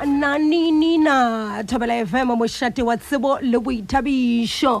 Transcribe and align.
nanina 0.00 1.62
thobela 1.66 1.96
fm 2.06 2.28
mošate 2.36 2.82
wa 2.82 2.96
tsebo 2.96 3.38
le 3.42 3.58
boithabišo 3.58 4.80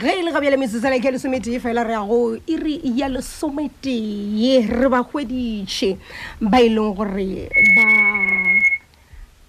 ge 0.00 0.08
e 0.18 0.22
le 0.22 0.32
gabjale 0.34 0.56
metsotsa 0.58 0.90
lake 0.90 1.10
lesometee 1.10 1.60
fela 1.60 1.84
re 1.84 1.94
ya 1.94 2.40
iri 2.46 2.80
ya 2.84 3.08
lesometee 3.08 4.66
re 4.66 4.88
ba 4.88 5.00
hweditše 5.02 5.96
ba 6.40 6.58
e 6.58 6.68
leng 6.68 6.94
gore 6.96 7.30
ba 7.46 8.49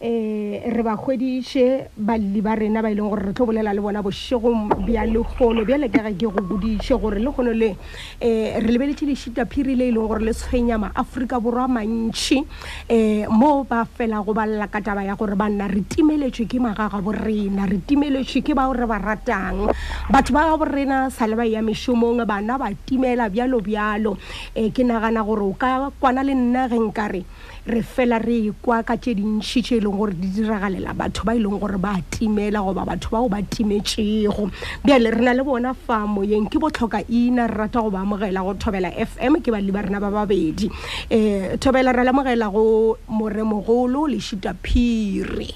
Eh, 0.04 0.60
re 0.66 0.82
ba 0.82 0.96
hweditse 0.98 1.92
balli 1.94 2.42
ba 2.42 2.56
rena 2.56 2.82
ba 2.82 2.90
ile 2.90 3.02
e 3.02 3.08
gore 3.08 3.22
re 3.22 3.34
tlobolela 3.34 3.72
le 3.72 3.80
bona 3.82 4.02
bo 4.02 4.10
shego 4.10 4.50
bia 4.82 5.04
le 5.06 5.22
kholo 5.22 5.64
bia 5.64 5.78
le 5.78 5.90
ka 5.92 6.02
ga 6.02 6.10
ke 6.10 6.26
go 6.26 6.42
buditse 6.42 6.94
eh, 6.94 6.96
e 6.96 7.00
gore 7.00 7.20
le 7.20 7.30
khono 7.32 7.52
le 7.52 7.78
re 8.18 8.66
lebeletse 8.66 9.06
di 9.06 9.14
shita 9.14 9.46
phiri 9.46 9.76
le 9.76 9.90
ile 9.94 10.00
gore 10.02 10.24
le 10.24 10.34
tshwenya 10.34 10.78
ma 10.80 10.90
Afrika 10.92 11.40
borwa 11.40 11.68
mantši 11.68 12.44
eh, 12.90 13.26
mo 13.30 13.64
ba 13.64 13.86
fela 13.86 14.18
go 14.26 14.34
balla 14.34 14.66
ka 14.70 14.82
taba 14.82 15.04
ya 15.06 15.14
gore 15.14 15.36
ba 15.36 15.46
nna 15.48 15.68
re 15.70 15.84
timeletse 15.86 16.50
ke 16.50 16.58
magaga 16.58 16.98
bo 16.98 17.12
rena 17.14 17.70
re 17.70 17.78
timeletse 17.86 18.42
ke 18.42 18.56
ba 18.58 18.74
re 18.74 18.88
ba 18.90 18.98
ratang 18.98 19.70
batho 20.10 20.34
ba 20.34 20.58
bo 20.58 20.66
rena 20.66 21.12
sa 21.14 21.28
le 21.30 21.36
ba 21.38 21.46
ya 21.46 21.62
mishumong 21.62 22.26
ba 22.26 22.42
na 22.42 22.58
ba 22.58 22.74
timela 22.90 23.30
bia 23.30 23.46
lo 23.46 23.62
bia 23.62 23.94
lo 24.02 24.18
ke 24.56 24.82
nagana 24.82 25.22
gore 25.22 25.46
o 25.46 25.54
ka 25.54 25.92
kwana 26.02 26.26
le 26.26 26.34
nna 26.34 26.66
ge 26.74 26.80
nkare 26.90 27.22
re 27.66 27.82
fela 27.84 28.18
re 28.20 28.52
kwa 28.62 28.82
ka 28.84 28.96
tse 28.98 29.14
dintšhi 29.16 29.62
tse 29.62 29.76
e 29.78 29.82
leng 29.86 29.94
gore 29.98 30.14
di 30.18 30.28
diragalela 30.34 30.94
batho 30.98 31.22
ba 31.24 31.36
e 31.36 31.40
leng 31.40 31.60
gore 31.62 31.78
ba 31.78 31.94
timela 32.10 32.58
goba 32.66 32.82
batho 32.86 33.10
bao 33.14 33.30
ba 33.30 33.38
timetsego 33.42 34.50
bjale 34.84 35.12
re 35.14 35.22
na 35.22 35.34
le 35.34 35.44
bona 35.46 35.76
fa 35.78 36.08
moyeng 36.10 36.50
ke 36.50 36.58
botlhoka 36.58 37.06
ina 37.08 37.46
re 37.48 37.56
rata 37.70 37.82
go 37.86 37.92
ba 37.94 38.00
amogela 38.02 38.42
go 38.42 38.54
thobela 38.58 38.90
f 38.98 39.14
m 39.22 39.36
ke 39.42 39.52
bale 39.54 39.70
ba 39.70 39.84
rena 39.86 40.00
ba 40.02 40.10
babedi 40.10 40.66
um 41.14 41.54
thobela 41.62 41.94
re 41.94 42.02
lamogela 42.04 42.50
go 42.50 42.98
moremogolo 43.08 44.10
leshita 44.10 44.56
phiri 44.58 45.54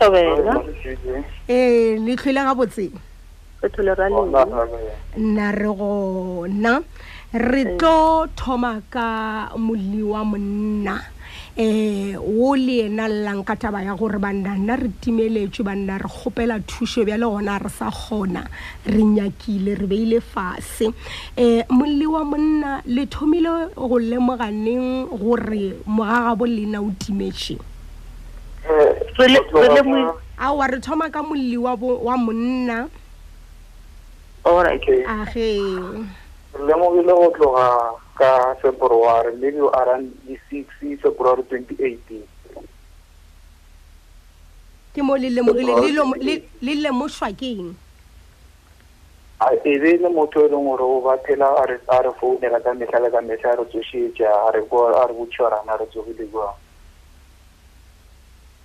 ee 0.00 1.20
eh, 1.52 1.98
le 2.00 2.16
tlhoile 2.16 2.40
ga 2.48 2.54
botseng 2.56 2.96
nna 5.20 5.52
re 5.52 5.68
gona 5.76 6.80
re 7.36 7.76
tlo 7.76 8.24
thoma 8.32 8.80
ka 8.88 9.52
moli 9.60 10.00
wa 10.00 10.24
monna 10.24 10.96
hey. 10.96 11.12
um 11.58 12.16
wo 12.18 12.54
le 12.54 12.84
ena 12.86 13.08
llang 13.08 13.42
ka 13.42 13.54
taba 13.56 13.82
ya 13.82 13.94
gore 13.96 14.18
banna 14.18 14.52
nna 14.60 14.76
re 14.76 14.88
timeletšwe 15.00 15.64
banna 15.64 15.96
re 15.96 16.04
kgopela 16.08 16.58
thušo 16.68 17.02
bjale 17.04 17.24
gona 17.24 17.58
re 17.58 17.68
sa 17.70 17.88
kgona 17.90 18.44
re 18.84 19.00
nyakile 19.02 19.72
re 19.78 19.86
beile 19.86 20.20
fase 20.20 20.92
um 21.38 21.62
molli 21.70 22.06
wa 22.06 22.24
monna 22.24 22.82
le 22.84 23.06
thomile 23.06 23.72
go 23.74 23.96
lemoganeng 23.98 25.08
gore 25.08 25.72
mogagabo 25.88 26.44
lena 26.44 26.82
o 26.82 26.90
timetše 26.98 27.56
eh, 28.68 30.12
aowa 30.38 30.66
re 30.66 30.80
thoma 30.80 31.08
ka 31.08 31.22
molli 31.22 31.56
wa 31.56 31.74
monna 32.20 32.88
age 34.44 35.02
lemogile 36.64 37.12
go 37.12 37.30
tloga 37.30 37.94
ka 38.16 38.54
february 38.62 39.36
maybe 39.36 39.58
around 39.58 40.12
di 40.24 40.38
six 40.48 40.66
february 41.02 41.42
twenty 41.48 41.76
eighteen 41.84 42.24
ke 44.96 45.02
mo 45.04 45.14
keng 45.14 45.68
a 45.68 45.84
e 45.84 46.38
be 49.78 49.90
e 49.92 49.96
le 50.00 50.08
motho 50.10 50.40
e 50.40 50.48
leng 50.48 50.64
gore 50.64 50.80
o 50.80 51.00
ba 51.04 51.18
phela 51.20 51.52
a 51.60 51.66
re 52.00 52.10
founela 52.16 52.56
ka 52.64 52.72
metlha 52.72 53.00
le 53.04 53.10
ka 53.12 53.20
metlha 53.20 53.52
a 53.52 53.56
re 53.60 53.64
tsošetša 53.68 54.48
a 54.48 54.50
re 54.56 54.64
botšhorana 54.64 55.76
a 55.76 55.76
re 55.76 55.84
tsogile 55.92 56.24
kwa 56.32 56.56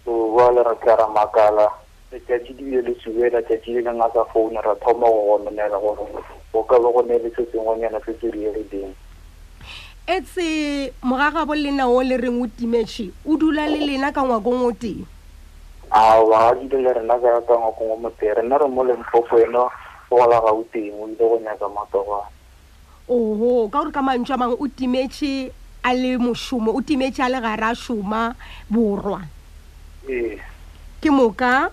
so 0.05 0.31
boa 0.31 0.47
le 0.55 0.63
re 0.63 0.75
tla 0.79 0.95
ra 0.95 1.07
makala 1.11 1.67
letsatsi 2.11 2.53
dibile 2.53 2.81
le 2.81 2.95
subela 2.99 3.41
tsatsi 3.41 3.71
le 3.71 3.81
neng 3.81 4.01
a 4.01 4.09
sa 4.13 4.25
founa 4.25 4.59
ra 4.61 4.75
thoma 4.75 5.07
go 5.07 5.39
gomenela 5.39 5.79
gore 5.79 6.03
o 6.51 6.63
ka 6.63 6.75
ba 6.77 6.91
go 6.91 7.01
neele 7.07 7.31
se 7.31 7.45
sengwenyana 7.51 8.03
se 8.03 8.11
se 8.19 8.27
rieredeng 8.27 8.91
etse 10.07 10.41
eh, 10.43 10.91
mogagabo 11.03 11.55
lenao 11.55 12.03
le 12.03 12.17
reng 12.19 12.43
o 12.43 12.47
timetše 12.51 13.11
o 13.23 13.37
dula 13.39 13.63
le 13.71 13.79
lena 13.79 14.11
ka 14.11 14.27
ngwakong 14.27 14.65
o 14.67 14.71
teng 14.75 15.07
aa 15.91 16.51
dile 16.59 16.83
le 16.83 16.91
rena 16.99 17.15
ka 17.15 17.47
ka 17.47 17.55
ngwakong 17.55 17.91
o 17.95 17.97
mote 18.03 18.27
rena 18.27 18.59
re 18.59 18.67
mo 18.67 18.83
lempofo 18.83 19.39
eno 19.39 19.71
o 20.11 20.15
gola 20.19 20.43
ga 20.43 20.51
o 20.51 20.63
teng 20.67 20.91
o 20.99 21.07
ile 21.07 21.15
go 21.15 21.39
nyaka 21.39 21.67
matogan 21.71 22.27
oo 23.07 23.71
ka 23.71 23.79
gore 23.87 23.91
ka 23.95 24.03
mantswa 24.03 24.35
mangwe 24.35 24.59
o 24.59 24.67
timetše 24.67 25.47
a 25.79 25.95
le 25.95 26.19
mošomo 26.19 26.75
o 26.75 26.81
timetše 26.83 27.23
a 27.23 27.31
le 27.31 27.39
gare 27.39 27.71
a 27.71 27.71
šoma 27.71 28.35
borwa 28.67 29.23
ee 30.11 30.35
ke 30.99 31.07
moka 31.07 31.71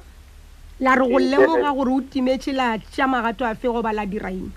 la 0.80 0.94
re 0.94 1.08
go 1.08 1.18
lemoga 1.18 1.72
gore 1.74 1.90
o 1.90 2.00
timetše 2.06 2.52
la 2.54 2.78
tša 2.78 3.06
magato 3.10 3.44
a 3.44 3.54
fe 3.54 3.66
goba 3.66 3.90
la 3.92 4.06
dira 4.06 4.30
eng 4.30 4.52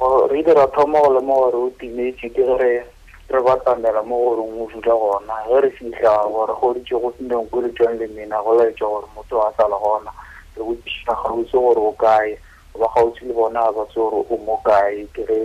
re 0.00 0.38
ile 0.40 0.54
ra 0.54 0.66
thoma 0.72 1.00
go 1.00 1.12
lemoga 1.12 1.52
gore 1.52 1.68
o 1.68 1.70
timetše 1.76 2.30
ke 2.32 2.42
gore 2.42 2.86
re 3.28 3.40
batamela 3.44 4.02
mo 4.04 4.16
goreng 4.16 4.56
o 4.64 4.68
dula 4.80 4.94
gona 4.96 5.34
ge 5.48 5.60
re 5.60 5.70
fitlha 5.70 6.16
gore 6.32 6.54
goditše 6.56 6.96
go 6.96 7.12
seneng 7.20 7.48
ko 7.52 7.60
letšong 7.60 7.98
le 8.00 8.08
mena 8.16 8.40
go 8.40 8.56
laetša 8.56 8.86
gore 8.88 9.06
motho 9.14 9.42
a 9.44 9.52
sa 9.52 9.68
le 9.68 9.76
gona 9.76 10.10
re 10.56 10.62
botsiša 10.64 11.12
gautse 11.12 11.52
gore 11.52 11.80
o 11.80 11.92
kae 12.00 12.38
ba 12.80 12.88
gautse 12.96 13.20
le 13.28 13.34
bona 13.36 13.68
ba 13.72 13.84
tse 13.84 14.00
gore 14.00 14.24
o 14.32 14.36
mo 14.48 14.56
kae 14.64 15.04
ke 15.12 15.24
re 15.28 15.40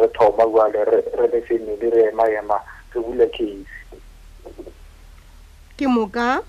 re 0.00 0.08
thoma 0.16 0.48
jale 0.48 0.80
re 1.12 1.28
le 1.28 1.40
family 1.44 1.90
re 1.92 2.08
ema 2.08 2.24
ema 2.40 2.56
re 2.96 3.00
bula 3.04 3.28
case 3.28 3.68
ke 5.76 5.84
moka 5.88 6.40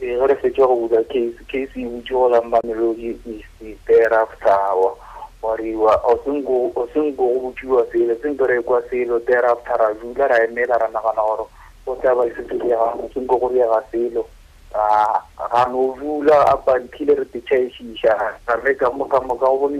ga 0.00 0.06
eh, 0.06 0.26
re 0.26 0.34
fetsa 0.34 0.66
go 0.66 0.88
bula 0.88 1.04
case 1.04 1.34
case 1.48 1.70
e 1.76 1.84
butse 1.86 2.10
go 2.10 2.28
lang 2.28 2.50
bamelodi 2.50 3.10
isi 3.14 3.44
e 3.62 3.76
thereafterwa 3.86 4.96
wariwa 5.42 5.94
o 6.04 6.18
sengko 6.24 6.72
go 6.74 7.40
butsiwa 7.40 7.86
selo 7.92 8.14
senko 8.22 8.46
re 8.46 8.62
kwa 8.62 8.82
selo 8.90 9.20
thereafter 9.20 9.76
ra 9.78 9.94
dula 9.94 10.26
ra 10.28 10.44
emela 10.44 10.78
ra 10.78 10.88
nagana 10.90 11.22
gore 11.22 11.46
o 11.86 11.94
tlaba 12.00 12.26
isetodiagang 12.26 13.06
o 13.06 13.10
sengko 13.14 13.38
go 13.38 13.48
diega 13.54 13.82
selo 13.92 14.26
ga 14.72 15.64
no 15.70 15.94
dula 15.98 16.42
a 16.50 16.56
bantlhile 16.56 17.14
re 17.14 17.24
tetšhaešiša 17.30 18.12
ra 18.50 18.54
reka 18.66 18.90
mokamoka 18.90 19.46
go 19.46 19.58
bone 19.58 19.78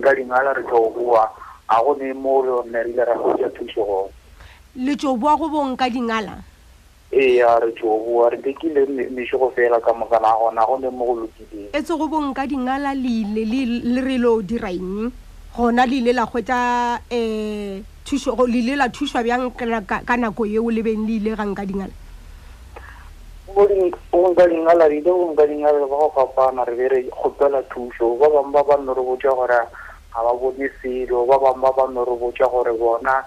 nka 0.00 0.14
dingala 0.16 0.56
re 0.56 0.62
tlhogo 0.64 1.00
boa 1.04 1.28
ga 1.68 1.84
gone 1.84 2.12
mo 2.16 2.42
le 2.42 2.50
o 2.50 2.62
nne 2.64 2.82
rile 2.82 3.04
ra 3.04 3.12
fetsa 3.14 3.50
thuso 3.60 3.84
gone 3.84 4.12
letso 4.76 5.16
boa 5.20 5.36
go 5.36 5.48
bonka 5.52 5.90
dingala 5.92 6.40
ee 7.12 7.42
a 7.42 7.58
re 7.58 7.72
tsoboa 7.74 8.30
re 8.30 8.38
tekile 8.38 8.86
mešogo 9.10 9.50
fela 9.50 9.80
ka 9.80 9.90
mokana 9.92 10.30
gona 10.38 10.64
go 10.66 10.78
ne 10.78 10.88
mo 10.90 11.04
go 11.06 11.14
lokileng 11.26 11.66
e 11.74 11.82
tsego 11.82 12.06
bong 12.06 12.30
ka 12.34 12.46
dingala 12.46 12.94
leile 12.94 13.42
le 13.82 13.98
re 14.00 14.14
lo 14.16 14.38
diraeng 14.42 15.10
gona 15.56 15.86
leile 15.86 16.14
la 16.14 16.26
kgwetsa 16.30 17.02
eh, 17.10 17.82
um 18.38 18.46
leile 18.46 18.76
la 18.78 18.86
thuswa 18.88 19.22
bjang 19.26 19.50
ka 20.06 20.16
nako 20.16 20.46
eo 20.46 20.70
le 20.70 20.82
beng 20.86 21.02
le 21.02 21.14
ile 21.18 21.34
gang 21.34 21.50
ka 21.54 21.66
dingala 21.66 21.90
onka 24.14 24.46
dingala 24.46 24.86
reile 24.86 25.10
gonka 25.10 25.46
dingala 25.50 25.82
ba 25.90 25.96
go 25.98 26.12
fapana 26.14 26.62
re 26.64 26.74
be 26.78 26.88
re 26.88 27.02
kgopela 27.10 27.58
thuso 27.74 28.14
ba 28.22 28.30
bangwe 28.30 28.54
ba 28.54 28.62
ba 28.62 28.76
nne 28.78 28.94
re 28.94 29.02
botja 29.02 29.34
gore 29.34 29.66
ga 30.14 30.20
ba 30.22 30.30
bone 30.38 30.70
selo 30.78 31.26
ba 31.26 31.34
bangwe 31.42 31.58
ba 31.58 31.72
ba 31.74 31.84
nne 31.90 32.06
re 32.06 32.14
botja 32.14 32.46
gore 32.46 32.70
bona 32.78 33.18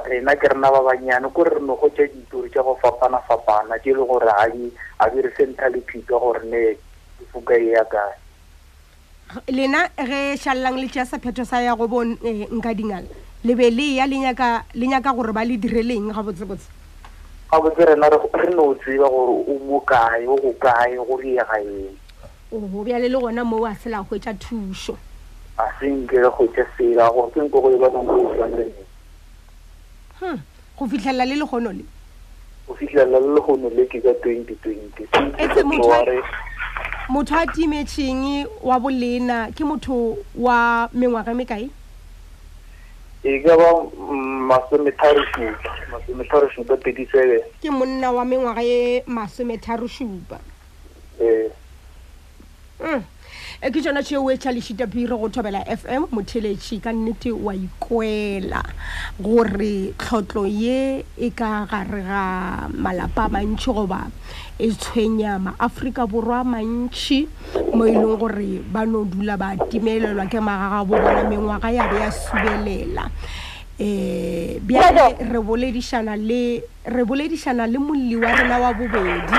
rena 0.00 0.32
ke 0.36 0.46
rena 0.48 0.68
ba 0.72 0.80
banyane 0.80 1.28
ko 1.30 1.44
re 1.44 1.60
nogo 1.60 1.88
tsa 1.92 2.08
ditori 2.08 2.48
tsa 2.48 2.64
go 2.64 2.72
fapana-fapana 2.80 3.76
ke 3.84 3.92
e 3.92 3.94
leng 3.94 4.08
gore 4.08 4.32
anye 4.40 4.72
a 4.98 5.08
bere 5.12 5.28
centa 5.36 5.68
le 5.68 5.80
phika 5.84 6.16
gore 6.16 6.42
ne 6.48 6.76
efoka 7.22 7.54
e 7.54 7.66
ya 7.76 7.84
kae 7.84 8.16
lena 9.52 9.88
re 10.00 10.36
šalelang 10.40 10.80
le 10.80 10.88
tšea 10.88 11.04
sephetho 11.04 11.44
sa 11.44 11.60
ya 11.60 11.76
go 11.76 11.86
bo 11.86 12.02
eh, 12.02 12.48
nka 12.48 12.72
dingala 12.74 13.06
lebe 13.44 13.68
le 13.70 14.00
ya 14.00 14.06
le 14.08 14.16
nyaka 14.88 15.12
gore 15.12 15.30
ba 15.32 15.44
le 15.44 15.56
direleng 15.60 16.08
ga 16.08 16.24
botsebotse 16.24 16.68
ga 17.52 17.60
botse 17.60 17.84
rena 17.84 18.08
re 18.08 18.18
ne 18.48 18.56
o 18.64 18.74
tseba 18.74 19.06
gore 19.12 19.32
o 19.44 19.54
mo 19.68 19.80
kae 19.84 20.24
o 20.26 20.36
go 20.40 20.52
kae 20.56 20.96
go 20.96 21.16
reega 21.20 21.60
eng 21.60 21.94
o 22.50 22.58
bjale 22.84 23.08
le 23.12 23.18
gona 23.20 23.44
moo 23.44 23.64
a 23.68 23.74
sela 23.76 24.00
a 24.00 24.06
hwetsa 24.08 24.32
thuso 24.40 24.96
a 25.60 25.68
senke 25.78 26.16
le 26.18 26.30
kgwetsa 26.32 26.64
sela 26.80 27.12
gore 27.12 27.28
ke 27.30 27.40
nko 27.44 27.60
go 27.60 27.70
e 27.70 27.76
banaoane 27.76 28.81
Hmm. 30.22 30.36
go 30.78 30.86
fitlhelela 30.86 31.24
le 31.26 31.34
legono 31.34 31.72
le 31.72 31.84
go 32.68 32.74
fitlhelela 32.76 33.18
le 33.18 33.34
legono 33.34 33.68
le 33.74 33.86
ke 33.86 33.98
ka 34.00 34.12
twenty 34.22 34.54
twenty 34.62 35.04
motho 37.10 37.34
a 37.36 37.44
timetseng 37.46 38.46
wa 38.62 38.78
bolena 38.78 39.50
ke 39.50 39.64
motho 39.64 40.16
wa 40.36 40.86
mengwaga 40.94 41.34
me 41.34 41.44
kae 41.44 41.68
e 43.24 43.40
ka 43.42 43.56
ba 43.56 43.90
masometharo 44.46 45.24
thirty 46.78 47.06
seven 47.10 47.40
ke 47.60 47.68
monna 47.72 48.12
wa 48.12 48.24
mengwaga 48.24 48.62
e 48.62 49.02
masometharo 49.08 49.88
supa 49.90 50.38
ee. 51.20 51.50
hmm 52.78 53.02
e 53.62 53.68
ke 53.70 53.78
tsona 53.78 54.00
tšeo 54.02 54.26
e 54.26 54.34
tšhalešita 54.42 54.88
pire 54.90 55.14
go 55.14 55.28
thobela 55.30 55.60
fm 55.70 56.08
motheletši 56.10 56.76
ka 56.82 56.90
nnete 56.90 57.30
wa 57.30 57.52
ikwela 57.54 58.62
gore 59.22 59.94
tlhotlo 60.02 60.42
ye 60.50 61.04
e 61.14 61.28
ka 61.30 61.50
gare 61.70 62.00
ga 62.08 62.22
malapa 62.74 63.28
a 63.30 63.32
mantši 63.36 63.70
goba 63.78 64.00
e 64.58 64.72
tshwenya 64.82 65.36
maaforika 65.38 66.08
borwa 66.10 66.40
a 66.40 66.44
mo 66.44 67.86
e 67.86 67.94
leng 67.94 68.18
gore 68.18 68.50
ba 68.74 68.82
no 68.82 69.04
dula 69.06 69.36
ba 69.38 69.54
timelelwa 69.70 70.26
ke 70.26 70.42
magagabo 70.42 70.98
bona 70.98 71.22
mengwaga 71.30 71.70
ya 71.70 71.86
be 71.86 72.02
ya 72.02 72.10
subelela 72.10 73.06
um 73.78 74.58
bjale 74.66 75.06
re 75.22 75.38
boledišana 75.38 76.16
le 77.70 77.78
molli 77.78 78.16
wa 78.16 78.26
rena 78.34 78.58
wa 78.58 78.72
bobedi 78.74 79.38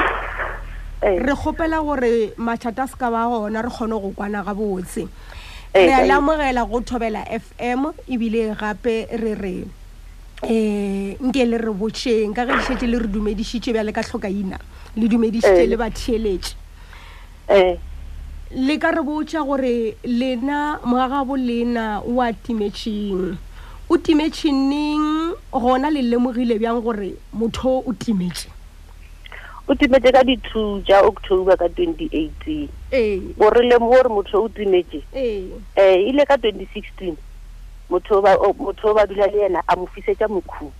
re 1.03 1.35
gopela 1.35 1.79
gore 1.83 2.33
mathata 2.37 2.87
se 2.87 2.95
ka 2.97 3.09
ba 3.11 3.27
gona 3.27 3.61
re 3.61 3.69
kgone 3.69 3.99
go 4.01 4.11
kwana 4.15 4.43
ga 4.43 4.53
botse 4.53 5.07
re 5.75 6.07
lamogela 6.07 6.65
go 6.67 6.79
thobela 6.81 7.25
f 7.29 7.53
m 7.59 7.91
ebile 8.07 8.55
gape 8.55 9.07
re 9.11 9.33
re 9.35 9.63
um 10.43 11.15
nke 11.29 11.45
le 11.45 11.57
re 11.57 11.71
botšeng 11.73 12.33
ka 12.35 12.45
ge 12.45 12.55
dišetse 12.59 12.87
le 12.87 12.99
re 12.99 13.07
dumedišitše 13.07 13.71
bja 13.73 13.83
le 13.83 13.91
ka 13.91 14.01
tlhokaina 14.03 14.57
le 14.97 15.07
dumedišitše 15.07 15.67
le 15.67 15.77
batheeletše 15.77 16.55
le 18.55 18.75
ka 18.79 18.91
re 18.91 19.01
botša 19.03 19.43
gore 19.43 19.97
lena 20.03 20.79
mogaga 20.85 21.23
bo 21.25 21.35
lena 21.35 21.99
o 21.99 22.21
a 22.23 22.31
timetšhing 22.33 23.35
o 23.89 23.97
timetšhineng 23.97 25.35
gona 25.51 25.89
le 25.91 26.01
lemogile 26.01 26.59
bjang 26.59 26.79
gore 26.83 27.13
motho 27.33 27.83
o 27.87 27.91
timetše 27.93 28.62
o 29.65 29.75
timetse 29.75 30.11
ka 30.11 30.23
di-two 30.27 30.83
ja 30.83 30.99
october 31.07 31.55
ka 31.55 31.69
twenty 31.71 32.09
eighteen 32.11 32.67
ee 32.91 33.19
borelemo 33.39 33.87
gore 33.87 34.09
motho 34.11 34.43
o 34.43 34.49
timetse 34.51 34.99
ee 35.15 35.47
um 35.79 36.01
ile 36.03 36.25
ka 36.25 36.35
twenty 36.37 36.67
sixteen 36.75 37.15
motho 37.89 38.19
o 38.19 38.21
ba 38.93 39.07
dula 39.07 39.27
le 39.31 39.39
yena 39.39 39.63
a 39.67 39.75
mofisetsa 39.75 40.27
mokhukhu 40.27 40.71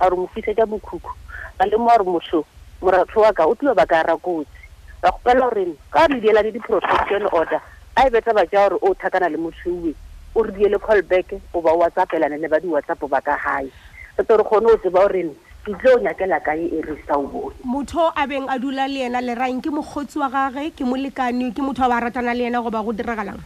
a 0.00 0.08
re 0.08 0.16
mofisetsa 0.16 0.64
mokhukhu 0.66 1.12
ga 1.58 1.66
le 1.66 1.76
mo 1.76 1.88
a 1.92 1.98
re 2.00 2.04
motho 2.04 2.44
moratho 2.80 3.20
wa 3.20 3.32
ka 3.32 3.44
o 3.44 3.54
tlilo 3.54 3.74
ba 3.74 3.84
ka 3.86 4.02
ra 4.08 4.16
kotsi 4.16 4.56
ba 5.02 5.10
gopela 5.12 5.48
goren 5.52 5.76
ka 5.92 6.06
re 6.06 6.20
dielane 6.20 6.52
di-protection 6.52 7.28
order 7.36 7.60
a 7.96 8.06
e 8.08 8.10
betsa 8.10 8.32
ba 8.32 8.48
ja 8.48 8.68
gore 8.72 8.80
o 8.80 8.94
thakana 8.96 9.28
le 9.28 9.36
motho 9.36 9.68
uwe 9.68 9.92
o 10.34 10.42
re 10.42 10.50
diele 10.56 10.80
call 10.80 11.02
back 11.04 11.36
o 11.52 11.60
ba 11.60 11.72
o 11.76 11.84
whatsappelane 11.84 12.40
le 12.40 12.48
ba 12.48 12.56
di-whatsapp 12.56 13.04
ba 13.04 13.20
ka 13.20 13.36
gae 13.36 13.68
ato 14.16 14.36
re 14.36 14.44
kgone 14.48 14.66
o 14.72 14.76
tseba 14.80 15.00
goren 15.04 15.28
ke 15.64 15.72
tlo 15.76 16.00
nyakela 16.00 16.40
kae 16.40 16.64
e 16.72 16.80
re 16.80 16.96
o 17.12 17.20
bone 17.28 17.52
motho 17.64 18.10
a 18.16 18.24
beng 18.26 18.48
a 18.48 18.58
dula 18.58 18.88
le 18.88 19.04
ena 19.04 19.20
lerang 19.20 19.60
ke 19.60 19.68
mokgotsi 19.68 20.16
wa 20.16 20.28
gage 20.32 20.72
ke 20.72 20.80
molekane 20.88 21.52
ke 21.52 21.60
motho 21.60 21.84
a 21.84 21.88
ba 21.88 22.00
ratana 22.00 22.32
le 22.32 22.48
ena 22.48 22.62
goba 22.64 22.80
go 22.80 22.92
diragalang 22.96 23.36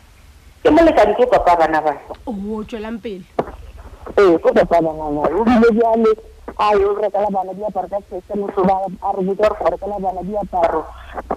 ke 0.62 0.70
molekane 0.70 1.10
ke 1.18 1.26
papa 1.26 1.56
bana 1.58 1.82
ba 1.82 1.98
o 2.26 2.62
tswelang 2.62 3.02
pele 3.02 3.26
ee 4.14 4.38
ke 4.38 4.48
papa 4.54 4.78
banana 4.78 5.26
ebile 5.26 5.68
jale 5.80 6.10
a 6.54 6.70
yo 6.78 6.94
rekela 6.94 7.30
bana 7.34 7.50
diaparo 7.50 7.88
ka 7.90 7.98
sese 8.10 8.34
motho 8.38 8.62
a 8.62 9.10
re 9.18 9.22
botsa 9.26 9.50
gore 9.50 9.58
go 9.58 9.70
rekela 9.74 9.98
bana 10.06 10.22
diaparo 10.22 10.86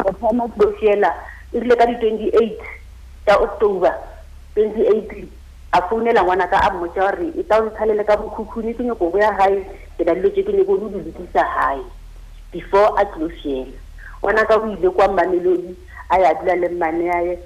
go 0.03 0.09
thoma 0.21 0.45
tlofiela 0.53 1.09
e 1.57 1.57
rile 1.59 1.73
ka 1.75 1.85
di-twenty 1.89 2.30
eight 2.38 2.62
tsa 3.25 3.33
october 3.41 3.97
twenty 4.53 4.85
eighteen 4.94 5.25
a 5.73 5.81
founela 5.89 6.21
ngwana 6.21 6.45
ka 6.51 6.62
a 6.62 6.69
mmotsa 6.69 7.01
gore 7.09 7.33
e 7.33 7.41
tao 7.50 7.65
o 7.65 7.65
ntshalele 7.69 8.06
ka 8.06 8.13
bokhukhuni 8.15 8.77
ke 8.77 8.83
nyoko 8.85 9.09
bo 9.12 9.18
ya 9.18 9.33
gae 9.41 9.65
ke 9.97 10.05
ba 10.05 10.13
dilo 10.13 10.29
tse 10.29 10.45
ke 10.45 10.53
ne 10.53 10.61
ko 10.63 10.77
di 10.77 10.94
lokisa 10.94 11.41
gae 11.41 11.81
before 12.53 12.94
a 13.01 13.05
tlo 13.17 13.27
fiela 13.41 13.73
ona 14.21 14.45
ka 14.45 14.57
go 14.61 14.69
ile 14.69 14.89
kwa 14.94 15.07
mamelodi 15.09 15.73
a 16.09 16.21
ya 16.21 16.33
dula 16.38 16.55
le 16.55 16.69
maneae 16.69 17.38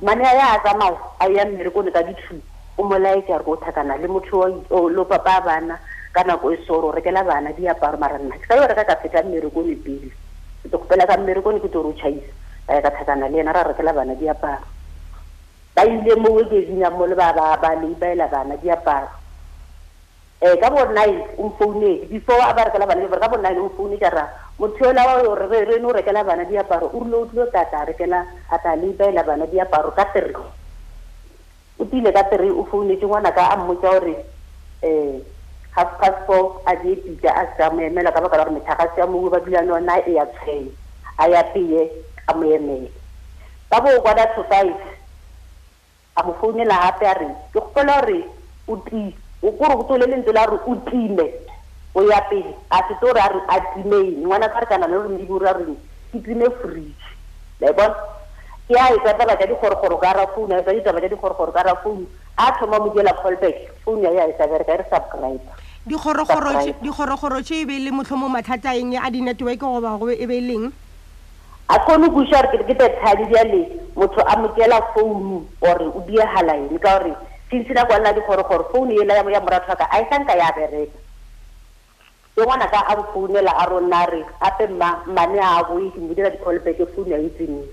maneae 0.00 0.36
ya 0.40 0.46
a 0.56 0.58
tsamao 0.64 0.96
a 1.20 1.28
ya 1.28 1.44
mmere 1.44 1.70
ko 1.70 1.82
ne 1.82 1.92
ka 1.92 2.02
dithu 2.02 2.40
o 2.80 2.84
molaetse 2.84 3.28
a 3.32 3.38
re 3.38 3.44
ko 3.44 3.50
o 3.52 3.56
thakana 3.60 4.00
le 4.00 4.08
motho 4.08 4.48
lo 4.88 5.04
papa 5.04 5.36
a 5.36 5.40
bana 5.40 5.78
ka 6.12 6.24
nako 6.24 6.52
e 6.52 6.56
soro 6.64 6.88
o 6.88 6.92
rekela 6.92 7.22
bana 7.22 7.52
diaparo 7.52 7.98
mara 7.98 8.18
nna 8.18 8.36
ke 8.40 8.48
sa 8.48 8.56
yo 8.56 8.66
reka 8.66 8.84
ka 8.84 8.96
feta 8.96 9.22
mmerekone 9.22 9.76
pele 9.84 10.08
ke 10.64 10.68
go 10.72 10.78
pela 10.88 11.04
ka 11.06 11.20
mmerekone 11.20 11.60
ke 11.60 11.68
te 11.68 11.76
ro 11.78 11.92
chaisa 12.00 12.32
ka 12.66 12.72
ya 12.80 12.82
ka 12.82 12.90
thakana 12.96 13.28
le 13.28 13.44
ena 13.44 13.52
re 13.52 13.60
a 13.60 13.68
rekela 13.68 13.92
bana 13.92 14.16
diaparo 14.16 14.64
ba 15.76 15.84
ile 15.84 16.14
mo 16.16 16.32
wekedinyag 16.32 16.96
mo 16.96 17.04
le 17.06 17.14
ba 17.14 17.32
ba 17.36 17.60
ba 17.60 17.76
leibaela 17.76 18.24
bana 18.32 18.56
diaparo 18.56 19.19
um 20.40 20.56
ka 20.56 20.70
bo 20.72 20.88
nine 20.88 21.20
omfounee 21.36 22.08
before 22.08 22.40
a 22.40 22.54
ba 22.56 22.64
rekela 22.64 22.86
bana 22.88 23.04
diaparo 23.04 23.20
ka 23.20 23.28
bo 23.28 23.36
nine 23.36 23.60
omfoune 23.60 23.96
ka 24.00 24.08
ra 24.08 24.24
motho 24.58 24.88
yo 24.88 24.92
laoreno 24.96 25.88
o 25.88 25.92
rekela 25.92 26.24
bana 26.24 26.44
diaparo 26.48 26.88
o 26.96 27.00
rile 27.00 27.20
o 27.20 27.26
tlile 27.28 27.50
ka 27.52 27.64
ta 27.68 27.84
rekela 27.84 28.24
a 28.48 28.56
ta 28.58 28.72
lebaela 28.76 29.20
bana 29.22 29.44
diaparo 29.46 29.92
ka 29.92 30.04
tere 30.16 30.32
o 31.78 31.84
tile 31.84 32.08
ka 32.12 32.24
tere 32.32 32.48
o 32.48 32.64
founetse 32.72 33.04
ngwana 33.04 33.32
ka 33.36 33.52
a 33.52 33.56
mmotsa 33.56 33.92
gore 34.00 34.16
um 34.80 34.88
eh, 34.88 35.20
half 35.76 36.00
past 36.00 36.24
four 36.26 36.56
a 36.64 36.72
die 36.76 36.96
pita 36.96 37.36
a 37.36 37.44
seka 37.52 37.68
moemela 37.76 38.08
ka 38.12 38.20
baka 38.24 38.36
la 38.40 38.44
gore 38.44 38.56
methagase 38.56 38.96
ya 39.00 39.06
moue 39.06 39.28
ba 39.28 39.40
dulane 39.44 39.70
ona 39.72 40.00
e 40.08 40.12
ya 40.16 40.24
tshwen 40.24 40.70
a 41.20 41.28
ya 41.28 41.42
peye 41.52 41.84
a 42.28 42.32
moemela 42.32 42.88
ka 43.68 43.76
bo 43.84 43.92
o 43.92 44.00
kwana 44.00 44.24
to 44.32 44.42
five 44.48 44.72
a 46.16 46.24
mo 46.24 46.32
founela 46.40 46.80
gape 46.80 47.04
a 47.04 47.14
re 47.20 47.28
ke 47.28 47.52
gopela 47.60 48.00
gore 48.00 48.24
o 48.68 48.76
tile 48.88 49.19
ukuru 49.42 49.76
kuti 49.84 49.98
le 50.00 50.06
lentse 50.06 50.32
la 50.32 50.44
re 50.46 50.58
o 50.66 50.74
time 50.90 51.30
o 51.94 52.02
ya 52.04 52.20
pele 52.28 52.54
a 52.70 52.82
se 52.88 52.94
to 53.00 53.12
re 53.12 53.20
a 53.20 53.28
re 53.28 53.40
a 53.48 53.60
time 53.74 53.92
eng 53.94 54.24
ngwana 54.24 54.48
ka 54.52 54.60
re 54.60 54.66
kana 54.66 54.86
le 54.86 54.98
re 55.00 55.08
mebi 55.08 55.38
ra 55.40 55.52
reng 55.52 55.76
ke 56.12 56.20
time 56.22 56.44
fridge 56.60 57.06
la 57.60 57.70
e 57.70 57.72
bona 57.72 57.96
ke 58.68 58.76
a 58.76 58.92
etsa 58.92 59.14
taba 59.16 59.36
tsa 59.36 59.46
digorogoro 59.46 59.96
ka 59.96 60.12
ra 60.12 60.26
founu 60.34 60.52
a 60.52 60.60
etsa 60.60 60.72
ditaba 60.74 61.00
tsa 61.00 61.08
digorogoro 61.08 61.52
ka 61.52 61.62
ra 61.62 61.74
founu 61.76 62.06
a 62.36 62.52
thoma 62.60 62.78
mo 62.80 62.92
diela 62.92 63.16
callback 63.16 63.56
founu 63.84 64.02
ya 64.04 64.10
ya 64.12 64.28
e 64.28 64.34
sa 64.36 64.46
bereka 64.46 64.72
e 64.74 64.76
re 64.76 64.84
subscribe 64.92 65.46
digorogoro 65.88 67.40
tse 67.42 67.54
e 67.62 67.64
be 67.64 67.74
e 67.76 67.80
le 67.80 67.90
motlho 67.90 68.16
mo 68.16 68.28
mathata 68.28 68.76
eng 68.76 68.94
a 69.00 69.08
di-network 69.10 69.56
goba 69.56 69.96
go 69.96 70.10
e 70.10 70.26
be 70.26 70.36
e 70.36 70.40
leng 70.44 70.68
a 71.68 71.78
kgone 71.80 72.12
kusa 72.12 72.44
gore 72.44 72.58
ke 72.60 72.74
ke 72.74 72.74
tetadi 72.76 73.24
diale 73.24 73.88
motho 73.96 74.20
a 74.20 74.36
mokela 74.36 74.84
founu 74.92 75.46
ore 75.64 75.84
o 75.96 76.04
diegala 76.06 76.56
ene 76.60 76.76
ka 76.78 76.98
gore 77.00 77.16
since 77.50 77.68
nako 77.74 77.92
a 77.98 77.98
nna 77.98 78.12
dikgorogoro 78.14 78.70
founu 78.70 78.92
e 78.94 79.04
la 79.04 79.14
ya 79.18 79.22
moratho 79.40 79.72
aka 79.72 79.88
a 79.90 80.00
e 80.00 80.06
sanka 80.08 80.34
ya 80.38 80.52
bereka 80.54 80.98
e 82.38 82.40
ngwana 82.42 82.66
ka 82.70 82.78
a 82.88 82.94
founela 83.12 83.50
a 83.58 83.66
rona 83.66 84.06
re 84.06 84.24
ape 84.40 84.66
mmane 84.70 85.38
a 85.42 85.64
boise 85.66 85.98
modira 85.98 86.30
dicallbacke 86.30 86.86
founu 86.94 87.10
ya 87.10 87.18
e 87.18 87.26
itsenile 87.26 87.66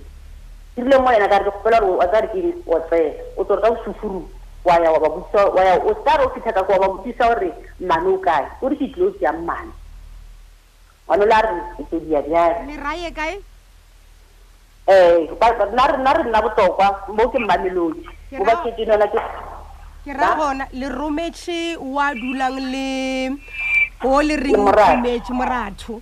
irile 0.77 0.97
mo 0.97 1.12
yena 1.13 1.27
ka 1.29 1.38
re 1.39 1.44
ke 1.45 1.51
gopela 1.53 1.79
gore 1.79 1.94
watsare 1.97 2.27
keng 2.33 2.53
o 2.65 2.79
tsela 2.89 3.13
o 3.38 3.44
tsere 3.45 3.62
ka 3.62 3.69
bosufuru 3.69 4.29
o 4.65 5.94
tare 6.06 6.25
o 6.25 6.29
fitlha 6.29 6.53
kako 6.53 6.71
wa 6.74 6.79
ba 6.79 6.88
botisa 6.88 7.27
gore 7.27 7.53
mmane 7.79 8.07
o 8.09 8.18
kae 8.18 8.45
o 8.62 8.68
re 8.69 8.75
ke 8.75 8.88
tlilose 8.94 9.21
ya 9.21 9.33
mmane 9.33 9.71
ngwane 11.07 11.25
le 11.25 11.33
a 11.33 11.41
re 11.41 11.62
etediadiae 11.79 12.56
um 14.88 15.38
e 15.38 15.72
nna 15.72 16.13
re 16.13 16.24
nna 16.24 16.41
botokwa 16.41 17.03
mo 17.13 17.29
ke 17.29 17.38
mmane 17.39 17.69
lotse 17.69 18.07
o 18.39 18.43
ba 18.43 18.57
ketenela 18.65 19.07
ke 19.07 19.19
ke 20.07 20.15
ra 20.15 20.29
gona 20.39 20.63
le 20.71 20.87
rometse 20.87 21.75
wa 21.83 22.15
dulang 22.15 22.55
le 22.71 23.35
o 24.07 24.21
le 24.23 24.35
reng 24.39 24.67
rometse 24.79 25.33
moratho 25.35 25.99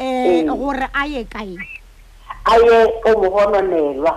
um 0.00 0.48
gore 0.60 0.88
a 0.88 1.02
ye 1.04 1.20
kae 1.28 1.52
a 2.48 2.54
ye 2.64 2.76
o 3.04 3.12
mogonolelwa 3.12 4.12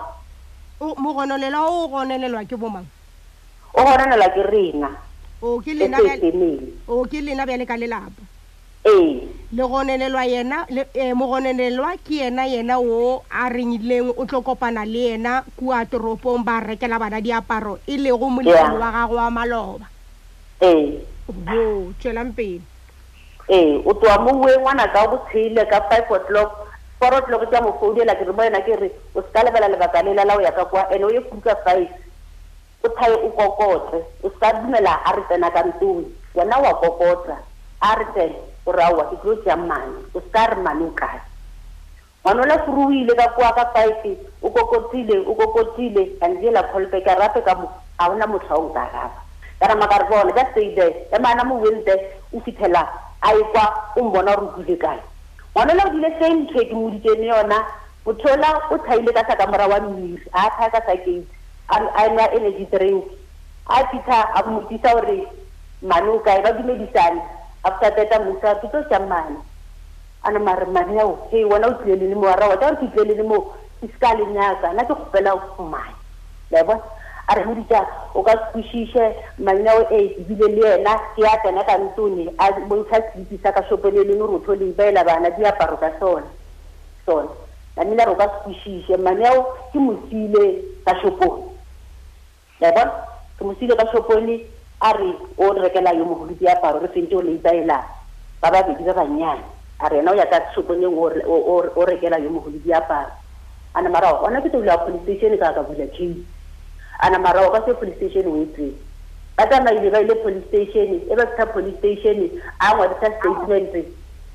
mogonolelwa 1.03 1.61
o 1.69 1.83
o 1.83 1.87
gonelelwa 1.93 2.47
ke 2.47 2.55
bomang 2.55 2.87
o 3.75 3.83
gonelelwa 3.83 4.29
ke 4.35 4.43
rena 4.53 4.89
o 5.43 5.59
ke 7.11 7.19
lena 7.27 7.43
bjale 7.45 7.65
ka 7.67 7.75
lelapa 7.75 8.21
ee 8.85 9.27
le 9.51 9.63
yena 10.31 10.65
eh, 10.93 11.13
mogonelelwa 11.15 11.97
ke 12.05 12.15
yena 12.21 12.45
yena 12.45 12.77
wo 12.77 13.23
a 13.29 13.49
rengileng 13.49 14.13
o 14.17 14.25
tlo 14.25 14.41
kopana 14.41 14.85
le 14.85 14.99
yena 15.09 15.43
kua 15.57 15.85
toropong 15.85 16.43
ba 16.45 16.59
rekela 16.61 16.99
bana 16.99 17.21
diaparo 17.21 17.79
e 17.87 17.97
lego 17.97 18.29
molekano 18.29 18.77
wa 18.79 18.91
gago 18.95 19.15
wa 19.15 19.29
maloba 19.31 19.85
ee 20.61 20.99
bo 21.27 21.33
tswelang 21.99 22.33
pele 22.37 22.61
ee 23.49 23.81
o 23.89 23.93
toa 23.93 24.17
mowe 24.19 24.57
ngwana 24.59 24.87
ka 24.93 25.07
botshele 25.07 25.65
ka 25.65 25.81
five 25.89 26.07
o'clock 26.15 26.51
four 26.99 27.13
o'clock 27.17 27.43
tsa 27.49 27.61
mo 27.61 27.73
founela 27.79 28.13
ke 28.15 28.23
re 28.29 28.33
mo 28.33 28.43
yena 28.43 28.61
ke 28.61 28.73
re 28.81 28.89
o 29.17 29.21
seka 29.21 29.43
lebela 29.45 29.67
lebaka 29.67 30.03
lela 30.05 30.25
la 30.25 30.35
o 30.37 30.41
ya 30.41 30.51
ka 30.51 30.65
kwa 30.65 30.89
ene 30.93 31.05
o 31.05 31.09
ye 31.09 31.21
kuka 31.21 31.55
five 31.65 31.89
o 32.85 32.89
thae 32.97 33.13
o 33.13 33.29
kokotse 33.37 33.97
o 34.25 34.29
se 34.29 34.47
dumela 34.61 34.93
a 35.09 35.15
re 35.15 35.23
tsena 35.25 35.49
ka 35.49 35.61
ntong 35.63 36.05
wena 36.37 36.57
wa 36.59 36.71
kokotsa 36.81 37.35
a 37.81 37.95
re 37.97 38.05
tsena 38.13 38.35
ora 38.65 38.89
wa 38.89 39.05
ke 39.13 39.15
tlo 39.21 39.35
tsa 39.45 39.55
mane 39.55 40.09
o 40.13 40.19
star 40.29 40.57
mane 40.65 40.89
o 40.89 40.93
ka 40.97 41.09
mwana 42.25 42.45
la 42.45 42.57
furuile 42.65 43.13
ka 43.15 43.27
kwa 43.37 43.53
ka 43.53 43.65
five 43.73 44.17
o 44.41 44.49
kokotile 44.49 45.21
o 45.29 45.33
kokotile 45.37 46.17
ka 46.19 46.25
ndi 46.27 46.49
la 46.49 46.63
kholpe 46.73 46.97
ka 47.05 47.13
rape 47.15 47.41
ka 47.45 47.53
mo 47.55 47.69
a 48.01 48.09
bona 48.09 48.25
motho 48.27 48.55
o 48.57 48.69
ka 48.73 48.89
rapa 48.93 49.21
ka 49.61 49.65
ra 49.69 49.75
makar 49.77 50.09
bona 50.09 50.33
ka 50.33 50.49
stay 50.51 50.73
there 50.73 51.05
e 51.13 51.17
mana 51.21 51.45
mo 51.45 51.61
will 51.61 51.81
there 51.85 52.17
u 52.33 52.41
fithela 52.41 52.81
a 53.21 53.33
e 53.37 53.43
kwa 53.53 53.65
o 54.01 54.03
mbona 54.03 54.35
re 54.35 54.47
dile 54.57 54.77
kae 54.77 54.99
mwana 55.55 55.73
la 55.73 55.85
dile 55.89 56.09
same 56.19 56.45
trick 56.49 56.71
mo 56.73 56.89
di 56.89 56.99
tene 56.99 57.25
yona 57.27 57.61
o 58.05 58.13
thola 58.13 58.65
o 58.73 58.77
thaile 58.77 59.13
ka 59.13 59.23
saka 59.29 59.45
mora 59.47 59.67
wa 59.67 59.79
mmiri 59.79 60.25
a 60.33 60.49
thaka 60.49 60.79
ka 60.81 60.85
sakeng 60.89 61.23
a 61.69 61.75
a 61.93 62.09
na 62.09 62.25
energy 62.33 62.65
drink 62.73 63.05
a 63.69 63.85
fitha 63.93 64.33
a 64.33 64.49
mo 64.49 64.61
tisa 64.65 64.89
ore 64.97 65.27
manuka 65.81 66.33
e 66.37 66.41
ba 66.41 66.51
dumedisana 66.57 67.21
after 67.65 67.89
teta 67.97 68.21
musa 68.21 68.61
ke 68.61 68.69
tlo 68.69 68.85
tsa 68.85 69.01
mane 69.01 69.41
ana 70.23 70.39
mare 70.39 70.65
mane 70.69 70.93
yao 70.95 71.27
he 71.33 71.43
wena 71.49 71.67
o 71.73 71.81
tlile 71.81 72.07
le 72.13 72.15
mo 72.15 72.27
ara 72.29 72.47
wa 72.53 72.57
tlo 72.61 72.77
tlile 72.93 73.15
le 73.17 73.23
mo 73.25 73.37
iska 73.81 74.13
le 74.17 74.25
nyaka 74.29 74.73
na 74.73 74.85
ke 74.85 74.93
kgopela 74.93 75.33
o 75.33 75.41
fumane 75.57 75.95
le 76.53 76.63
ba 76.63 76.77
are 77.27 77.41
ho 77.43 77.53
ditse 77.57 77.79
o 78.13 78.21
ka 78.23 78.33
kushishe 78.53 79.05
mane 79.39 79.63
yao 79.65 79.81
e 79.89 80.15
bile 80.29 80.47
le 80.55 80.61
yena 80.69 80.93
ke 81.17 81.25
a 81.25 81.37
tsena 81.41 81.63
ka 81.65 81.77
ntuni 81.77 82.29
a 82.37 82.51
bo 82.69 82.75
ntsha 82.85 83.01
tsipi 83.01 83.39
sa 83.41 83.51
ka 83.51 83.63
shopele 83.65 84.03
le 84.05 84.13
no 84.15 84.25
rutho 84.29 84.53
le 84.53 84.65
ibela 84.69 85.03
bana 85.03 85.29
di 85.29 85.43
a 85.45 85.51
paroka 85.51 85.89
sona 85.99 86.29
sona 87.05 87.29
ba 87.75 87.83
nna 87.83 88.03
ro 88.05 88.15
ka 88.15 88.27
kushishe 88.45 88.93
mane 88.97 89.21
yao 89.25 89.41
ke 89.73 89.79
mutsile 89.81 90.61
ka 90.85 90.93
shopo 91.01 91.49
le 92.61 92.69
ba 92.71 92.83
ke 93.41 93.41
mutsile 93.43 93.73
ka 93.75 93.89
shopo 93.91 94.19
le 94.21 94.53
a 94.81 94.93
re 94.97 95.09
o 95.37 95.53
rekela 95.53 95.93
yo 95.95 96.03
mogolo 96.05 96.35
diaparo 96.35 96.79
re 96.81 96.87
fente 96.89 97.15
o 97.15 97.21
leitaelang 97.21 97.83
ba 98.41 98.51
babedi 98.51 98.83
ba 98.83 98.93
bannyane 98.93 99.41
a 99.79 99.87
re 99.89 99.99
ena 99.99 100.11
o 100.11 100.15
ya 100.15 100.25
ka 100.29 100.39
tshokoneng 100.51 100.95
o 100.97 101.83
rekela 101.87 102.19
yo 102.19 102.29
mogolo 102.29 102.59
diaparo 102.59 103.07
a 103.73 103.81
namarago 103.81 104.19
gona 104.25 104.41
ke 104.41 104.51
tobile 104.51 104.67
ya 104.71 104.77
police 104.83 105.03
station 105.03 105.37
ka 105.37 105.53
ka 105.53 105.63
bula 105.63 105.87
ke 105.87 106.09
a 106.99 107.09
namarago 107.09 107.51
ka 107.55 107.63
se 107.65 107.73
police 107.79 107.95
station 107.95 108.27
o 108.27 108.41
etse 108.43 108.75
ba 109.37 109.47
tsamaile 109.47 109.91
ba 109.91 109.99
ile 110.03 110.15
police 110.19 110.45
station 110.51 110.87
e 111.07 111.15
ba 111.15 111.23
setha 111.23 111.45
police 111.55 111.77
station 111.79 112.29
a 112.59 112.75
ngwadisa 112.75 113.15
statement 113.19 113.71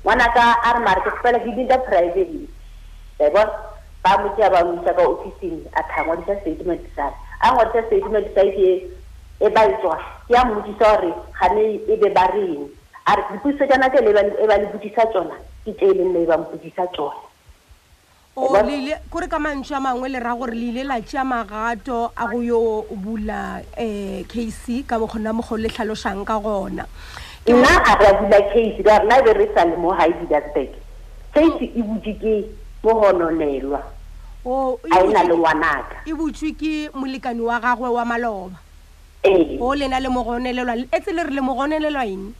ngwana 0.03 0.25
ka 0.33 0.57
a 0.65 0.73
re 0.73 0.79
mare 0.81 1.01
ke 1.05 1.09
kgopela 1.09 1.37
ke 1.39 1.53
dinta 1.53 1.77
private 1.85 2.49
ebo 3.21 3.41
ba 4.01 4.11
motse 4.25 4.41
a 4.41 4.49
ba 4.49 4.65
moisa 4.65 4.89
ka 4.97 5.03
officing 5.05 5.61
a 5.77 5.83
thangwadisa 5.85 6.41
statement 6.41 6.81
sa 6.97 7.13
a 7.45 7.53
ngwadisa 7.53 7.85
statement 7.93 8.25
sa 8.33 8.41
ke 8.41 8.89
e 9.41 9.49
ba 9.49 9.61
etswa 9.65 9.97
ke 10.29 10.37
a 10.37 10.41
mmotisa 10.45 10.77
gore 10.85 11.11
gane 11.37 11.61
e 11.89 11.95
be 11.97 12.09
ba 12.13 12.29
reng 12.29 12.61
a 13.09 13.15
re 13.17 13.23
dipotiso 13.33 13.65
jana 13.65 13.89
ke 13.89 13.97
e 13.97 14.13
ba 14.45 14.55
le 14.61 14.65
botisa 14.69 15.01
tsona 15.09 15.33
ke 15.65 15.73
tse 15.73 15.85
e 15.89 15.93
le 15.97 16.05
nne 16.05 16.21
e 16.21 16.27
ba 16.29 16.37
mpotisa 16.37 16.85
tsona 16.93 17.25
olile 18.37 19.01
kore 19.09 19.25
ka 19.25 19.39
mantšhwa 19.41 19.81
mangwe 19.81 20.13
le 20.13 20.19
ra 20.21 20.35
gore 20.37 20.53
le 20.53 20.67
ile 20.69 20.83
la 20.85 21.01
tšea 21.01 21.25
magato 21.25 22.13
a 22.13 22.27
go 22.29 22.37
yo 22.41 22.85
bula 22.93 23.65
um 23.73 23.81
eh, 23.81 24.21
case 24.29 24.85
ka 24.85 25.01
bokgona 25.01 25.33
mogo 25.33 25.57
le 25.57 25.73
tlhalosang 25.73 26.21
ka 26.21 26.37
gona 26.37 26.85
nna 27.49 27.71
a 27.89 27.97
re 27.97 28.05
a 28.13 28.13
bula 28.21 28.39
case 28.53 28.77
ka 28.85 29.01
rena 29.01 29.17
e 29.19 29.23
be 29.25 29.33
re 29.33 29.47
sa 29.57 29.65
le 29.65 29.73
mo 29.73 29.89
hidedusbag 29.97 30.69
case 31.33 31.65
e, 31.65 31.73
e 31.81 31.81
butse 31.81 32.13
ke 32.13 32.45
mogononelwa 32.85 33.81
e 34.45 34.91
a 34.93 35.01
e 35.01 35.07
na 35.09 35.25
le 35.25 35.33
ngwanaka 35.33 36.05
e 36.05 36.13
butswe 36.13 36.53
ke 36.53 36.93
molekani 36.93 37.41
wa 37.41 37.57
gagwe 37.57 37.89
wa 37.89 38.05
maloba 38.05 38.60
O 39.23 39.75
lena 39.75 39.99
le 39.99 40.09
mogonelelwa 40.09 40.75
etse 40.91 41.13
le 41.13 41.23
re 41.23 41.31
le 41.31 41.41
mogonelelwa 41.41 42.03
eng 42.05 42.33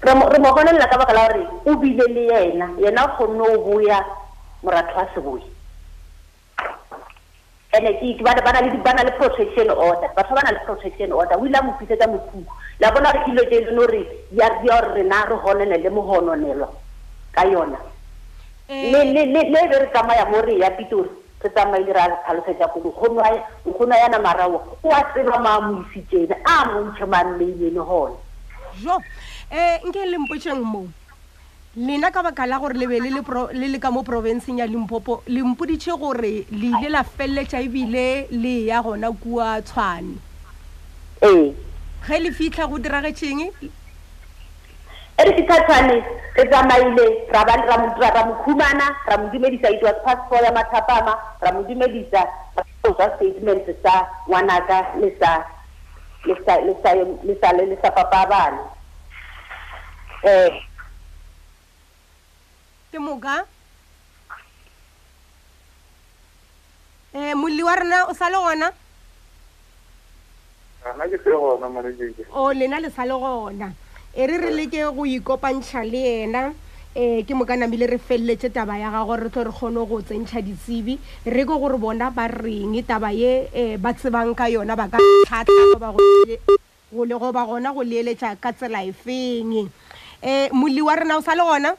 re 0.00 0.14
mogonelela 0.38 0.86
ka 0.86 0.96
baka 0.98 1.12
la 1.12 1.26
gore 1.26 1.42
o 1.66 1.74
bile 1.74 2.04
le 2.08 2.22
yena 2.30 2.66
yena 2.78 3.02
o 3.04 3.08
kgonne 3.16 3.40
o 3.50 3.58
boya 3.64 3.98
moratho 4.62 4.94
wa 4.96 5.06
seboe 5.14 5.42
ande 7.74 8.22
ba 8.84 8.92
na 8.94 9.02
le 9.02 9.10
protection 9.18 9.70
order 9.70 10.10
batho 10.14 10.34
ba 10.34 10.42
na 10.44 10.52
le 10.54 10.60
protection 10.66 11.10
order 11.12 11.38
o 11.40 11.46
ile 11.46 11.58
a 11.58 11.62
mo 11.62 11.74
fisetsa 11.80 12.06
mokuku 12.06 12.46
la 12.78 12.90
bona 12.92 13.10
gore 13.12 13.24
kilo 13.24 13.42
tse 13.42 13.60
leno 13.66 13.86
re 13.86 14.02
ya 14.38 14.48
gore 14.62 14.94
rena 14.94 15.26
re 15.26 15.34
honele 15.34 15.78
le 15.82 15.90
mogononelwa 15.90 16.68
ka 17.34 17.42
yona 17.44 17.78
le 18.68 19.50
be 19.50 19.78
re 19.80 19.90
tsamaya 19.92 20.24
mo 20.30 20.40
re 20.42 20.58
ya 20.58 20.70
pitori 20.70 21.10
re 21.42 21.50
tsamaile 21.50 21.92
re 21.92 22.00
a 22.00 22.08
tlhalosetsa 22.08 22.70
ko 22.72 22.80
nkgono 22.80 23.92
a 23.92 23.96
yana 23.98 24.18
marao 24.22 24.78
o 24.82 24.88
a 24.90 25.02
tseba 25.12 25.38
maa 25.38 25.60
moisitsene 25.60 26.34
a 26.46 26.54
montšhe 26.70 27.04
mammeinene 27.06 27.80
gone 27.88 28.16
jo 28.82 28.96
um 28.96 29.88
nke 29.88 30.00
lempotšeng 30.10 30.62
moo 30.64 30.88
lena 31.76 32.10
ka 32.10 32.22
baka 32.22 32.46
la 32.46 32.58
gore 32.58 32.74
lebe 32.74 33.00
le 33.00 33.10
le 33.68 33.78
ka 33.78 33.90
mo 33.90 34.02
porofenseng 34.02 34.58
ya 34.58 34.66
lempopo 34.66 35.22
lempoditše 35.28 35.98
gore 35.98 36.46
le 36.50 36.68
ile 36.78 36.88
la 36.88 37.02
feleletša 37.04 37.60
ebile 37.60 38.28
le 38.30 38.54
ya 38.66 38.82
gona 38.82 39.10
kua 39.12 39.62
tshwane 39.62 40.16
ee 41.22 41.52
ge 42.06 42.18
le 42.18 42.30
fitlha 42.32 42.66
go 42.66 42.78
diragetšeng 42.78 43.50
ere 45.20 45.32
ke 45.36 45.42
thathane 45.48 45.96
re 46.36 46.44
tsamaile 46.48 47.04
ra 47.28 48.24
mo 48.26 48.34
khumana 48.44 48.86
ra 49.06 49.16
mo 49.20 49.28
dumedisa 49.28 49.68
it 49.68 49.82
was 49.84 49.96
past 50.04 50.22
four 50.28 50.40
ya 50.40 50.52
mathapama 50.52 51.14
ra 51.42 51.52
mo 51.52 51.62
dumedisa 51.68 52.24
ra 52.56 53.08
statement 53.20 53.64
sa 53.84 54.08
ngwanaka 54.26 54.78
le 55.00 55.12
sa 55.20 55.44
le 56.24 56.34
sa 56.40 57.52
le 57.52 57.76
sa 57.84 57.90
papa 57.92 58.26
bana 58.30 58.62
eh. 60.24 60.48
um 60.48 60.54
ke 62.92 62.98
moka 62.98 63.36
um 67.12 67.20
eh, 67.20 67.34
molli 67.36 67.60
wa 67.62 67.76
rena 67.76 68.08
o 68.08 68.14
sa 68.16 68.32
le 68.32 68.38
gona 68.40 68.68
o 72.32 72.38
oh, 72.48 72.52
lena 72.56 72.80
le 72.80 72.88
sa 72.90 73.04
le 73.04 73.12
gona 73.12 73.68
e 74.14 74.26
re 74.26 74.36
re 74.36 74.52
leke 74.52 74.84
go 74.92 75.04
ikopantšha 75.06 75.84
le 75.88 76.04
ena 76.28 76.52
um 76.96 77.22
ke 77.24 77.32
mokanamile 77.32 77.86
re 77.88 77.96
feleletse 77.98 78.52
taba 78.52 78.76
ya 78.76 78.90
gago 78.92 79.16
re 79.16 79.28
tlo 79.32 79.44
re 79.48 79.52
kgone 79.52 79.86
go 79.88 80.00
tsentšha 80.04 80.42
ditsebi 80.44 80.98
re 81.24 81.42
ke 81.48 81.54
gore 81.58 81.78
bona 81.80 82.10
ba 82.10 82.28
reng 82.28 82.76
taba 82.84 83.08
ye 83.12 83.48
um 83.56 83.80
ba 83.80 83.92
tsebang 83.94 84.34
ka 84.36 84.50
yona 84.52 84.76
ba 84.76 84.88
ka 84.92 84.98
tlhatlha 85.24 85.96
go 86.92 87.04
le 87.04 87.16
goba 87.16 87.46
gona 87.48 87.72
go 87.72 87.80
leeletša 87.80 88.36
ka 88.36 88.52
tsela 88.52 88.84
efeng 88.84 89.64
um 89.64 89.68
e, 90.20 90.48
moli 90.52 90.82
wa 90.84 90.94
rena 90.96 91.16
o 91.16 91.24
sa 91.24 91.32
le 91.34 91.40
gona 91.42 91.72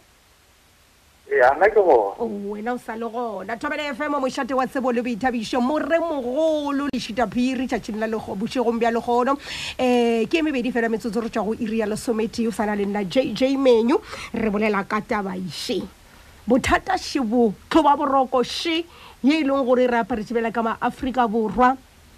E, 1.25 1.39
oh, 1.77 2.15
wena 2.51 2.73
o 2.73 2.77
sa 2.77 2.97
le 2.97 3.07
gona 3.07 3.55
thobele 3.55 3.87
fm 3.95 4.11
mošate 4.19 4.53
wa 4.53 4.67
tsebo 4.67 4.91
le 4.91 5.01
boithabiso 5.01 5.57
more 5.63 5.87
mogolo 5.99 6.89
lešita 6.93 7.25
phiri 7.31 7.63
tšatšhin 7.65 7.95
la 7.97 8.07
bošegong 8.11 8.77
bja 8.77 8.91
legono 8.91 9.31
um 9.31 9.37
e, 9.79 10.27
ke 10.27 10.37
emebedi 10.43 10.69
fela 10.71 10.89
metsotso 10.91 11.21
re 11.23 11.29
tswa 11.29 11.43
go 11.47 11.53
iria 11.57 11.85
lesomete 11.87 12.45
o 12.45 12.51
sa 12.51 12.65
na 12.65 12.75
le 12.75 12.83
nna 12.85 13.05
jj 13.05 13.55
menu 13.57 13.95
re 14.33 14.49
bolela 14.51 14.83
ka 14.83 14.99
tabaše 14.99 15.81
bothata 16.45 16.99
še 16.99 17.21
botlhoba 17.23 17.95
boroko 17.95 18.43
še 18.43 18.83
ye 19.23 19.39
e 19.39 19.47
leng 19.47 19.63
gore 19.65 19.87
re 19.87 20.03
aparetebela 20.03 20.51
ka 20.51 20.61
maaforika 20.61 21.25
borwa 21.27 21.77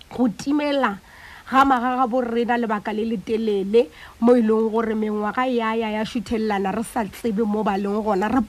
go 0.09 0.27
timela 0.27 0.97
ga 1.45 1.61
maga 1.63 1.93
ga 2.01 2.07
borrena 2.09 2.57
lebaka 2.57 2.91
le 2.91 3.05
le 3.05 3.17
telele 3.23 3.89
mo 4.21 4.33
e 4.33 4.41
leng 4.41 4.69
gore 4.71 4.95
mengwaga 4.97 5.45
ya 5.45 5.77
ya 5.77 5.89
ya 5.93 6.03
šuthelelana 6.03 6.73
re 6.73 6.81
sa 6.81 7.05
tsebe 7.05 7.45
mo 7.45 7.61
ba 7.63 7.77
leng 7.77 8.01
gona 8.01 8.25
re 8.25 8.41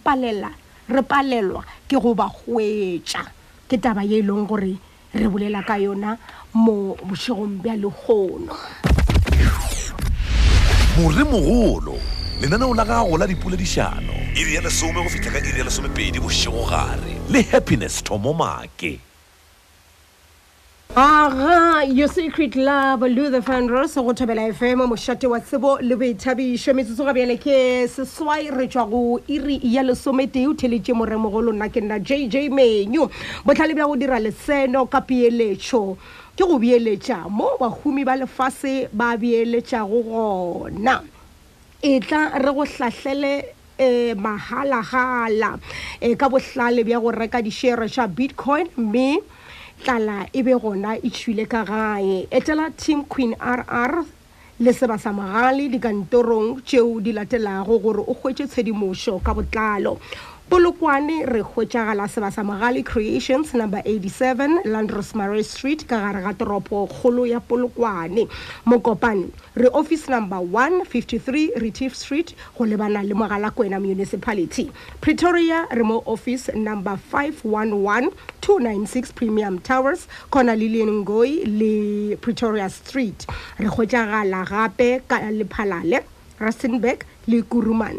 palelwa 1.05 1.61
ke 1.87 1.97
go 2.01 2.15
ba 2.17 2.25
hwetša 2.25 3.23
ke 3.69 3.77
taba 3.77 4.01
ye 4.01 4.25
e 4.25 4.25
leng 4.25 4.49
gore 4.49 4.81
re 5.13 5.27
bolela 5.29 5.61
ka 5.61 5.77
yona 5.77 6.17
mo 6.57 6.97
bošegong 7.05 7.61
bja 7.61 7.77
lekgono 7.77 8.57
moremogolo 10.97 12.01
lenaneo 12.41 12.73
la 12.73 12.85
gago 12.89 13.21
la 13.21 13.29
dipoledišano 13.29 14.33
e 14.33 14.41
di 14.41 14.57
ya 14.57 14.65
lesome 14.65 15.05
go 15.05 15.09
fitlha 15.13 15.37
ka 15.37 15.45
iri 15.45 15.61
ya 15.61 15.69
lesomepedi 15.69 16.17
bošegogare 16.17 17.29
le 17.29 17.45
happiness 17.53 18.01
thomomake 18.01 19.01
aga 20.95 21.85
your 21.93 22.09
secret 22.09 22.55
love 22.57 23.01
luther 23.03 23.41
van 23.43 23.67
ross 23.69 23.95
go 23.97 24.13
thobela 24.15 24.49
fm 24.51 24.81
mošate 24.89 25.29
wa 25.29 25.39
tsebo 25.41 25.79
le 25.83 25.95
boithabišo 25.95 26.73
metsotso 26.73 27.05
ga 27.05 27.13
bjale 27.13 27.37
ke 27.37 27.85
seswai 27.91 28.49
re 28.55 28.65
tšwa 28.67 28.89
go 28.89 29.21
iri 29.29 29.61
ya 29.63 29.83
lesometee 29.83 30.47
o 30.49 30.55
theletše 30.55 30.95
moremogolo 30.97 31.53
nna 31.53 31.69
ke 31.69 31.81
nna 31.83 31.99
jj 32.01 32.49
menu 32.51 33.09
botlhale 33.45 33.75
bja 33.75 33.85
go 33.87 33.97
dira 33.97 34.19
leseno 34.21 34.87
ka 34.89 35.01
peeletšo 35.01 35.97
ke 36.33 36.47
go 36.49 36.59
beeletša 36.59 37.29
mo 37.29 37.51
bahumi 37.61 38.05
ba 38.05 38.17
lefase 38.17 38.89
ba 38.93 39.17
beeletšago 39.21 40.01
gona 40.09 41.03
e 41.83 42.01
tla 42.01 42.41
re 42.41 42.53
go 42.53 42.65
hlahlele 42.65 43.45
eh 43.79 44.15
mahala 44.17 44.81
eh 46.01 46.17
ka 46.17 46.29
bohlale 46.29 46.85
bja 46.89 47.01
go 47.01 47.11
reka 47.13 47.43
di-share 47.43 47.85
tša 47.85 48.09
bitcoin 48.09 48.65
mme 48.77 49.21
tlala 49.85 50.27
e 50.33 50.43
be 50.43 50.53
gona 50.59 50.95
e 50.97 51.11
tšhwile 51.11 51.47
ka 51.49 51.65
gae 51.69 52.27
etela 52.31 52.71
team 52.77 53.05
queen 53.05 53.35
rr 53.35 54.05
le 54.61 54.73
seba 54.73 54.99
sa 54.99 55.13
magale 55.13 55.69
dikantorong 55.69 56.63
tšeo 56.65 57.01
di 57.01 57.13
latelago 57.13 57.77
gore 57.81 58.01
o 58.01 58.15
hwetše 58.17 58.49
tshedimošo 58.49 59.21
ka 59.23 59.35
botlalo 59.37 59.97
polokwane 60.51 61.27
re 61.27 61.41
hwetšagala 61.43 62.05
seba 62.07 62.29
sa 62.31 62.45
mogale 62.47 62.85
creations 62.87 63.51
number 63.51 63.83
87 63.83 64.63
landros 64.71 65.11
mare 65.19 65.43
street 65.43 65.83
ka 65.91 65.99
gare 65.99 66.23
ga 66.23 66.31
toropo 66.39 66.87
kgolo 66.87 67.27
ya 67.27 67.41
polokwane 67.43 68.29
mokopane 68.63 69.35
re 69.59 69.67
office 69.75 70.07
number 70.07 70.39
153 70.39 71.59
retief 71.59 71.99
street 71.99 72.35
go 72.55 72.63
lebana 72.63 73.03
le 73.03 73.11
mogala 73.15 73.51
kwena 73.51 73.83
municipality 73.83 74.71
pretoria 75.03 75.67
re 75.75 75.83
mo 75.83 75.99
office 76.07 76.47
number 76.55 76.95
511 76.95 78.15
296 78.39 79.13
premium 79.19 79.59
towers 79.59 80.07
kona 80.31 80.55
le 80.55 80.69
lenngoi 80.71 81.43
le 81.43 82.17
pretoria 82.23 82.71
street 82.71 83.27
re 83.59 83.67
hwetšagala 83.67 84.47
gape 84.47 85.03
ka 85.11 85.19
lephalale 85.35 86.07
rustenburg 86.39 87.03
le 87.27 87.43
kuruman 87.43 87.99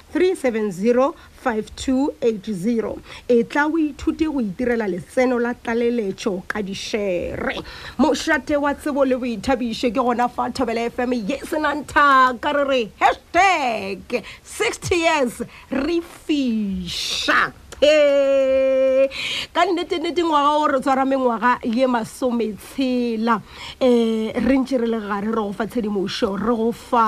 37052 0.11 1.13
80 2.19 2.93
e 3.25 3.47
tla 3.47 3.65
o 3.65 3.77
ithute 3.77 4.25
go 4.25 4.41
itirela 4.41 4.85
letseno 4.91 5.39
la 5.39 5.53
tlaleletso 5.55 6.33
ka 6.51 6.59
dišhere 6.61 7.55
mošate 8.03 8.57
wa 8.59 8.73
tsebo 8.75 9.05
le 9.07 9.15
boithabiše 9.23 9.91
ke 9.95 9.99
gona 10.03 10.27
fa 10.27 10.49
thobela 10.51 10.83
fm 10.91 11.13
ye 11.31 11.37
senanthaka 11.53 12.51
re 12.59 12.63
re 12.71 12.81
hashtag 13.03 14.21
60 14.43 14.95
years 15.03 15.41
re 15.71 15.97
fiša 16.03 17.53
Hey. 17.81 19.09
ka 19.57 19.63
nnetenete 19.65 20.21
ngwaga 20.21 20.51
o 20.61 20.67
re 20.69 20.77
tshwara 20.85 21.01
mengwaga 21.09 21.57
ye 21.65 21.87
masometshela 21.89 23.39
um 23.41 23.41
e, 23.81 24.29
eh, 24.29 24.37
re 24.37 24.57
ntse 24.61 24.77
re 24.77 24.85
le 24.85 24.99
gare 25.01 25.25
re 25.25 25.33
go 25.33 25.47
fa 25.51 25.65
tshedimošo 25.65 26.35
re 26.37 26.53
go 26.61 26.69
fa 26.71 27.07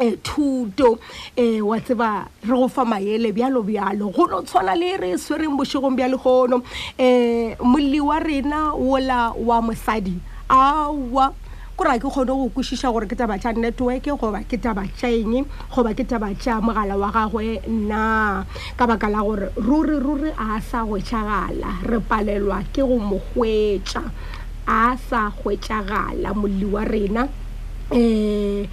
um 0.00 0.16
thuto 0.26 0.98
um 1.36 1.66
wa 1.68 1.78
tseba 1.80 2.28
re 2.42 2.48
go 2.56 2.68
fa 2.68 2.84
maele 2.84 3.32
bjalo-bjalo 3.32 4.12
go 4.14 4.24
no 4.26 4.40
tshwana 4.42 4.74
le 4.74 4.96
re 4.96 5.10
swereng 5.16 5.56
bošegong 5.58 5.96
bja 5.96 6.08
legono 6.08 6.62
um 6.98 7.70
molli 7.72 8.00
wa 8.00 8.18
rena 8.18 8.72
ola 8.74 9.32
wa 9.36 9.60
mosadi 9.60 10.18
aa 10.48 10.88
kora 11.76 11.96
ke 11.98 12.08
kgone 12.08 12.32
go 12.32 12.48
kwešiša 12.56 12.92
gore 12.92 13.06
ke 13.06 13.16
taba 13.16 13.36
tša 13.38 13.52
networke 13.56 14.08
goba 14.20 14.40
ke 14.48 14.56
taba 14.60 14.84
tša 14.96 15.08
eng 15.08 15.44
goba 15.74 15.92
ke 15.94 16.04
taba 16.08 16.32
tša 16.34 16.60
mogala 16.60 16.96
wa 16.96 17.08
gagwe 17.12 17.60
na 17.68 18.44
ka 18.76 18.84
baka 18.86 19.08
la 19.08 19.20
gore 19.20 19.48
ruri-ruri 19.56 20.32
a 20.36 20.60
sa 20.60 20.84
gwetšagala 20.84 21.84
re 21.84 21.98
palelwa 22.00 22.64
ke 22.72 22.80
go 22.84 22.96
mo 22.96 23.20
gwetša 23.36 24.02
a 24.68 24.96
sa 25.08 25.28
gwetšagala 25.32 26.32
molli 26.36 26.64
wa 26.68 26.84
rena 26.84 27.22
um 27.92 28.64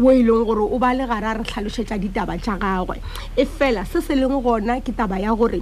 o 0.00 0.10
e 0.14 0.18
leng 0.22 0.42
gore 0.46 0.62
o 0.74 0.78
ba 0.78 0.90
le 0.96 1.04
gare 1.10 1.24
a 1.26 1.34
re 1.36 1.44
tlhalosetsa 1.44 1.98
ditaba 2.02 2.34
tša 2.44 2.54
gagwe 2.62 2.96
e 3.36 3.44
fela 3.44 3.82
se 3.90 3.98
se 4.06 4.14
leng 4.14 4.38
gona 4.46 4.80
ke 4.84 4.92
taba 4.94 5.18
ya 5.18 5.34
gore 5.34 5.60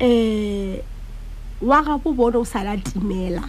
um 0.00 0.76
wa 1.68 1.78
gabo 1.82 2.08
bone 2.14 2.36
o 2.38 2.44
sala 2.44 2.76
timela 2.78 3.42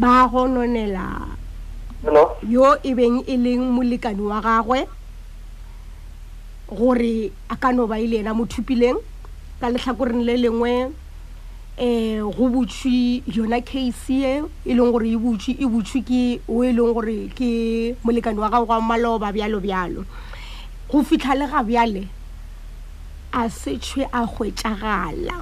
ba 0.00 0.24
gononela 0.32 1.04
yo 2.48 2.78
e 2.82 2.90
beng 2.96 3.22
e 3.28 3.36
leng 3.36 3.62
molekane 3.76 4.20
wa 4.24 4.40
gagwe 4.40 4.86
gore 6.72 7.30
a 7.48 7.54
ka 7.60 7.68
no 7.76 7.84
ba 7.86 8.00
ile 8.00 8.24
ena 8.24 8.32
mo 8.34 8.46
thupileng 8.48 8.98
ka 9.60 9.68
letlhakoreng 9.68 10.24
le 10.24 10.34
lengwe 10.42 10.72
eh 11.78 12.18
go 12.20 12.48
butshwe 12.50 13.22
yona 13.26 13.64
case 13.64 14.10
e 14.10 14.42
e 14.66 14.74
leng 14.74 14.92
gore 14.92 15.06
e 15.08 15.16
butshwe 15.16 15.56
e 15.58 15.64
butshwe 15.64 16.00
ke 16.04 16.40
o 16.46 16.62
e 16.62 16.68
leng 16.70 16.92
gore 16.92 17.32
ke 17.32 17.96
molekane 18.04 18.36
wa 18.38 18.50
gago 18.50 18.66
wa 18.68 18.78
maloba 18.80 19.32
bjalo-bjalo 19.32 20.04
go 20.92 21.00
fitlha 21.02 21.32
le 21.32 21.46
ga 21.48 21.62
bjale 21.64 22.08
a 23.32 23.48
setshwe 23.48 24.04
a 24.04 24.20
gwetšagala 24.28 25.38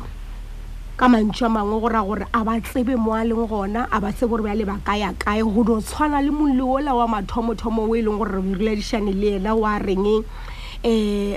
ka 0.97 1.07
mantšhwa 1.11 1.49
mangwe 1.51 1.81
go 1.83 1.89
raya 1.91 2.07
gore 2.07 2.27
a 2.31 2.45
ba 2.47 2.61
tsebe 2.63 2.95
mo 2.95 3.11
a 3.11 3.27
leng 3.27 3.49
gona 3.51 3.91
a 3.91 3.99
ba 3.99 4.13
tsebe 4.15 4.31
gore 4.31 4.45
bjale 4.47 4.63
ba 4.71 4.79
kaya 4.87 5.11
kae 5.19 5.43
go 5.43 5.67
no 5.67 5.83
tshwana 5.83 6.23
le 6.23 6.31
molle 6.31 6.63
ola 6.63 6.95
wa 6.95 7.11
mathomothomo 7.19 7.91
o 7.91 7.95
e 7.99 8.07
leng 8.07 8.19
gore 8.23 8.39
re 8.39 8.39
berileledišane 8.39 9.11
le 9.19 9.35
ena 9.43 9.51
o 9.59 9.67
a 9.67 9.83
reng 9.83 10.23
um 10.23 10.23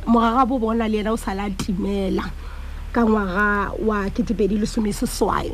mogagabo 0.06 0.62
bona 0.62 0.86
le 0.86 1.02
ena 1.02 1.17
o 1.17 1.17
sale 1.17 1.50
a 1.50 1.50
timela 1.50 2.30
ka 2.93 3.01
ngwaga 3.01 3.73
wa 3.82 4.06
ketepedi 4.13 4.62
lesomeseswae 4.62 5.49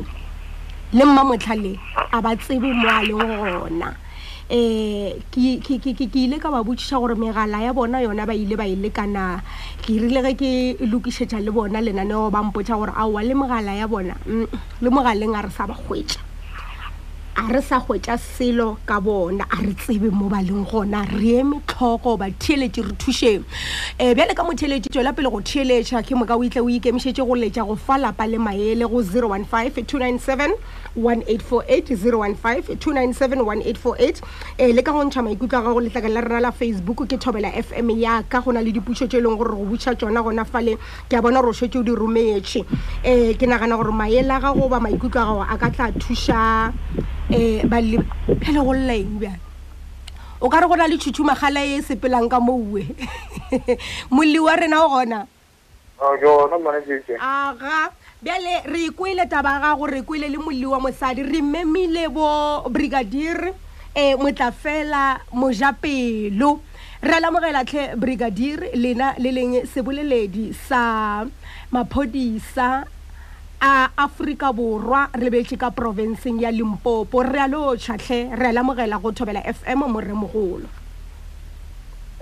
le 0.92 1.02
mma 1.08 1.24
motlhale 1.24 1.80
a 2.12 2.20
ba 2.20 2.36
tsebe 2.36 2.68
mo 2.68 2.84
a 2.92 3.00
le 3.08 3.14
gona 3.16 3.88
um 4.52 5.08
ke 5.32 6.04
ile 6.20 6.36
ka 6.36 6.52
ba 6.52 6.60
botsiša 6.60 7.00
gore 7.00 7.16
megala 7.16 7.64
ya 7.64 7.72
bona 7.72 8.04
yona 8.04 8.28
ba 8.28 8.36
ile 8.36 8.56
ba 8.60 8.68
e 8.68 8.76
lekana 8.76 9.40
ke 9.80 9.96
rile 10.04 10.20
ge 10.20 10.32
ke 10.36 10.50
lokišetša 10.84 11.40
le 11.40 11.50
bona 11.54 11.80
lenaneo 11.80 12.28
ba 12.28 12.44
mpotša 12.44 12.76
gore 12.76 12.92
aowa 12.92 13.24
le 13.24 13.32
megala 13.32 13.72
ya 13.72 13.86
bona 13.88 14.12
mm, 14.28 14.46
le 14.84 14.88
mogaleng 14.92 15.32
a 15.32 15.40
re 15.40 15.48
sa 15.48 15.64
ba 15.64 15.72
kgwetša 15.80 16.20
a 17.36 17.42
re 17.46 17.60
sa 17.62 17.78
gwetsa 17.80 18.18
selo 18.18 18.78
ka 18.86 18.98
bona 19.00 19.44
a 19.46 19.56
re 19.62 19.70
tsebe 19.78 20.10
mo 20.10 20.26
baleng 20.28 20.66
gona 20.66 21.06
re 21.06 21.40
eme 21.46 21.62
tlhogo 21.66 22.18
ba 22.18 22.26
thieletse 22.34 22.82
re 22.82 22.92
thuseng 22.98 23.38
um 23.38 23.44
e, 24.02 24.14
bjale 24.18 24.34
ka 24.34 24.42
motheletse 24.42 24.90
tswela 24.90 25.14
pele 25.14 25.30
go 25.30 25.38
thieletša 25.38 26.02
ke 26.02 26.16
mo 26.18 26.26
ka 26.26 26.34
o 26.34 26.42
itle 26.42 26.64
o 26.66 26.70
ikemišetse 26.70 27.22
go 27.22 27.34
letša 27.38 27.62
go 27.66 27.76
fa 27.78 27.98
lapa 28.02 28.26
le 28.26 28.38
maele 28.38 28.82
go 28.82 28.98
015 28.98 29.86
297 29.86 30.50
0ne 31.00 31.24
eh, 34.58 34.72
le 34.76 34.82
ka 34.84 34.92
go 34.92 35.02
ntšha 35.08 35.22
maikutlo 35.24 35.44
a 35.44 35.62
gago 35.64 35.80
letlakale 35.80 36.14
la 36.14 36.20
rena 36.20 36.40
la 36.40 36.52
facebook 36.52 37.08
ke 37.08 37.16
thobela 37.18 37.48
f 37.54 37.72
m 37.72 37.90
ya 37.96 38.20
ka 38.28 38.40
go 38.44 38.52
na 38.52 38.60
le 38.60 38.72
dipušo 38.74 39.08
tse 39.08 39.16
e 39.16 39.20
leng 39.24 39.36
gore 39.40 39.50
go 39.56 39.64
buša 39.64 39.96
tsona 39.96 40.20
gona 40.22 40.44
fale 40.44 40.76
ke 41.08 41.14
a 41.16 41.22
bona 41.24 41.40
roswe 41.40 41.68
tse 41.68 41.78
o 41.78 41.82
di 41.82 41.92
rometše 41.94 42.60
um 42.60 42.78
eh, 43.04 43.32
ke 43.40 43.46
nagana 43.48 43.76
gore 43.80 43.92
maele 43.94 44.28
a 44.30 44.40
gago 44.44 44.68
ba 44.68 44.80
maikutlo 44.84 45.18
a 45.18 45.24
gago 45.24 45.42
a 45.42 45.58
ka 45.58 45.70
tla 45.70 45.88
thuša 45.92 46.68
um 46.68 47.34
eh, 47.34 47.64
bale 47.64 47.98
phele 48.40 48.60
go 48.66 48.72
llaeng 48.76 49.16
bjan 49.22 49.38
o 50.40 50.48
ka 50.50 50.60
re 50.60 50.66
go 50.68 50.76
na 50.76 50.88
le 50.90 50.96
tšhutšhu 51.00 51.24
magala 51.24 51.60
e 51.64 51.78
e 51.78 51.82
sepelang 51.86 52.28
ka 52.28 52.38
moue 52.40 52.84
molli 54.10 54.38
wa 54.38 54.56
rena 54.60 54.84
o 54.84 54.88
gona 54.92 55.24
ah, 57.20 57.50
aga 57.50 57.92
bjale 58.22 58.62
re 58.66 58.84
ikwele 58.84 59.26
taba 59.26 59.60
gago 59.60 59.86
re 59.86 60.02
kwele 60.02 60.28
le 60.28 60.36
molli 60.36 60.66
wa 60.66 60.78
mosadi 60.80 61.22
re 61.22 61.40
memile 61.40 62.06
bo 62.08 62.68
brigadire 62.68 63.54
eh, 63.94 64.14
um 64.14 64.22
motlafela 64.26 65.18
mojapelo 65.32 66.60
re 67.02 67.20
lamogela 67.20 67.64
brigadier 67.96 68.60
lena 68.74 69.14
le 69.18 69.32
leng 69.32 69.64
seboleledi 69.64 70.52
sa 70.52 71.24
maphodisa 71.72 72.84
a 73.58 73.88
aforika 73.96 74.52
borwa 74.52 75.08
re 75.14 75.30
beetse 75.30 75.56
ka 75.56 75.70
porofenseng 75.70 76.42
ya 76.42 76.50
limpopo 76.50 77.22
re 77.22 77.40
a 77.40 77.48
lo 77.48 77.74
tšhatlhe 77.76 78.36
re 78.36 78.46
a 78.48 78.52
lamogela 78.52 79.00
go 79.00 79.12
thobela 79.12 79.40
fm 79.48 79.80
moremogolo 79.88 80.68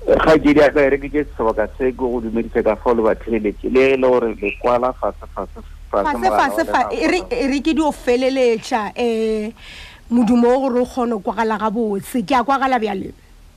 ga 0.06 0.38
ke 0.38 0.38
di 0.38 0.54
ke 0.54 1.10
ke 1.10 1.26
se 1.34 1.90
ke 1.90 1.90
go 1.98 2.20
dumedise 2.22 2.62
ka 2.62 2.76
fa 2.78 2.94
le 2.94 3.02
batheletše 3.02 3.66
le 3.66 3.80
e 3.90 3.96
le 3.98 4.06
gore 4.06 4.34
lekwala 4.38 4.94
fase 4.94 5.26
E 5.90 7.20
e 7.32 7.46
re 7.48 7.58
ke 7.64 7.72
dio 7.72 7.88
feleletša 7.92 8.92
um 10.10 10.20
modumo 10.20 10.52
o 10.52 10.60
gore 10.60 10.80
o 10.84 10.84
kgone 10.84 11.16
kwa 11.24 11.34
gala 11.34 11.56
ga 11.58 11.70
botse 11.70 12.20
ke 12.28 12.34
a 12.36 12.44
kwa 12.44 12.58
gala 12.60 12.76
bjale 12.78 13.08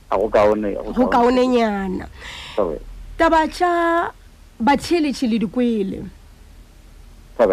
go 0.08 1.06
kaonenyana 1.08 2.08
taba 3.18 3.44
tša 3.52 4.10
batšheletše 4.60 5.28
le 5.28 5.38
dikwele 5.44 6.00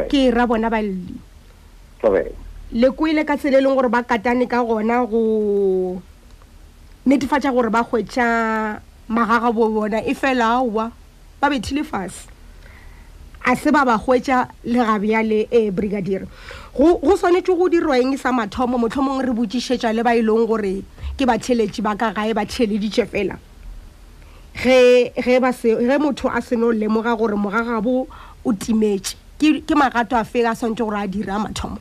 ke 0.07 0.31
ra 0.31 0.47
bona 0.47 0.69
balli 0.71 1.11
lekwele 2.71 3.25
ka 3.27 3.35
tsela 3.35 3.59
e 3.59 3.61
leng 3.61 3.75
gore 3.75 3.89
ba 3.91 4.03
katane 4.07 4.47
ka 4.47 4.63
gona 4.63 5.03
go 5.03 5.99
netefatša 7.03 7.51
gore 7.51 7.67
ba 7.67 7.83
kgwetša 7.83 8.25
magaga 9.11 9.51
bo 9.51 9.67
bona 9.75 9.99
e 10.03 10.15
fela 10.15 10.55
aowa 10.55 10.87
ba 11.43 11.49
bethile 11.51 11.83
fase 11.83 12.28
a 13.45 13.55
se 13.55 13.71
ba 13.71 13.85
ba 13.85 13.97
hwetša 13.97 14.47
le 14.65 14.79
gabjale 14.85 15.45
eh, 15.51 15.67
e 15.67 15.71
brigadier 15.71 16.25
go 16.75 17.15
swanetše 17.17 17.55
go 17.55 17.69
dirweng 17.71 18.17
sa 18.19 18.31
mathomo 18.35 18.77
mohlomong 18.77 19.23
re 19.23 19.31
botšišetša 19.33 19.93
le 19.95 20.03
ba 20.03 20.13
e 20.15 20.21
leng 20.21 20.43
gore 20.47 20.83
ke 21.17 21.23
batheletši 21.25 21.81
ba 21.81 21.95
ka 21.95 22.11
gae 22.13 22.33
ba 22.35 22.43
theleditše 22.45 23.05
fela 23.07 23.37
ge 24.53 25.97
motho 26.01 26.27
a 26.27 26.41
seno 26.43 26.71
lemoga 26.71 27.15
gore 27.15 27.35
mogagabo 27.39 28.07
o 28.43 28.49
timetše 28.53 29.15
ke 29.39 29.73
magato 29.75 30.15
a 30.19 30.23
fe 30.23 30.43
a 30.45 30.53
swantše 30.55 30.83
gore 30.83 30.99
a 30.99 31.07
dira 31.07 31.39
mathomo 31.39 31.79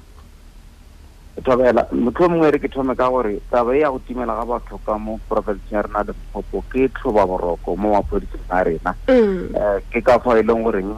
thobela 1.44 1.85
mohlomongwe 1.90 2.51
re 2.55 2.59
ke 2.62 2.71
thome 2.71 2.94
ka 2.94 3.11
gore 3.11 3.42
taba 3.51 3.75
e 3.75 3.81
ya 3.83 3.90
go 3.90 3.99
timela 4.07 4.35
ga 4.38 4.47
batho 4.47 4.79
ka 4.87 4.97
mo 4.99 5.18
provinceng 5.29 5.75
ya 5.75 5.83
rena 5.83 6.03
le 6.07 6.14
mpopo 6.31 6.62
ke 6.71 6.88
tlhoba 6.88 7.27
boroko 7.27 7.77
mo 7.77 7.94
maphodiseng 7.99 8.47
a 8.51 8.62
rena 8.64 8.90
um 9.11 9.47
ke 9.90 10.01
ka 10.03 10.18
fa 10.23 10.38
e 10.38 10.42
leng 10.47 10.64
goreng 10.66 10.97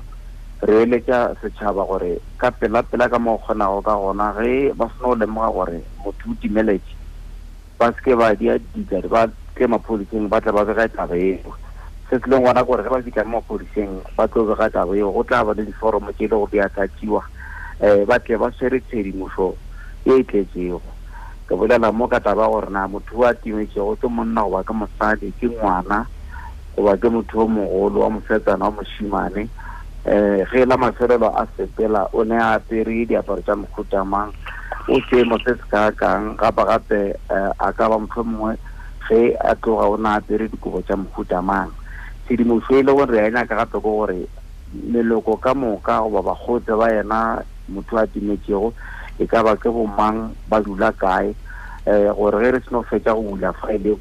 re 0.61 0.83
eletša 0.85 1.35
setšhaba 1.41 1.85
gore 1.89 2.19
ka 2.39 2.51
pela-pela 2.53 3.09
ka 3.09 3.17
moo 3.19 3.39
kgonago 3.41 3.81
ka 3.81 3.97
gona 3.97 4.35
ge 4.37 4.73
ba 4.77 4.91
sena 4.93 5.05
go 5.09 5.15
lemoga 5.17 5.49
gore 5.49 5.81
motho 6.05 6.25
o 6.33 6.35
timeletše 6.37 6.97
ba 7.81 7.89
seke 7.97 8.13
ba 8.13 8.35
dia 8.37 8.59
dikadi 8.77 9.09
ba 9.09 9.25
tle 9.57 9.67
maphodiseng 9.73 10.29
ba 10.29 10.37
tla 10.45 10.53
ba 10.53 10.65
bega 10.69 10.85
taba 10.89 11.17
eo 11.17 11.57
se 12.13 12.21
se 12.21 12.29
leng 12.29 12.45
gona 12.45 12.61
gore 12.65 12.85
ge 12.85 12.93
ba 12.93 13.01
fitlha 13.01 13.25
mo 13.25 13.41
maphodiseng 13.41 14.05
ba 14.17 14.29
tlo 14.29 14.45
bega 14.53 14.69
taba 14.69 14.93
eo 14.97 15.09
go 15.13 15.25
tla 15.25 15.41
ba 15.45 15.57
le 15.57 15.65
diforomo 15.65 16.13
tse 16.13 16.29
e 16.29 16.29
le 16.29 16.37
go 16.37 16.49
di 16.53 16.61
atatsiwa 16.61 17.23
um 17.25 17.87
eh, 17.89 18.05
ba 18.05 18.21
tle 18.21 18.37
ba 18.37 18.53
swere 18.53 18.81
tshedimoso 18.85 19.57
e 20.05 20.13
e 20.13 20.25
tletsego 20.29 20.81
ke 21.49 21.57
bolela 21.57 21.89
mo 21.89 22.05
ka 22.05 22.21
taba 22.21 22.45
gore 22.53 22.69
na 22.69 22.85
motho 22.85 23.17
o 23.25 23.25
a 23.25 23.33
timetsego 23.33 23.97
ke 23.97 24.07
monna 24.13 24.45
goba 24.45 24.61
ke 24.61 24.77
mosadi 24.77 25.33
ke 25.41 25.49
ngwana 25.57 26.05
goba 26.77 27.01
ke 27.01 27.09
motho 27.09 27.49
o 27.49 27.49
mogolo 27.49 28.05
wa 28.05 28.13
mosetsana 28.21 28.69
wa 28.69 28.77
mošimane 28.77 29.49
eh 30.05 30.41
ge 30.51 30.65
la 30.65 30.77
mafelelo 30.77 31.29
a 31.29 31.45
sepela 31.57 32.09
o 32.13 32.25
ne 32.25 32.35
a 32.41 32.57
apere 32.57 33.05
diaparo 33.05 33.43
tša 33.45 33.53
mohuta 33.53 34.01
mang 34.05 34.33
o 34.89 34.97
seemo 35.13 35.37
se 35.45 35.53
se 35.53 35.67
ka 35.69 35.93
kang 35.93 36.41
gape-gape 36.41 37.13
eh, 37.29 37.51
a 37.61 37.69
ka 37.73 37.85
ba 37.85 38.01
mohlomongwe 38.01 38.57
ge 39.05 39.37
a 39.45 39.53
tloga 39.61 39.85
o 39.93 39.97
na 40.01 40.17
apere 40.17 40.49
dikobo 40.49 40.81
tša 40.89 40.97
mohuta 40.97 41.43
mang 41.45 41.69
tshedimoso 42.25 42.81
e 42.81 42.83
le 42.83 42.93
gore 42.97 43.13
re 43.13 43.27
a 43.29 43.29
nyaka 43.31 43.53
gape 43.61 43.77
ko 43.77 43.81
gore 43.81 44.25
meloko 44.73 45.37
ka 45.37 45.53
moka 45.53 46.01
goba 46.01 46.33
bakgotse 46.33 46.73
ba 46.81 46.89
yena 46.89 47.45
motho 47.69 48.01
a 48.01 48.07
timetšego 48.09 48.73
e 49.21 49.27
ka 49.29 49.45
ba 49.45 49.53
ke 49.53 49.69
bomang 49.69 50.33
ba 50.49 50.65
dula 50.65 50.97
kae 50.97 51.37
um 51.85 52.09
gore 52.17 52.41
ge 52.41 52.51
re 52.57 52.61
seno 52.65 52.81
fetša 52.89 53.13
go 53.13 53.37
bula 53.37 53.53
faele 53.53 54.01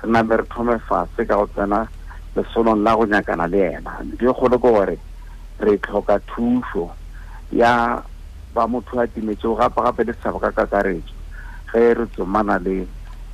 re 0.00 0.08
nabe 0.08 0.32
re 0.40 0.44
thome 0.48 0.80
fase 0.88 1.28
ka 1.28 1.36
go 1.36 1.44
tsena 1.52 1.84
lesolong 2.32 2.80
la 2.80 2.96
go 2.96 3.04
nyakana 3.04 3.44
le 3.44 3.58
yena 3.68 4.00
ke 4.16 4.24
kgolo 4.24 4.56
ke 4.56 4.64
gore 4.64 4.96
re 5.60 5.78
tlhoka 5.78 6.18
thuso 6.20 6.90
ya 7.52 8.02
ba 8.54 8.66
motho 8.66 8.98
a 9.00 9.06
timetsego 9.06 9.56
gape 9.56 9.76
gape 9.84 10.04
le 10.08 10.12
setšhaba 10.16 10.40
ka 10.40 10.50
kakaretso 10.56 11.14
ge 11.72 11.92
re 11.94 12.04
tsomana 12.16 12.56
le 12.58 12.86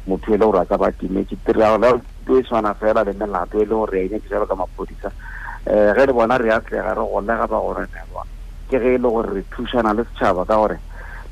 motho 0.05 0.35
e 0.35 0.37
le 0.37 0.45
gore 0.45 0.59
a 0.61 0.67
ka 0.67 0.77
ba 0.77 0.91
timetse 0.91 1.37
tiragalo 1.45 1.97
e 2.27 2.43
tshwana 2.43 2.75
fela 2.75 3.03
le 3.05 3.13
melato 3.15 3.57
e 3.59 3.65
le 3.65 3.75
gore 3.75 4.01
ene 4.05 4.19
ke 4.21 4.29
jalo 4.29 4.45
ka 4.47 4.57
maphodisa 4.59 5.13
um 5.71 5.95
ge 5.95 6.05
le 6.07 6.13
bona 6.13 6.37
re 6.37 6.51
atlega 6.51 6.93
re 6.95 7.05
golega 7.07 7.47
ba 7.47 7.59
gore 7.63 7.87
ne 7.87 8.01
ke 8.69 8.79
ge 8.83 8.93
e 8.99 8.99
le 8.99 8.99
gore 9.09 9.31
re 9.33 9.45
thusana 9.55 9.93
le 9.95 10.03
setšhaba 10.11 10.45
ka 10.45 10.55
gore 10.57 10.79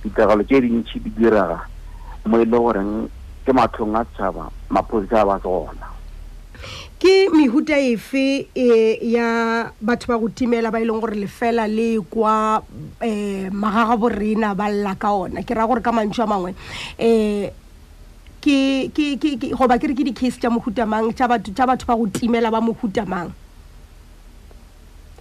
ditiragalo 0.02 0.44
tse 0.46 0.60
dintšhi 0.60 1.02
di 1.02 1.12
diraga 1.12 1.66
mo 2.30 2.38
e 2.38 2.44
le 2.46 2.56
goreng 2.58 3.08
ke 3.42 3.50
matlhong 3.52 3.98
a 3.98 4.06
setšhaba 4.14 4.46
maphodisa 4.70 5.20
a 5.20 5.26
ba 5.26 5.36
se 5.42 5.50
gona 5.50 5.90
ke 6.98 7.28
mehuta 7.32 7.74
efe 7.76 8.46
e 8.54 8.98
ya 9.02 9.70
batho 9.82 10.06
ba 10.08 10.18
go 10.18 10.28
timela 10.28 10.70
ba 10.70 10.80
e 10.80 10.84
leng 10.84 11.00
gore 11.00 11.14
lefela 11.16 11.66
le 11.66 12.00
kwa 12.00 12.58
um 12.58 12.94
eh, 13.02 13.50
magaga 13.50 13.96
borena 13.96 14.54
ba 14.54 14.70
lla 14.70 14.94
ka 14.94 15.10
ona 15.12 15.42
ke 15.42 15.54
raya 15.54 15.66
gore 15.66 15.82
ka 15.82 15.90
mantšho 15.90 16.22
a 16.22 16.26
mangwe 16.26 16.52
um 16.98 17.50
goba 19.58 19.74
ke 19.80 19.90
re 19.90 19.94
ke 19.98 20.04
di-case 20.06 20.38
tša 20.38 20.50
mohuta 20.54 20.86
mang 20.86 21.10
tša 21.10 21.28
batho 21.66 21.84
ba 21.86 21.98
go 21.98 22.06
timela 22.06 22.50
ba 22.52 22.62
mohuta 22.62 23.02
mang 23.06 23.34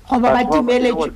goba 0.06 0.30
ba 0.30 0.46
timeletswe 0.46 1.10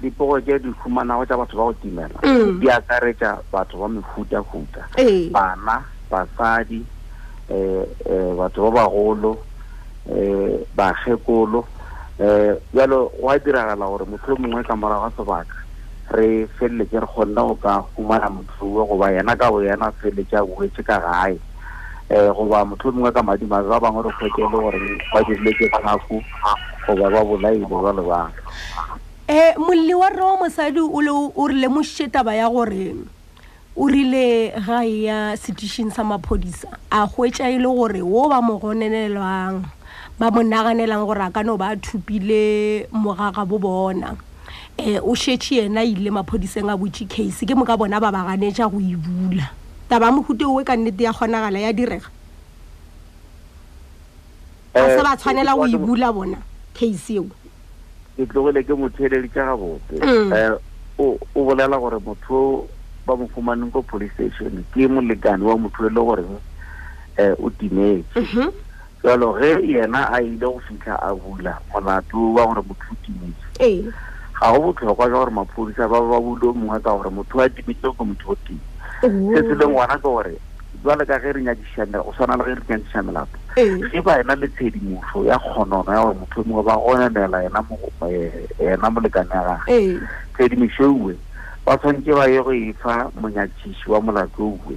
diporo 0.00 0.40
tse 0.40 0.56
di 0.60 0.72
fumanago 0.84 1.24
tsa 1.24 1.40
batho 1.40 1.56
ba 1.56 1.64
go 1.72 1.74
timela 1.80 2.20
mm. 2.20 2.60
di 2.60 2.68
akaretsa 2.68 3.40
batho 3.52 3.80
ba 3.80 3.88
mefuta-futa 3.88 4.88
ee. 5.00 5.28
bana 5.32 5.88
basadi 6.12 6.84
um 7.48 8.36
batho 8.36 8.68
ba 8.68 8.84
bagolo 8.84 9.48
um 10.06 10.46
eh, 10.48 10.58
bagekolo 10.76 11.58
um 11.58 11.64
eh, 12.24 12.54
jalo 12.74 13.12
go 13.20 13.28
a 13.30 13.38
diragala 13.38 13.86
gore 13.86 14.06
motho 14.06 14.28
yo 14.28 14.36
mongwe 14.36 14.64
ka 14.64 14.76
morago 14.76 15.08
ga 15.10 15.16
sebaka 15.16 15.54
re 16.12 16.46
feleletse 16.58 17.00
re 17.00 17.06
kgonna 17.06 17.42
go 17.42 17.54
ka 17.54 17.84
humana 17.96 18.30
motho 18.30 18.64
o 18.66 18.86
goba 18.86 19.10
yena 19.12 19.36
ka 19.36 19.50
bo 19.50 19.60
yena 19.62 19.92
feleletse 20.00 20.34
a 20.36 20.44
boetse 20.44 20.82
ka 20.84 20.98
gae 21.00 21.38
um 22.10 22.34
goba 22.48 22.64
motho 22.64 22.88
o 22.88 22.92
mongwe 22.92 23.12
ka 23.12 23.22
madima 23.22 23.62
ba 23.62 23.80
bangwe 23.80 24.02
re 24.02 24.10
kgokele 24.30 24.48
gore 24.48 24.98
ba 25.12 25.22
diriletse 25.24 25.68
tlhafo 25.68 26.22
goba 26.88 27.10
ba 27.10 27.24
bolaile 27.24 27.60
le 27.64 27.66
jalo 27.68 28.02
um 28.02 29.62
molli 29.64 29.94
wa 29.94 30.08
rre 30.10 30.22
wa 30.22 30.36
mosadi 30.36 30.80
o 30.80 31.46
re 31.46 31.54
lemošitše 31.54 32.12
taba 32.12 32.34
ya 32.34 32.48
gore 32.50 32.96
o 33.76 33.86
rile 33.86 34.52
gae 34.66 35.02
ya 35.02 35.36
setišing 35.36 35.92
sa 35.92 36.02
maphodisa 36.04 36.66
a 36.90 37.06
hwetša 37.06 37.50
e 37.54 37.58
le 37.58 37.68
gore 37.68 38.02
wo 38.02 38.28
ba 38.28 38.40
mo 38.42 38.58
gonelelwang 38.58 39.62
ba 40.20 40.28
mo 40.30 40.42
naganelang 40.44 41.06
gore 41.08 41.22
a 41.24 41.30
ka 41.32 41.40
no 41.40 41.56
ba 41.56 41.72
thupile 41.80 42.84
mogaga 42.92 43.40
bo 43.48 43.56
bona 43.58 44.12
um 44.78 45.00
o 45.08 45.14
shetse 45.16 45.64
ena 45.64 45.80
ile 45.82 46.12
maphodiseng 46.12 46.68
a 46.68 46.76
botse 46.76 47.08
case 47.08 47.48
ke 47.48 47.56
mo 47.56 47.64
ka 47.64 47.72
bona 47.74 47.96
ba 47.98 48.12
ba 48.12 48.28
ganetša 48.28 48.68
go 48.68 48.76
e 48.76 48.92
bula 49.00 49.48
taba 49.88 50.12
mohuta 50.12 50.44
oe 50.44 50.60
ka 50.60 50.76
nnete 50.76 51.08
ya 51.08 51.16
kgonagala 51.16 51.64
ya 51.64 51.72
direga 51.72 52.12
ga 54.76 54.88
se 54.92 55.00
ba 55.00 55.16
eh, 55.16 55.16
tshwanela 55.16 55.56
go 55.56 55.64
e 55.64 55.78
bula 55.80 56.12
bona 56.12 56.36
case 56.76 57.16
eo 57.16 57.24
ke 58.20 58.28
tlogele 58.28 58.60
ke 58.60 58.76
motheeledi 58.76 59.28
ka 59.32 59.56
gabote 59.56 60.04
um 60.04 60.04
mm. 60.28 60.32
eh, 60.36 60.52
o 61.00 61.16
bolela 61.32 61.80
gore 61.80 61.96
motho 61.96 62.68
ba 63.08 63.16
mo 63.16 63.24
fumaneng 63.32 63.72
ko 63.72 63.80
police 63.80 64.12
station 64.12 64.60
ke 64.68 64.84
molekane 64.84 65.40
wa 65.40 65.56
motho 65.56 65.80
e 65.80 65.88
le 65.88 65.96
gore 66.04 66.28
um 66.28 66.36
o 67.40 67.48
timetse 67.56 68.04
mhm. 68.20 68.68
jalo 69.02 69.32
ge 69.32 69.56
yena 69.66 70.04
a 70.12 70.20
ile 70.22 70.36
go 70.36 70.60
fitlha 70.68 70.94
a 71.02 71.14
bula 71.14 71.56
molato 71.72 72.18
wa 72.34 72.46
gore 72.46 72.62
motho 72.62 72.92
o 72.92 72.96
timetse 73.02 73.48
ee. 73.60 73.82
ga 74.40 74.52
go 74.52 74.60
botlhokwa 74.62 75.08
jwa 75.08 75.18
gore 75.18 75.30
maphodisa 75.30 75.88
ba 75.88 76.00
ba 76.00 76.20
bule 76.20 76.48
o 76.48 76.52
mongwe 76.52 76.80
ka 76.82 76.92
gore 76.96 77.10
motho 77.10 77.40
a 77.40 77.48
dimitse 77.48 77.88
ko 77.96 78.04
motho 78.04 78.32
o 78.32 78.36
teng 78.44 78.60
ee. 79.02 79.08
se 79.32 79.40
se 79.48 79.54
leng 79.56 79.72
ngwana 79.72 79.96
ke 79.96 80.02
gore 80.02 80.34
jale 80.84 81.04
ka 81.06 81.16
ge 81.18 81.32
re 81.32 81.40
nyadišamela 81.42 82.04
o 82.04 82.12
tshwana 82.12 82.36
le 82.36 82.44
ge 82.44 82.52
re 82.54 82.62
nyadišamelapo 82.68 83.38
ee. 83.56 83.78
ge 83.88 84.00
ba 84.04 84.18
ena 84.20 84.34
le 84.36 84.48
tshedimoso 84.48 85.24
ya 85.24 85.38
kgonono 85.38 85.88
ya 85.92 86.02
gore 86.04 86.18
motho 86.20 86.44
mongwe 86.44 86.62
ba 86.68 86.76
gonenela 86.76 87.42
ena 87.44 87.60
eh, 88.60 88.76
molekane 88.92 89.32
ya 89.34 89.42
gage 89.48 89.96
tshedimoso 90.36 90.92
uwe 90.92 91.16
ba 91.64 91.78
tshwanke 91.80 92.12
ba 92.12 92.28
ye 92.28 92.42
go 92.42 92.52
efa 92.52 93.08
monyatšhisi 93.16 93.88
wa 93.90 94.00
molato 94.00 94.44
uwe 94.44 94.76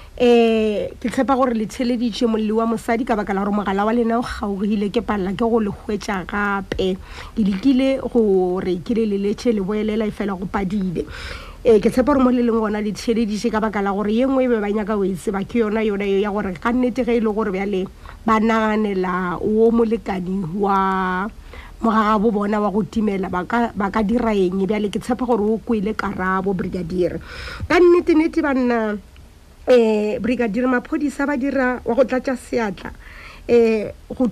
um 0.21 0.27
ke 1.01 1.09
tshepa 1.09 1.33
gore 1.33 1.53
letsheleditše 1.57 2.27
molle 2.29 2.51
wa 2.53 2.65
mosadi 2.69 3.01
ka 3.05 3.15
baka 3.17 3.33
la 3.33 3.41
gore 3.41 3.57
mogala 3.57 3.85
wa 3.85 3.93
lena 3.93 4.19
o 4.19 4.21
kgaogile 4.21 4.93
ke 4.93 5.01
palela 5.01 5.33
ke 5.33 5.41
go 5.41 5.57
le 5.57 5.71
hwetša 5.73 6.29
gape 6.29 6.93
ke 7.33 7.41
lekile 7.41 7.87
gore 8.05 8.75
ke 8.85 8.93
le 8.93 9.07
leletše 9.09 9.49
le 9.57 9.65
boelela 9.65 10.05
e 10.05 10.13
fela 10.13 10.37
go 10.37 10.45
padile 10.45 11.09
um 11.65 11.79
ke 11.81 11.89
tshepa 11.89 12.05
gore 12.13 12.21
mo 12.21 12.29
le 12.29 12.45
leng 12.45 12.53
gona 12.53 12.83
letsheleditše 12.85 13.49
ka 13.49 13.59
baka 13.65 13.81
la 13.81 13.97
gore 13.97 14.13
ye 14.13 14.29
ngwe 14.29 14.45
e 14.45 14.47
be 14.53 14.61
banyaka 14.61 14.93
oetse 14.93 15.33
ba 15.33 15.41
e 15.41 15.49
ke 15.49 15.57
yona 15.65 15.81
yona 15.89 16.05
yo 16.05 16.21
e 16.21 16.21
ya 16.21 16.29
gore 16.29 16.53
ga 16.53 16.69
nnete 16.69 17.01
ge 17.01 17.17
e 17.17 17.19
le 17.25 17.33
gore 17.33 17.49
bjale 17.57 17.81
ba 18.21 18.37
naganela 18.37 19.41
o 19.41 19.73
molekani 19.73 20.53
wa 20.53 21.25
mogaga 21.81 22.19
bo 22.21 22.29
bona 22.29 22.61
wa 22.61 22.69
go 22.69 22.85
timela 22.85 23.25
ba 23.25 23.89
ka 23.89 24.03
dira 24.05 24.37
eng 24.37 24.69
bjale 24.69 24.93
ke 24.93 25.01
tshepa 25.01 25.25
gore 25.25 25.41
o 25.57 25.57
kwele 25.57 25.97
karabo 25.97 26.53
brigadiere 26.53 27.17
ka 27.65 27.81
nnetenete 27.81 28.45
ba 28.45 28.53
nna 28.53 29.09
eh 29.67 30.17
brigadier 30.19 30.67
maphodisa 30.67 31.25
ba 31.27 31.37
dira 31.37 31.81
wa 31.85 31.93
go 31.95 32.03
tlatsa 32.03 32.35
seatla 32.37 32.91
eh 33.47 33.91
go 34.09 34.27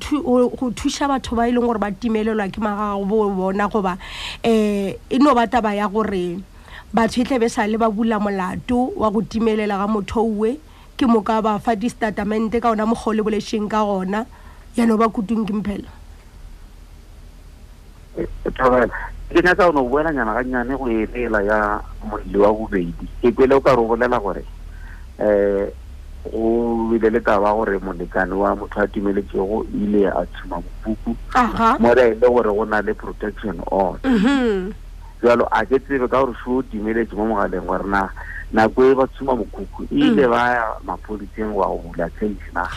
thuša 0.74 1.08
batho 1.08 1.36
ba 1.36 1.48
e 1.48 1.52
leng 1.52 1.62
gore 1.62 1.78
ba 1.78 1.92
timelelwa 1.92 2.50
ke 2.50 2.58
magago 2.60 3.06
bo 3.06 3.30
bona 3.30 3.68
goba 3.70 3.98
eh 4.44 4.98
e 5.10 5.18
no 5.20 5.34
ba 5.36 5.46
taba 5.46 5.76
ya 5.76 5.88
gore 5.88 6.42
batho 6.94 7.22
e 7.22 7.26
tlebe 7.26 7.46
e 7.46 7.50
sa 7.50 7.68
le 7.68 7.78
ba 7.78 7.90
bula 7.92 8.20
molato 8.20 8.90
wa 8.98 9.10
go 9.12 9.22
timelela 9.22 9.78
ga 9.78 9.88
motho 9.88 10.26
uwe 10.26 10.58
ke 10.98 11.06
moka 11.06 11.42
ba 11.44 11.60
fa 11.60 11.76
distatamente 11.76 12.60
ka 12.60 12.72
ona 12.74 12.86
mokgwa 12.90 13.08
o 13.08 13.14
le 13.14 13.24
bolešeng 13.24 13.70
ka 13.70 13.86
gona 13.86 14.26
yano 14.76 14.98
ba 14.98 15.10
kutung 15.14 15.46
ke 15.46 15.54
mphela 15.54 15.90
ke 19.30 19.40
nyaka 19.46 19.70
o 19.70 19.72
ne 19.78 19.78
o 19.80 19.86
boelanyana 19.86 20.34
gannyane 20.42 20.74
go 20.74 20.90
e 20.90 21.06
leela 21.06 21.44
ya 21.46 21.82
molli 22.02 22.38
wa 22.38 22.50
bobedi 22.50 23.06
ke 23.22 23.30
kwele 23.32 23.54
o 23.62 23.62
ka 23.62 23.78
re 23.78 23.78
o 23.78 23.86
bolela 23.94 24.18
gore 24.20 24.42
eh 25.20 25.72
o 26.34 26.76
bile 26.92 27.10
le 27.10 27.20
taba 27.20 27.52
gore 27.54 27.78
molekane 27.80 28.34
wa 28.34 28.56
motho 28.56 28.80
a 28.80 28.88
timeletsego 28.88 29.66
ile 29.74 30.08
a 30.08 30.26
tshuma 30.26 30.62
mopuku 30.86 31.16
more 31.82 32.02
ele 32.02 32.16
gore 32.16 32.52
go 32.54 32.66
na 32.66 32.82
le 32.82 32.94
protection 32.94 33.60
order 33.68 34.02
mhm. 34.12 34.74
jalo 35.24 35.48
a 35.52 35.66
ke 35.66 35.80
tsebe 35.80 36.08
ka 36.08 36.22
gore 36.22 36.34
soo 36.44 36.62
timeletse 36.64 37.16
mo 37.16 37.26
mogaleng 37.26 37.66
gore 37.66 37.84
na 37.88 38.10
nako 38.52 38.86
e 38.92 38.96
ba 38.96 39.08
tshuma 39.08 39.36
mokhukhu 39.36 39.84
e 39.84 39.88
ile 39.92 40.24
mhm. 40.28 40.32
ba 40.32 40.54
ya 40.54 40.66
mapoliseng 40.84 41.56
wa 41.56 41.68
go 41.68 41.78
bula 41.88 42.10
tsaisena 42.10 42.68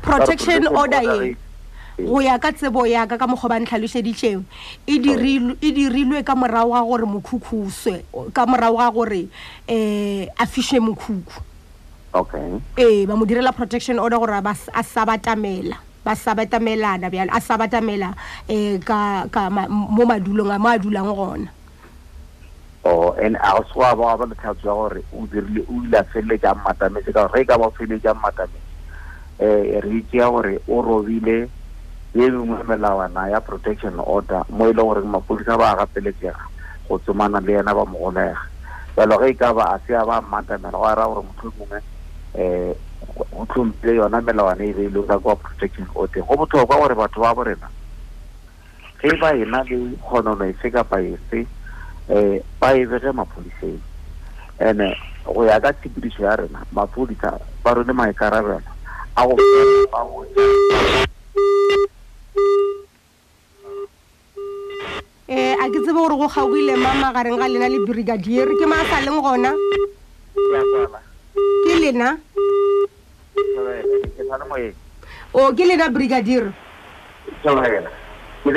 protection 0.00 0.66
order 0.76 1.02
e- 1.02 1.28
e- 1.32 1.36
go 1.98 2.20
ya 2.22 2.38
ka 2.38 2.52
tsebo 2.54 2.86
yaka 2.86 3.18
ka 3.18 3.26
mokgwa 3.26 3.50
ba 3.50 3.58
ntlhaloseditšeng 3.58 4.42
e, 4.86 4.94
e 5.58 5.70
dirilwe 5.74 6.22
ka 6.22 6.34
morago 6.38 6.70
ga 6.72 6.82
gore 6.86 7.02
eh, 7.02 7.10
mokhukhu 7.10 7.58
ka 8.30 8.46
morago 8.46 8.78
ga 8.78 8.88
gore 8.94 9.22
um 9.66 10.22
a 10.38 10.44
fiše 10.46 10.78
mokhukhu 10.78 11.42
ee 12.78 13.04
ba 13.04 13.18
mo 13.18 13.26
direla 13.26 13.50
protection 13.50 13.98
order 13.98 14.18
gore 14.22 14.34
a 14.38 14.82
sa 14.86 15.02
batamela 15.04 15.74
ba 16.06 16.14
sabatamelana 16.14 17.10
bjalo 17.10 17.34
a 17.34 17.40
sabatamela 17.42 18.14
um 18.46 18.78
eh, 18.78 19.68
mo 19.68 20.02
madulong 20.06 20.54
a 20.54 20.58
mo 20.62 20.68
a 20.70 20.78
dulang 20.78 21.10
gona 21.14 21.50
o 22.86 23.10
oh, 23.10 23.10
and 23.18 23.34
a 23.42 23.58
se 23.66 23.74
wa 23.74 23.90
ya 23.90 24.54
gore 24.62 25.02
o 25.10 25.26
dirile 25.26 25.66
o 25.66 25.82
ile 25.82 25.98
a 25.98 26.06
feleletsa 26.06 26.54
mmatametse 26.54 27.10
ka 27.10 27.26
gore 27.26 27.42
ge 27.42 27.42
e 27.42 27.48
ka 27.50 27.58
ba 27.58 27.66
o 27.66 27.74
feleletsa 27.74 28.14
mmatametse 28.14 28.70
um 29.42 29.82
re 29.82 29.98
itsea 29.98 30.30
gore 30.30 30.62
o 30.70 30.78
robile 30.78 31.50
ye 32.14 32.28
be 32.30 32.38
mo 32.38 32.56
melawana 32.64 33.28
ya 33.28 33.40
protection 33.40 33.98
order 34.00 34.42
mo 34.48 34.64
e 34.66 34.72
leng 34.72 34.86
gore 34.88 35.04
mapodisa 35.04 35.58
ba 35.60 35.76
gapeletsega 35.76 36.40
go 36.88 36.96
tsomana 37.04 37.38
le 37.44 37.52
yena 37.52 37.76
ba 37.76 37.84
mo 37.84 37.98
golega 38.00 38.40
jalo 38.96 39.18
ge 39.20 39.28
e 39.28 39.34
ka 39.36 39.52
ba 39.52 39.76
a 39.76 39.80
sea 39.84 40.04
ba 40.08 40.20
mmatamela 40.22 40.72
go 40.72 40.84
a 40.88 40.94
raya 40.94 41.08
gore 41.12 41.26
motlho 41.28 41.52
mongwe 41.58 41.78
eh, 42.34 42.72
um 43.32 43.44
o 43.44 43.44
tlhompile 43.44 43.96
yona 44.00 44.22
melawana 44.24 44.64
e 44.64 44.72
beileng 44.72 45.04
e 45.04 45.08
ka 45.08 45.18
kwa 45.20 45.36
protection 45.36 45.86
order 45.94 46.24
go 46.24 46.32
botlhokwa 46.36 46.80
gore 46.80 46.94
batho 46.96 47.20
ba 47.20 47.34
borena 47.36 47.68
ge 49.00 49.12
ba 49.20 49.28
ena 49.36 49.62
le 49.68 49.76
kgonono 50.00 50.44
efe 50.48 50.72
kapa 50.72 50.96
efe 51.04 51.44
um 52.08 52.40
ba 52.56 52.72
e 52.72 52.86
bege 52.88 53.12
maphodiseng 53.12 53.84
and-e 54.64 54.96
go 55.28 55.44
ya 55.44 55.60
ka 55.60 55.72
tshepidiso 55.76 56.24
ya 56.24 56.40
rena 56.40 56.64
maphodisa 56.72 57.36
ba 57.60 57.76
rone 57.76 57.92
maikarabelo 57.92 58.64
a 59.12 59.22
go 59.28 59.36
ba 59.92 60.00
go 60.08 60.24
ee 65.30 65.52
eh, 65.52 65.52
a 65.60 65.64
ke 65.68 65.78
tsebe 65.84 65.96
gore 65.98 66.16
go 66.16 66.24
gakoile 66.28 66.72
mamagareng 66.80 67.36
ga 67.38 67.48
lena 67.52 67.68
le 67.68 67.84
brigadiere 67.84 68.48
ke 68.56 68.64
maa 68.64 68.84
sa 68.88 69.04
leng 69.04 69.20
gona 69.20 69.52
ke 71.68 71.74
lena 71.82 72.16
o 75.36 75.52
ke 75.52 75.64
lena 75.68 75.86
brigadiere 75.96 76.48
e 77.28 78.50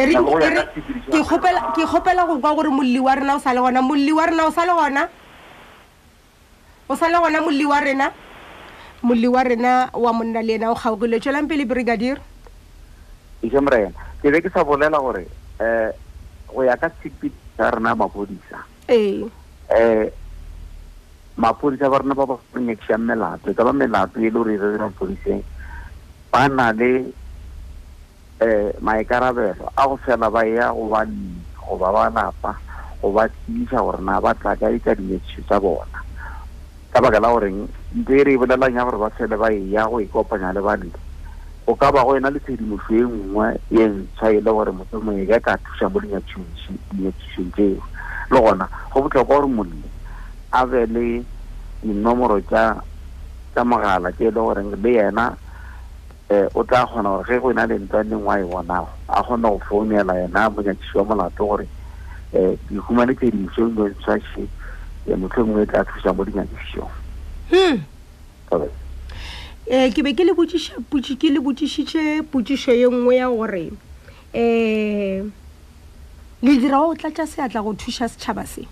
e 0.00 0.06
ke 1.12 1.20
kgopela 1.90 2.22
go 2.30 2.38
kwa 2.38 2.54
gore 2.54 2.70
molli 2.70 3.00
wa 3.02 3.18
rena 3.18 3.36
o 3.36 3.42
sa 3.42 3.50
le 3.54 3.58
gona 3.60 3.80
molli 3.82 4.12
wa 4.14 4.22
rena 4.30 4.42
o 4.46 4.54
sa 4.54 4.62
le 4.66 4.72
gona 4.78 5.02
o 6.86 6.94
sa 6.94 7.10
le 7.10 7.16
gona 7.18 7.38
molli 7.42 7.66
wa 7.66 7.80
rena 7.82 8.06
molli 9.02 9.26
wa 9.28 9.42
rena 9.42 9.90
wa 9.94 10.12
monna 10.12 10.40
le 10.42 10.54
ena 10.54 10.70
o 10.72 10.74
kgaogile 10.74 11.20
tswelang 11.20 11.46
pele 11.46 11.64
brigadier 11.66 12.18
ise 13.46 13.60
morena 13.62 13.94
ke 14.22 14.26
be 14.30 14.40
ke 14.42 14.50
sa 14.50 14.66
bolela 14.66 14.98
gore 14.98 15.22
eh 15.62 15.90
go 16.50 16.62
ya 16.66 16.74
ka 16.76 16.90
sepiti 17.02 17.30
sa 17.54 17.70
rena 17.70 17.94
eh 18.88 19.22
ee 19.70 20.02
um 20.02 20.10
mapodisa 21.38 21.86
ba 21.90 22.02
rena 22.02 22.14
ba 22.14 22.26
ba 22.26 22.36
nyakisang 22.58 23.06
melato 23.06 23.46
e 23.50 23.54
ka 23.54 23.62
ba 23.62 23.70
melato 23.72 24.18
e 24.18 24.22
le 24.26 24.30
gore 24.34 24.52
e 24.58 24.58
rere 24.58 24.78
mapodiseng 24.82 25.42
na 26.50 26.72
le 26.74 27.06
eh 28.42 28.74
maikarabelo 28.82 29.70
a 29.78 29.86
go 29.86 29.94
fela 30.02 30.26
ba 30.26 30.42
ya 30.42 30.74
go 30.74 30.90
ba 30.90 31.06
go 31.54 31.78
ba 31.78 31.90
bana 31.92 32.32
pa 32.42 32.58
go 32.98 33.14
ba 33.14 33.30
tsiša 33.30 33.78
gore 33.78 34.02
na 34.02 34.18
ba 34.18 34.34
tla 34.34 34.58
ka 34.58 34.66
dikadinyekišo 34.66 35.46
tsa 35.46 35.62
bona 35.62 36.02
ka 36.98 37.04
baka 37.10 37.20
la 37.22 37.30
goreng 37.30 37.68
mpe 37.94 38.24
re 38.26 38.32
e 38.34 38.36
bolelang 38.38 38.74
ya 38.74 38.82
gore 38.82 38.98
ba 38.98 39.10
tshele 39.14 39.36
ba 39.38 39.52
e 39.54 39.70
ya 39.70 39.86
go 39.86 40.00
ikopanya 40.02 40.50
e 40.50 40.54
le 40.54 40.60
bantle 40.62 40.98
go 41.66 41.74
ka 41.78 41.92
ba 41.94 42.02
go 42.02 42.16
ena 42.18 42.26
le 42.30 42.40
tshedimoso 42.42 42.90
e 42.90 43.02
nngwe 43.06 43.46
e 43.70 43.86
ntshwa 43.86 44.30
e 44.34 44.40
le 44.42 44.50
gore 44.50 44.70
motlhomong 44.74 45.22
e 45.22 45.26
ka 45.30 45.38
ka 45.38 45.54
thusa 45.62 45.86
mo 45.86 46.00
dinyakisong 46.00 46.50
tseo 47.54 47.78
le 48.34 48.40
gona 48.42 48.66
go 48.90 48.98
botlhokwa 49.02 49.24
gore 49.30 49.46
monne 49.46 49.82
a 50.50 50.66
be 50.66 50.86
le 50.90 51.22
dinomoro 51.86 52.40
tsa 52.50 52.82
mogala 53.62 54.10
ke 54.10 54.26
e 54.26 54.30
le 54.34 54.40
goreng 54.42 54.74
le 54.74 54.90
yena 54.90 55.38
um 56.34 56.48
o 56.58 56.66
tla 56.66 56.82
kgona 56.82 57.10
gore 57.14 57.30
ge 57.30 57.38
go 57.38 57.48
ena 57.54 57.64
le 57.66 57.78
ntse 57.78 58.02
neng 58.10 58.26
wa 58.26 58.34
e 58.42 58.42
bonago 58.42 58.90
a 59.06 59.22
kgona 59.22 59.48
go 59.54 59.58
founela 59.70 60.18
yena 60.18 60.50
monyakiso 60.50 60.98
wa 60.98 61.14
molato 61.14 61.46
gore 61.46 61.66
um 62.34 62.56
ke 62.66 62.82
humane 62.90 63.14
tshedimoso 63.14 63.70
e 63.70 63.70
ntswa 63.86 64.18
shete 64.18 64.57
motho 65.16 65.44
mongwe 65.44 65.62
e 65.62 65.66
tla 65.66 65.84
thusang 65.84 66.12
mo 66.16 66.24
dinyakišong 66.24 66.92
um 67.52 68.64
ke 69.92 70.00
be 70.02 70.12
ke 70.12 70.24
le 71.28 71.38
botsišitše 71.40 72.22
potsišo 72.30 72.72
ye 72.72 72.86
nngwe 72.88 73.14
ya 73.16 73.28
gore 73.28 73.68
um 74.34 75.32
le 76.44 76.52
dira 76.60 76.80
o 76.82 76.94
tlatša 76.94 77.26
seatla 77.26 77.60
go 77.62 77.72
thuša 77.74 78.08
setšhaba 78.08 78.44
se 78.46 78.64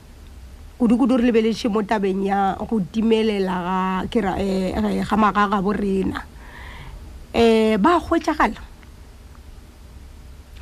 kudu-kudu 0.78 1.16
re 1.16 1.26
lebeletše 1.32 1.68
mo 1.68 1.80
tabeng 1.82 2.24
ya 2.24 2.56
go 2.60 2.80
timelela 2.92 4.04
ga 4.10 5.16
maga 5.16 5.44
eh, 5.46 5.50
ga 5.50 5.60
borena 5.62 6.20
um 6.20 7.40
eh, 7.40 7.76
ba 7.80 8.00
hwetšagala 8.00 8.60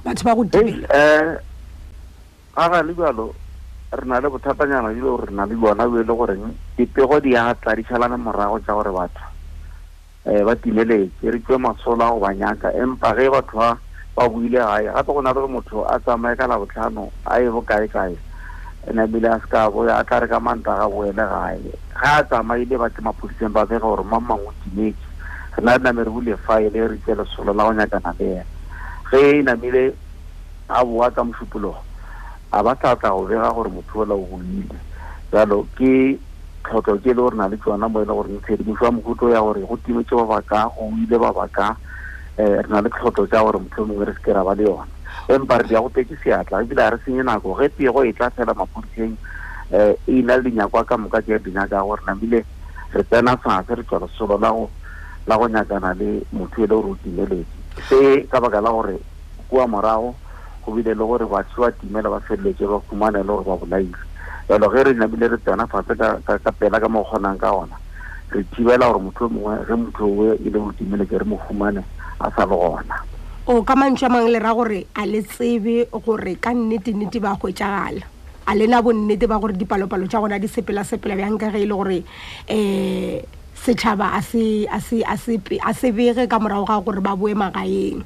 batho 0.04 0.22
ba 0.24 0.34
go 0.34 0.44
timela 0.44 1.40
aga 2.56 2.82
le 2.82 2.94
bjalo 2.94 3.34
re 3.96 4.06
na 4.08 4.20
le 4.20 4.28
bothatanyana 4.28 4.94
jele 4.94 5.06
gore 5.08 5.26
re 5.26 5.32
na 5.34 5.44
le 5.46 5.54
bona 5.54 5.86
bo 5.86 5.98
e 5.98 6.02
le 6.04 6.14
goreng 6.14 6.44
dipego 6.76 7.18
di 7.20 7.36
a 7.36 7.54
tla 7.54 7.74
di 7.74 7.82
šhalane 7.82 8.16
morago 8.16 8.58
tsa 8.60 8.72
gore 8.72 8.90
batho 8.90 9.24
um 10.24 10.44
ba 10.44 10.56
timeletse 10.56 11.30
re 11.30 11.38
tswe 11.40 11.56
matsholo 11.58 12.02
a 12.04 12.10
go 12.10 12.18
ba 12.18 12.34
nyaka 12.34 12.72
empa 12.74 13.14
ge 13.14 13.28
batho 13.30 13.56
ba 13.56 13.70
ba 14.14 14.28
buile 14.28 14.58
gae 14.58 14.84
gape 14.90 15.06
go 15.12 15.20
na 15.22 15.32
le 15.32 15.46
motho 15.48 15.84
a 15.86 15.98
tsamaye 15.98 16.36
ka 16.36 16.46
labotlhano 16.46 17.10
a 17.24 17.38
ye 17.40 17.48
bokae-kae 17.50 18.16
ene 18.90 19.06
bile 19.06 19.28
a 19.28 19.38
seka 19.40 19.70
boya 19.70 19.98
a 19.98 20.04
tla 20.04 20.18
re 20.20 20.28
ka 20.28 20.38
manta 20.40 20.74
ga 20.76 20.88
boele 20.90 21.14
gae 21.24 21.56
ga 21.94 22.10
a 22.18 22.22
tsamaile 22.24 22.76
batle 22.76 23.02
maphodiseng 23.02 23.52
ba 23.52 23.66
bega 23.66 23.80
gore 23.86 24.02
o 24.02 24.52
timetse 24.64 25.06
re 25.56 25.62
na 25.62 25.76
re 25.76 25.82
name 25.82 26.02
re 26.02 26.10
bule 26.10 26.36
faele 26.46 26.86
re 26.88 26.96
tse 27.02 27.14
lesolo 27.14 27.54
la 27.54 27.62
go 27.64 27.72
nyakana 27.72 28.14
le 28.18 28.42
ena 28.42 28.44
ge 29.10 29.38
e 29.38 29.42
namile 29.42 29.82
a 30.68 30.84
boa 30.84 31.10
ka 31.10 31.22
mosupologo 31.22 31.93
a 32.54 32.62
ba 32.62 32.74
tla 32.76 32.94
tla 32.96 33.10
go 33.10 33.26
bega 33.26 33.50
gore 33.52 33.68
motho 33.70 34.00
ola 34.02 34.14
o 34.14 34.26
boile 34.30 34.62
jalo 35.32 35.66
ke 35.74 36.14
tlhokego 36.62 37.02
ke 37.02 37.10
e 37.10 37.14
le 37.14 37.14
gore 37.20 37.34
na 37.36 37.48
le 37.50 37.56
tsona 37.58 37.88
mo 37.90 37.98
e 38.00 38.06
le 38.06 38.14
gore 38.14 38.30
tshedimoso 38.42 38.84
ya 38.86 38.90
mogutlo 38.94 39.26
ya 39.34 39.40
gore 39.42 39.60
go 39.66 39.74
timetse 39.82 40.14
ba 40.14 40.22
baka 40.24 40.70
go 40.70 40.86
ile 40.94 41.18
ba 41.18 41.32
baka 41.34 41.74
um 42.38 42.46
re 42.46 42.62
na 42.70 42.78
le 42.80 42.90
tlhotlo 42.94 43.26
tsa 43.26 43.42
gore 43.42 43.58
motlho 43.58 43.82
e 43.82 43.86
mongwe 43.90 44.04
re 44.06 44.14
seke 44.14 44.30
ra 44.32 44.44
ba 44.46 44.54
le 44.54 44.62
yona 44.64 44.86
empa 45.34 45.58
re 45.58 45.66
di 45.66 45.74
ya 45.74 45.80
go 45.82 45.88
peke 45.90 46.14
seatla 46.22 46.62
ebile 46.62 46.82
a 46.86 46.90
re 46.94 46.98
senye 47.04 47.22
nako 47.26 47.58
ge 47.58 47.68
pego 47.74 48.04
e 48.06 48.12
tla 48.14 48.30
fela 48.30 48.54
maphodiseng 48.54 49.16
um 49.74 49.94
e 50.06 50.22
na 50.22 50.38
le 50.38 50.42
dinyakwa 50.46 50.86
ka 50.86 50.94
moka 50.96 51.18
ke 51.26 51.38
dinyaka 51.42 51.82
gore 51.82 52.02
namile 52.06 52.44
re 52.94 53.02
tsena 53.02 53.34
fase 53.36 53.74
re 53.74 53.82
tswa 53.82 53.98
lesolo 54.06 54.38
la 54.38 54.50
go 54.54 54.70
la 55.26 55.34
go 55.38 55.48
nyakana 55.50 55.90
le 55.98 56.22
motho 56.30 56.62
e 56.62 56.66
le 56.70 56.74
gore 56.74 56.88
o 56.94 56.98
timeletse 57.02 57.82
se 57.90 58.28
ka 58.30 58.38
baka 58.38 58.62
la 58.62 58.70
gore 58.70 58.94
kua 59.50 59.66
morago 59.66 60.14
go 60.64 60.72
bile 60.72 60.94
le 60.94 61.04
gore 61.06 61.26
batho 61.26 61.60
ba 61.60 61.70
timela 61.72 62.08
ba 62.10 62.20
feleletse 62.20 62.64
ba 62.66 62.80
fumane 62.88 63.20
le 63.20 63.24
gore 63.24 63.44
ba 63.44 63.56
bolaile 63.56 63.98
jalo 64.48 64.66
ge 64.72 64.82
re 64.84 64.92
nabile 64.96 65.28
re 65.28 65.36
tsena 65.38 65.66
fatshe 65.66 65.94
ka 66.24 66.50
pela 66.56 66.80
ka 66.80 66.88
mo 66.88 67.04
kgonang 67.04 67.36
ka 67.38 67.52
ona 67.52 67.76
re 68.32 68.40
thibela 68.54 68.88
gore 68.88 69.00
motho 69.04 69.24
mongwe 69.28 69.54
re 69.68 69.74
motho 69.76 70.04
o 70.08 70.32
e 70.34 70.40
le 70.48 70.58
go 70.58 70.72
timele 70.72 71.04
ke 71.06 71.18
re 71.20 71.24
mo 71.28 71.36
fumane 71.48 71.84
a 72.20 72.30
sa 72.32 72.46
le 72.48 72.56
gona 72.56 72.96
o 73.46 73.60
ka 73.62 73.74
mantšhwa 73.76 74.08
mangwe 74.08 74.30
le 74.32 74.40
ra 74.40 74.52
gore 74.56 74.80
a 74.96 75.04
le 75.06 75.20
tsebe 75.22 75.88
gore 75.92 76.34
ka 76.40 76.54
nnetenete 76.56 77.20
ba 77.20 77.36
gwetsagala 77.36 78.00
a 78.48 78.54
lena 78.56 78.80
bonnete 78.80 79.28
ba 79.28 79.36
gore 79.38 79.52
dipalopalo 79.52 80.08
tsa 80.08 80.20
gona 80.24 80.38
di 80.40 80.48
sepela-sepela 80.48 81.12
bjangka 81.16 81.52
ge 81.52 81.56
e 81.60 81.66
le 81.68 81.74
gore 81.76 81.98
um 82.48 83.20
setšhaba 83.54 84.16
a 84.16 85.72
se 85.72 85.88
bege 85.92 86.24
ka 86.28 86.38
morago 86.40 86.64
ga 86.64 86.78
gore 86.80 87.00
ba 87.04 87.12
boe 87.16 87.32
magaeng 87.36 88.04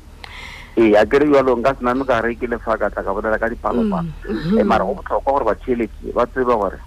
ee 0.79 0.95
a 0.97 1.05
kere 1.11 1.27
jalo 1.27 1.57
nka 1.59 1.75
ka 2.07 2.21
re 2.23 2.35
ke 2.39 2.47
ka 2.47 2.77
tla 2.87 3.03
ka 3.03 3.11
bolela 3.15 3.35
ka 3.39 3.49
dipalopalo 3.51 4.07
e 4.55 4.63
mara 4.63 4.85
go 4.87 4.95
botlhokwa 4.95 5.25
gore 5.27 5.45
batšheletse 5.51 6.15
ba 6.15 6.23
tseba 6.31 6.55
gore 6.55 6.79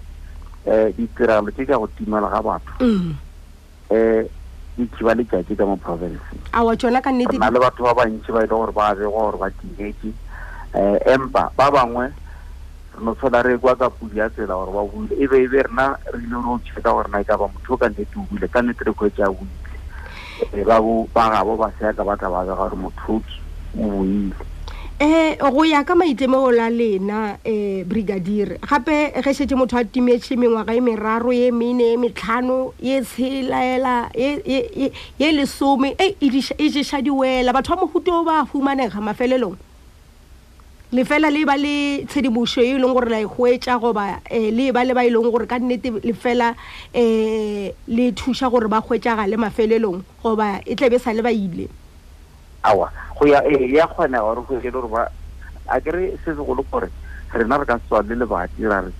um 0.64 0.72
eh, 0.72 0.88
ditiragalo 0.96 1.50
tse 1.52 1.64
ka 1.68 1.76
go 1.76 1.86
timela 1.98 2.30
ga 2.32 2.40
batho 2.40 2.72
um 2.80 3.12
di 4.76 4.88
thiba 4.96 5.12
ka 5.28 5.64
mo 5.68 5.76
provinceng 5.76 6.40
rena 7.28 7.52
le 7.52 7.60
batho 7.60 7.84
ba 7.84 7.92
bantši 8.00 8.32
ba 8.32 8.38
e 8.38 8.42
le 8.42 8.48
gore 8.48 8.72
ba 8.72 8.94
bega 8.96 9.10
gore 9.12 9.36
ba 9.36 9.48
timetše 9.60 10.08
um 10.72 10.96
empa 11.04 11.52
ba 11.52 11.68
bangwe 11.68 12.06
re 12.96 13.02
no 13.04 13.12
tshwana 13.14 13.42
re 13.44 13.58
kwa 13.60 13.76
ka 13.76 13.90
pudi 13.92 14.16
ya 14.24 14.30
tsela 14.32 14.56
gore 14.56 14.72
ba 14.72 14.88
buile 14.88 15.20
e 15.20 15.28
be 15.28 15.36
e 15.44 15.48
be 15.52 15.60
rena 15.68 15.98
re 16.08 16.16
ile 16.18 16.40
re 16.40 16.48
o 16.48 16.56
checka 16.64 16.88
gore 16.88 17.12
na 17.12 17.20
e 17.20 17.24
ka 17.28 17.36
ba 17.36 17.44
motho 17.44 17.76
o 17.76 17.76
ka 17.76 17.92
nnete 17.92 18.16
o 18.16 18.24
buile 18.24 18.48
ka 18.48 18.62
nnete 18.64 18.88
re 18.88 18.92
kgwetse 18.96 19.20
a 19.20 19.28
buile 19.28 20.64
ba 21.12 21.28
gabo 21.28 21.60
ba 21.60 21.68
seaka 21.76 22.00
ba 22.04 22.16
tla 22.16 22.32
ba 22.32 22.40
bega 22.40 22.56
gore 22.56 22.76
motho 22.88 23.20
o 23.20 23.22
boile 23.74 24.32
eh 25.00 25.36
go 25.40 25.62
ya 25.64 25.82
ka 25.84 25.94
maitemego 25.94 26.52
la 26.54 26.68
lena 26.70 27.38
um 27.44 27.84
brigadier 27.88 28.58
gape 28.62 29.10
ge 29.24 29.32
shetse 29.34 29.56
motho 29.56 29.76
a 29.78 29.84
timetse 29.84 30.36
mengwaga 30.36 30.72
e 30.76 30.80
meraro 30.80 31.32
ye 31.32 31.50
mene 31.50 31.80
e 31.80 31.96
metlhano 31.96 32.72
ye 32.80 33.00
tshelaela 33.00 34.10
ye 34.16 35.32
lesome 35.32 35.96
e 35.98 36.06
e, 36.16 36.16
e, 36.20 36.28
e, 36.28 36.38
eh, 36.38 36.54
e 36.58 36.68
jesa 36.70 37.02
diwela 37.02 37.52
batho 37.52 37.74
ba 37.74 37.80
mohuto 37.82 38.22
ba 38.24 38.44
fumanega 38.46 39.00
mafelelong 39.00 39.56
lefela 40.92 41.30
le 41.34 41.44
ba 41.46 41.56
le 41.56 42.04
tshedimoso 42.06 42.60
e 42.62 42.70
e 42.70 42.78
leng 42.78 42.92
gore 42.94 43.08
la 43.10 43.18
e 43.20 43.24
goetsa 43.26 43.80
goba 43.82 44.20
um 44.30 44.50
le 44.54 44.70
ba 44.72 44.84
le 44.84 44.94
ba 44.94 45.02
e 45.06 45.10
leng 45.10 45.26
gore 45.32 45.46
ka 45.48 45.58
nnete 45.58 45.90
lefela 46.04 46.54
um 46.94 47.70
le 47.90 48.12
thuša 48.12 48.46
gore 48.52 48.68
ba 48.68 48.78
goetsagale 48.84 49.34
mafelelong 49.38 50.04
goba 50.22 50.60
e 50.66 50.76
tlabe 50.76 50.98
sa 51.02 51.10
le 51.14 51.22
ba 51.22 51.32
ile 51.32 51.81
awa 52.64 52.88
go 53.18 53.26
ya 53.26 53.42
e 53.44 53.70
ya 53.74 53.86
kgona 53.86 54.20
gore 54.22 54.40
go 54.46 54.54
ele 54.58 54.70
gore 54.70 54.88
ba 54.88 55.04
a 55.68 55.78
kere 55.82 56.14
se 56.24 56.30
se 56.30 56.34
go 56.42 56.54
le 56.54 56.62
gore 56.70 56.88
rena 57.34 57.58
re 57.58 57.66
ka 57.66 57.78
tswa 57.78 58.02
le 58.06 58.14
lebati 58.14 58.62
ra 58.66 58.80
re 58.80 58.92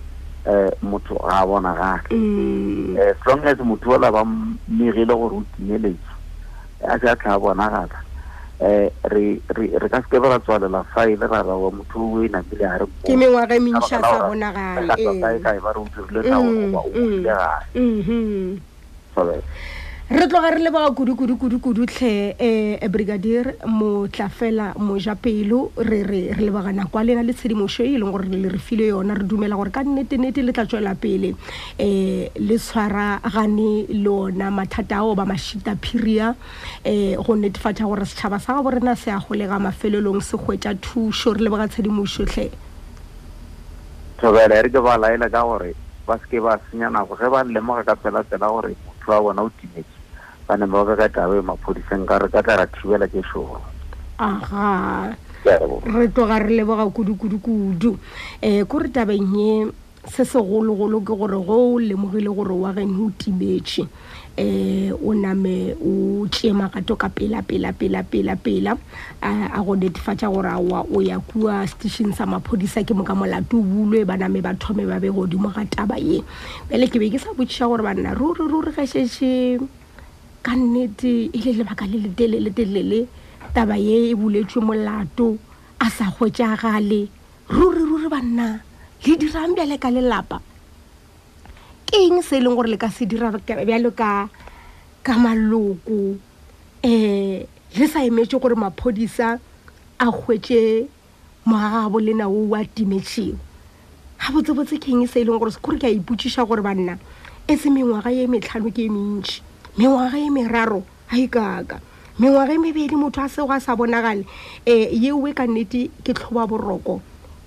eh, 0.47 0.71
motho 0.83 1.15
ga 1.23 1.47
bona 1.47 1.75
ga 1.75 2.01
mm. 2.11 2.97
eh, 2.99 3.15
as 3.15 3.27
long 3.27 3.43
as 3.47 3.59
motho 3.63 3.91
ola 3.95 4.11
ba 4.13 4.25
mmegile 4.27 5.15
gore 5.15 5.35
o 5.39 5.45
tinyeletso 5.57 6.13
a 6.83 6.99
se 6.99 7.07
a 7.09 7.15
tlha 7.17 7.39
bonagala 7.39 7.99
re 8.59 9.89
ka 9.89 10.03
seke 10.03 10.19
ra 10.19 10.39
tswalela 10.43 10.83
faele 10.95 11.27
ra 11.27 11.43
ra 11.47 11.55
wa 11.55 11.71
motho 11.71 12.03
o 12.03 12.19
e 12.23 12.29
napile 12.29 12.67
a 12.67 12.79
re 12.83 12.87
ke 13.07 13.15
mengwaga 13.15 13.55
e 13.55 13.61
mentšha 13.63 14.03
sa 14.03 14.27
bonagale 14.27 14.91
ba 15.63 15.71
re 15.71 15.79
o 15.81 15.87
dirile 15.87 16.21
gaoba 16.27 16.51
mm, 16.51 16.75
o 16.75 16.83
mm, 16.83 16.99
ile 16.99 17.23
gae 17.23 17.67
mm-hmm. 17.79 19.72
re 20.13 20.29
tloga 20.29 20.51
re 20.51 20.61
leboga 20.61 20.91
kudu-kudu-kudu-kudutlhe 20.95 22.33
um 22.33 22.37
eh, 22.39 22.79
eh, 22.83 22.89
brigadier 22.89 23.55
motlafela 23.65 24.75
mojapelo 24.77 25.73
re 25.79 26.03
re 26.05 26.33
re 26.35 26.45
lebogana 26.45 26.85
kwa 26.87 27.03
lena 27.03 27.23
le 27.23 27.33
tshedimoso 27.33 27.83
e 27.83 27.95
e 27.95 27.99
leng 27.99 28.11
gore 28.13 28.29
le 28.29 28.49
re 28.51 28.59
file 28.59 28.89
yona 28.93 29.15
re 29.15 29.25
dumela 29.25 29.57
gore 29.57 29.71
ka 29.71 29.83
nnetenete 29.83 30.43
le 30.43 30.53
tla 30.53 30.67
tswela 30.67 30.95
pele 30.95 31.33
um 31.81 32.29
le 32.37 32.59
tshwara 32.59 33.21
gane 33.25 33.87
le 33.89 34.09
ona 34.09 34.51
mathata 34.51 34.99
ao 35.01 35.15
ba 35.15 35.25
mashita 35.25 35.77
phiria 35.81 36.37
um 36.85 37.23
go 37.25 37.33
netefatha 37.35 37.85
gore 37.89 38.05
setšhaba 38.05 38.37
sa 38.39 38.57
gabo 38.61 38.69
rena 38.69 38.95
se 38.95 39.09
ya 39.09 39.19
golega 39.19 39.57
mafelelong 39.59 40.21
se 40.21 40.37
kgwetsa 40.37 40.75
thuso 40.77 41.33
re 41.33 41.41
leboga 41.41 41.69
tshedimosotlhe 41.73 42.51
tobele 44.21 44.61
re 44.63 44.69
ke 44.69 44.77
ba 44.83 44.99
laela 45.01 45.31
ka 45.33 45.41
gore 45.41 45.73
ba 46.07 46.19
seke 46.21 46.37
ba 46.39 46.61
senya 46.69 46.91
nako 46.93 47.17
ge 47.17 47.31
ba 47.33 47.41
lemoga 47.49 47.83
ka 47.83 47.97
tsela-tsela 47.97 48.53
gore 48.53 48.77
motho 48.85 49.09
wa 49.09 49.21
bona 49.23 49.43
o 49.43 49.49
timetse 49.57 49.92
vana 50.53 50.67
va 50.67 50.83
vakakati 50.85 51.21
ave 51.21 51.41
maphodisa 51.41 51.97
nkare 51.97 52.29
ka 52.29 52.43
tla 52.43 52.57
ra 52.61 52.67
thibela 52.67 53.07
ke 53.09 53.23
soro 53.33 53.61
aga 54.21 55.15
re 55.99 56.07
toga 56.13 56.39
re 56.45 56.53
leboga 56.57 56.85
kudu-kudu-kudu 56.93 57.91
um 57.91 57.99
eh, 58.43 58.65
kore 58.69 58.89
tabeng 58.93 59.33
ye 59.35 59.67
se 60.13 60.25
segologolo 60.29 61.01
ke 61.01 61.13
gore 61.17 61.39
go 61.41 61.81
lemogile 61.81 62.29
gore 62.37 62.53
wa 62.53 62.73
gen 62.77 62.93
o 63.01 63.09
timetše 63.17 63.83
um 63.83 63.89
eh, 64.37 64.93
o 64.93 65.15
name 65.17 65.73
o 65.81 66.29
tšema 66.29 66.69
kato 66.69 66.97
ka 66.97 67.09
pela-pela-pela-pela-pela 67.09 68.77
ah, 69.23 69.49
a 69.57 69.63
go 69.65 69.73
netefatša 69.75 70.29
gore 70.29 70.51
aa 70.53 70.85
o 70.85 71.01
ya 71.01 71.17
kua 71.21 71.65
station 71.67 72.13
sa 72.13 72.27
maphodisa 72.29 72.85
ke 72.85 72.93
mo 72.93 73.05
ka 73.09 73.15
molato 73.17 73.57
o 73.57 73.65
bulwe 73.65 74.05
ba 74.05 74.19
name 74.21 74.43
ba 74.45 74.53
thome 74.61 74.85
ba 74.85 75.01
be 75.01 75.09
godimo 75.09 75.49
ga 75.49 75.65
taba 75.65 75.97
ye 75.97 76.21
bele 76.69 76.91
ke 76.93 77.01
be 77.01 77.09
ke 77.09 77.17
sa 77.17 77.33
botšiša 77.33 77.69
gore 77.73 77.83
banna 77.83 78.13
ruri 78.13 78.45
ruri 78.45 78.77
gašešeg 78.77 79.65
ka 80.47 80.53
nnete 80.61 81.13
e 81.31 81.39
le 81.45 81.53
lebaka 81.63 81.85
le 81.93 81.99
letelele-telele 82.05 83.01
taba 83.55 83.77
ye 83.87 83.97
e 84.11 84.15
boletswe 84.21 84.59
molato 84.69 85.27
a 85.79 85.87
sa 85.97 86.07
gwetsagale 86.15 87.01
ruri-ruri 87.55 88.09
banna 88.15 88.49
le 89.07 89.13
dirang 89.21 89.53
bjale 89.57 89.77
ka 89.83 89.89
lelapa 89.97 90.37
ke 91.87 91.95
eng 92.05 92.19
se 92.27 92.35
e 92.43 92.43
leng 92.45 92.57
gore 92.59 92.67
le 92.67 92.77
ka 92.83 92.89
se 92.97 93.07
dira 93.07 93.31
bjalo 93.31 93.95
ka 94.01 94.27
maloko 95.23 96.19
um 96.19 97.39
le 97.79 97.85
sa 97.93 98.03
emetse 98.03 98.35
gore 98.43 98.57
maphodisa 98.63 99.39
a 99.97 100.07
gwetse 100.19 100.59
moagabo 101.47 101.99
lenao 102.03 102.43
wa 102.51 102.61
timetšhego 102.67 103.39
ga 104.19 104.29
botsebotse 104.35 104.75
ke 104.83 104.91
eng 104.91 105.07
se 105.07 105.23
e 105.23 105.25
leng 105.25 105.39
gore 105.39 105.55
kore 105.63 105.79
ke 105.79 105.87
a 105.87 105.95
ipotsiša 105.95 106.43
gore 106.51 106.63
banna 106.67 106.99
e 107.47 107.55
se 107.59 107.71
mengwaga 107.71 108.11
ye 108.11 108.27
metlhano 108.31 108.71
ke 108.75 108.83
e 108.91 108.91
mentšhi 108.91 109.43
mengwaga 109.77 110.19
e 110.19 110.29
meraro 110.31 110.83
a 111.11 111.17
ikaka 111.17 111.81
mengwaga 112.19 112.53
e 112.53 112.59
mebedi 112.59 112.93
motho 112.97 113.23
a 113.23 113.29
sego 113.29 113.51
a 113.53 113.59
sa 113.61 113.75
bonagale 113.75 114.21
um 114.21 114.27
eh, 114.67 114.89
yewe 114.93 115.35
ka 115.35 115.47
nnete 115.47 115.91
ke 116.05 116.13
tlhoba 116.13 116.47
boroko 116.47 117.01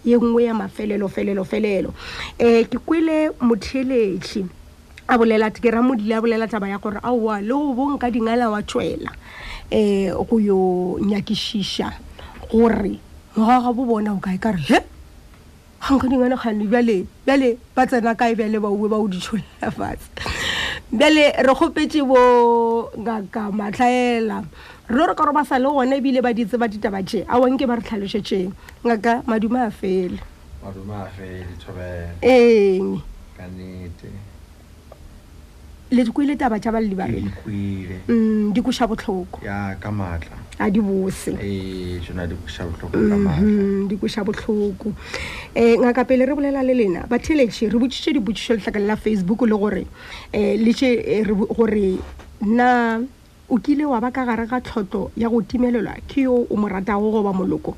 ye 0.03 0.17
nngwe 0.17 0.43
ya 0.43 0.53
mafelelo 0.53 1.07
felelo 1.07 1.45
felelo 1.45 1.93
um 2.39 2.63
ke 2.65 2.77
kwele 2.79 3.29
motheletši 3.41 4.45
a 5.07 5.17
bolela 5.17 5.51
ke 5.51 5.69
ra 5.69 5.81
modile 5.83 6.15
a 6.17 6.21
bolela 6.21 6.47
taba 6.47 6.67
ya 6.69 6.77
gore 6.79 6.97
aowa 7.03 7.41
le 7.41 7.49
go 7.53 7.73
bonka 7.73 8.09
dingala 8.11 8.49
wa 8.49 8.61
tšwela 8.63 9.11
um 9.71 9.77
eh, 9.77 10.11
go 10.29 10.39
yo 10.39 10.97
nyakišiša 11.05 11.93
gore 12.51 12.97
mogaga 13.37 13.71
bo 13.73 13.85
bona 13.85 14.13
o 14.13 14.17
kae 14.19 14.37
ka 14.41 14.51
re 14.51 14.61
he 14.65 14.79
ganka 15.93 16.07
dingana 16.09 16.37
kgane 16.37 16.65
bjale 16.65 17.05
bjale 17.25 17.57
ba 17.75 17.85
tsena 17.85 18.17
kae 18.17 18.33
bjale 18.33 18.57
bauwe 18.57 18.89
ba 18.89 18.97
o 18.97 19.05
ditšholela 19.07 19.69
fatshe 19.69 20.25
bjale 20.93 21.31
re 21.33 21.53
gopetse 21.55 22.01
bo 22.05 22.91
ngaka 22.97 23.49
matlhaela 23.51 24.43
rre 24.89 25.05
re 25.09 25.13
ka 25.17 25.23
re 25.25 25.33
ba 25.33 25.41
sa 25.43 25.57
le 25.57 25.65
gone 25.69 25.97
ebile 25.97 26.21
ba 26.21 26.29
ditse 26.31 26.57
ba 26.57 26.67
ditaba 26.69 27.01
je 27.03 27.25
a 27.27 27.39
wanke 27.41 27.65
ba 27.65 27.75
re 27.75 27.81
tlhalosetseng 27.81 28.53
ngaka 28.85 29.23
maduma 29.25 29.65
a 29.65 29.71
fele 29.73 30.21
eng 32.21 33.01
le 35.91 36.01
kuile 36.13 36.37
taba 36.37 36.61
ja 36.61 36.69
balebale 36.71 37.25
dikoša 38.53 38.85
botlhoko 38.85 39.41
ya 39.41 39.73
ka 39.81 39.89
maatla 39.89 40.44
a 40.57 40.69
di 40.69 40.79
bose 40.79 41.35
e, 41.41 41.99
di 41.99 43.95
kosa 43.99 44.23
botlhoko 44.23 44.87
um 44.87 45.83
ngaka 45.83 46.05
pele 46.07 46.23
re 46.25 46.31
bolela 46.33 46.63
le 46.63 46.73
lena 46.73 47.03
bathelese 47.03 47.67
re 47.67 47.75
botsise 47.77 48.13
dibotsiso 48.15 48.55
letlhakale 48.55 48.85
la 48.87 48.95
facebook 48.95 49.41
le 49.41 49.49
gore 49.51 49.83
um 49.83 49.85
e, 50.31 50.55
lese 50.55 50.95
e, 51.03 51.27
gore 51.27 51.99
na 52.47 52.99
o 53.49 53.57
kile 53.59 53.83
wa 53.85 53.99
ba 53.99 54.11
ka 54.15 54.23
gare 54.23 54.47
ga 54.47 54.61
tlhotlo 54.63 55.11
ya 55.19 55.27
go 55.27 55.41
timelelwa 55.43 55.95
ke 56.07 56.23
yo 56.23 56.47
o 56.49 56.55
mo 56.55 56.67
ratago 56.69 57.11
goba 57.11 57.33
moloko 57.35 57.75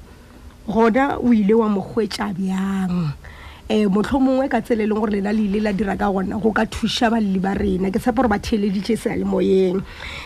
gona 0.70 1.18
o 1.18 1.34
ile 1.34 1.54
wa 1.58 1.68
mo 1.70 1.82
kgwetsa 1.82 2.30
bjang 2.38 2.90
mm 2.94 3.06
-hmm 3.10 3.36
um 3.70 3.76
eh, 3.76 3.86
motlho 3.88 4.18
mongwe 4.20 4.48
ka 4.50 4.62
tsela 4.62 4.84
e 4.86 4.88
leng 4.88 4.96
gore 4.96 5.10
lena 5.12 5.32
leile 5.34 5.60
la 5.60 5.74
dira 5.74 5.98
ka 5.98 6.08
gona 6.10 6.40
go 6.40 6.52
ka 6.56 6.64
thuša 6.64 7.10
balele 7.12 7.40
ba 7.44 7.52
rena 7.52 7.92
ke 7.92 8.00
tshapa 8.00 8.16
gore 8.24 8.30
ba 8.32 8.40
theleditše 8.40 8.96
sea 8.96 9.16
le 9.20 9.26
moyeng 9.28 9.84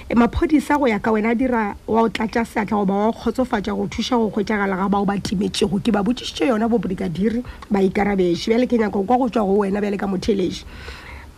eh, 0.09 0.13
maphodisa 0.13 0.77
go 0.77 0.85
ya 0.85 0.99
ka 1.01 1.09
wena 1.09 1.31
a 1.33 1.33
dira 1.35 1.73
wa 1.89 2.03
o 2.03 2.07
tlatša 2.09 2.45
seatlha 2.45 2.77
goba 2.85 2.93
wa 2.93 3.05
o 3.09 3.11
kgotsofatša 3.13 3.73
go 3.73 3.87
thuša 3.89 4.15
go 4.21 4.29
kgwetšagalaga 4.29 4.89
bao 4.93 5.05
ba 5.09 5.17
timetsego 5.17 5.81
ke 5.81 5.89
ba 5.89 6.05
botsišitše 6.05 6.53
yona 6.53 6.69
bobrikadiri 6.69 7.41
baikarabeše 7.65 8.53
bjale 8.53 8.67
ke 8.69 8.77
nyako 8.77 9.01
kwa 9.09 9.17
go 9.25 9.29
tswa 9.33 9.41
go 9.49 9.65
wena 9.65 9.81
bjale 9.81 9.97
ka 9.97 10.05
motheleši 10.05 10.61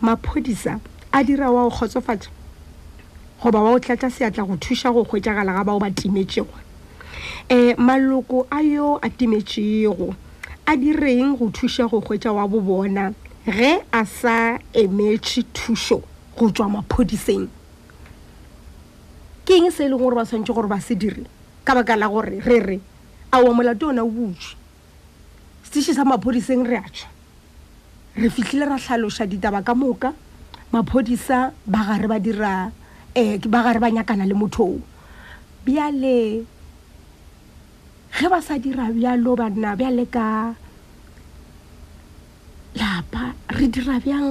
maphodisa 0.03 0.81
a 1.07 1.23
dira 1.23 1.47
wa 1.55 1.63
o 1.71 1.71
kgotsofatša 1.71 2.29
goba 3.39 3.63
wa 3.63 3.79
o 3.79 3.79
tlatša 3.79 4.11
seatla 4.11 4.43
go 4.43 4.59
thuša 4.59 4.91
go 4.91 5.07
kgwetšagalaga 5.07 5.63
bao 5.63 5.79
ba 5.79 5.87
timetsego 5.87 6.51
um 7.47 7.75
maloko 7.79 8.43
a 8.51 8.59
yo 8.59 8.99
a 8.99 9.07
timetšego 9.07 10.11
a 10.65 10.75
direng 10.75 11.35
go 11.37 11.51
thuša 11.51 11.87
go 11.91 11.99
hwetša 11.99 12.31
wa 12.33 12.47
bo 12.47 12.59
bona 12.63 13.11
ge 13.45 13.83
a 13.91 14.01
sa 14.07 14.57
emetše 14.73 15.43
thušo 15.53 15.99
go 16.39 16.45
tšwa 16.49 16.67
maphodiseng 16.79 17.47
ke 19.43 19.57
eng 19.59 19.67
se 19.75 19.83
e 19.83 19.89
leng 19.91 19.99
gore 19.99 20.15
ba 20.15 20.23
tshwanetse 20.25 20.53
gore 20.55 20.69
ba 20.71 20.79
se 20.79 20.95
dire 20.95 21.27
ka 21.67 21.75
baka 21.75 21.99
la 21.99 22.07
gore 22.07 22.39
re 22.39 22.57
re 22.63 22.77
aowa 23.31 23.51
molato 23.53 23.91
ona 23.91 24.05
o 24.07 24.09
butswe 24.09 24.55
setiši 25.67 25.95
sa 25.99 26.07
maphodiseng 26.07 26.63
re 26.63 26.79
a 26.79 26.87
tšha 26.87 27.07
re 28.23 28.27
fitlhile 28.31 28.63
ra 28.63 28.79
tlhaloša 28.79 29.27
ditaba 29.27 29.59
ka 29.61 29.75
moka 29.75 30.13
maphodisa 30.71 31.51
ba 31.67 31.79
gare 31.83 32.07
ba 32.07 32.19
dira 32.23 32.71
um 33.11 33.35
ba 33.51 33.63
gare 33.67 33.79
ba 33.83 33.91
nyakana 33.91 34.23
le 34.25 34.31
motho 34.33 34.63
o 34.63 34.79
bjale 35.67 36.47
ge 38.15 38.27
ba 38.31 38.39
sa 38.47 38.55
dira 38.63 38.85
bjalo 38.95 39.31
banna 39.39 39.71
bjale 39.79 40.05
ka 40.15 40.27
lapa 42.79 43.23
re 43.57 43.65
dira 43.73 43.95
bjang 44.03 44.29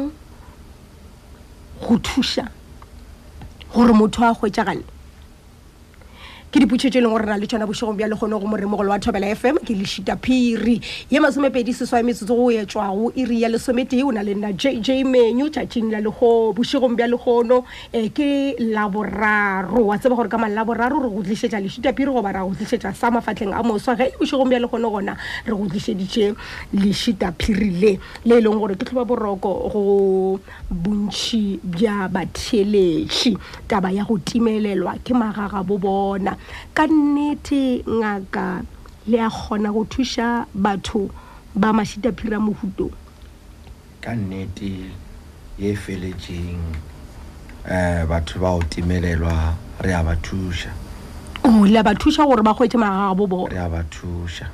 go 1.83 1.95
thuša 2.07 2.47
gore 3.73 3.93
motho 3.99 4.21
a 4.29 4.31
hwetša 4.39 4.63
gale 4.69 4.85
ke 6.53 6.61
dipotšhe 6.61 6.91
tse 6.93 7.01
e 7.01 7.01
leng 7.01 7.09
gore 7.17 7.25
na 7.25 7.37
le 7.41 7.47
tsona 7.49 7.65
bošegong 7.65 7.97
bja 7.97 8.11
le 8.13 8.17
kgone 8.21 8.37
go 8.37 8.45
moremogolo 8.45 8.91
wa 8.93 8.99
thobela 9.01 9.25
fm 9.33 9.57
ke 9.65 9.73
lešita 9.73 10.19
phiri 10.21 10.77
ye 11.09 11.17
masomepedi 11.19 11.73
seswa 11.73 12.05
metsotso 12.05 12.37
go 12.37 12.51
etswago 12.53 13.09
iri 13.17 13.39
ya 13.41 13.49
lesometee 13.49 14.03
o 14.05 14.11
na 14.13 14.21
le 14.21 14.35
nna 14.37 14.53
jj 14.53 15.01
menu 15.09 15.49
tšatšing 15.49 15.89
la 15.89 16.03
lego 16.05 16.53
bošegong 16.53 16.93
bja 16.93 17.09
lekgono 17.09 17.65
um 17.65 18.09
ke 18.13 18.53
laboraro 18.61 19.81
wa 19.89 19.97
tseba 19.97 20.15
gore 20.15 20.29
ka 20.29 20.37
malaboraro 20.37 21.01
re 21.01 21.09
go 21.09 21.23
tlišetša 21.25 21.63
lešita 21.65 21.97
phiri 21.97 22.13
goba 22.13 22.33
ra 22.37 22.45
go 22.45 22.53
tlišetša 22.53 22.93
sa 23.01 23.09
mafatlheng 23.09 23.57
a 23.57 23.65
moswa 23.65 23.97
ge 23.97 24.13
e 24.13 24.13
bošegong 24.21 24.53
bja 24.53 24.61
lekgono 24.67 24.93
gona 24.93 25.17
re 25.49 25.57
go 25.57 25.65
tlišeditše 25.65 26.35
lešita 26.85 27.33
phiri 27.33 27.71
le 27.81 27.93
le 28.29 28.43
e 28.45 28.45
leng 28.45 28.61
gore 28.61 28.77
ke 28.77 28.85
tlhoba 28.91 29.09
boroko 29.09 29.57
go 29.73 29.81
bontšhi 30.69 31.63
bja 31.65 32.11
batheeletši 32.13 33.33
taba 33.65 33.89
ya 33.89 34.05
go 34.05 34.21
timelelwa 34.21 35.01
ke 35.01 35.17
magaga 35.17 35.65
bo 35.65 35.81
bona 35.81 36.37
ka 36.75 36.87
nnete 36.87 37.63
ngaka 37.99 38.63
le 39.07 39.19
a 39.27 39.31
kgona 39.31 39.69
go 39.75 39.83
thuša 39.91 40.29
batho 40.65 41.03
ba 41.61 41.69
mašitaphira 41.77 42.39
mohutong 42.47 42.95
ka 44.03 44.11
nnete 44.17 44.71
ye 45.63 45.71
feletšeng 45.83 46.65
um 47.67 48.09
batho 48.11 48.37
ba 48.43 48.51
o 48.51 48.61
timelelwa 48.71 49.37
re 49.85 49.91
a 49.93 50.03
ba 50.07 50.15
thuša 50.25 50.71
o 51.47 51.67
le 51.67 51.79
a 51.79 51.83
ba 51.87 51.93
thuša 51.95 52.23
gore 52.29 52.43
ba 52.43 52.55
kgwetse 52.57 52.79
magagabo 52.79 53.25
bone 53.33 53.51
re 53.53 53.59
a 53.59 53.69
ba 53.69 53.83
thuša 53.95 54.47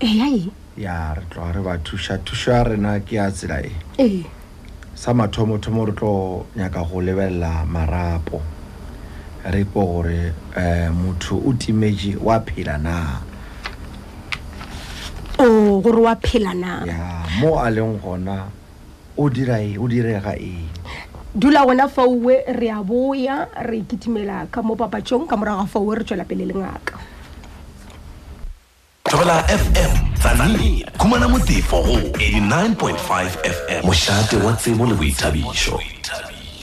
eae 0.00 0.48
ya 0.76 1.14
re 1.16 1.24
tloga 1.30 1.52
re 1.52 1.60
ba 1.62 1.74
thuša 1.84 2.14
thušo 2.24 2.52
ya 2.52 2.62
rena 2.64 3.00
ke 3.00 3.16
ya 3.16 3.30
tsela 3.32 3.60
e 3.64 3.72
sa 4.94 5.12
mathomothomo 5.14 5.84
re 5.88 5.92
tlo 5.92 6.12
nyaka 6.56 6.80
go 6.88 7.00
lebelela 7.00 7.64
marapo 7.64 8.40
ripo 9.50 9.82
gore 9.84 10.32
um 10.56 10.62
eh, 10.62 10.88
motho 10.90 11.36
o 11.36 11.52
timetse 11.52 12.16
wa 12.20 12.38
phela 12.40 12.78
na 12.82 13.20
o 15.38 15.80
gore 15.80 16.00
wa 16.02 16.16
phela 16.16 16.54
na 16.54 16.84
ya 16.84 17.26
mo 17.40 17.56
a 17.58 17.70
leng 17.70 17.98
gona 18.00 18.48
o 19.16 19.28
dira 19.28 19.60
e 19.60 19.76
o 19.78 19.86
direga 19.88 20.34
eng 20.36 20.68
dula 21.38 21.64
gona 21.66 21.88
faue 21.88 22.42
re 22.48 22.68
a 22.70 22.82
boya 22.82 23.48
re 23.66 23.82
kitimela 23.82 24.50
ka 24.50 24.62
mo 24.62 24.74
papatsong 24.74 25.28
ka 25.28 25.36
morago 25.36 25.62
ga 25.62 25.66
faue 25.70 25.94
re 25.94 26.04
tswela 26.04 26.24
pele 26.26 26.44
lengaka 26.50 26.98
tlogela 29.04 29.42
fm 29.48 29.92
tsanania 30.18 30.90
khumana 30.98 31.28
motefo 31.28 31.82
go 31.84 31.94
89.5 32.18 33.28
fm 33.46 33.84
mošate 33.86 34.36
wa 34.42 34.52
tsebo 34.56 34.86
le 34.86 34.94
boithabišo 34.94 35.78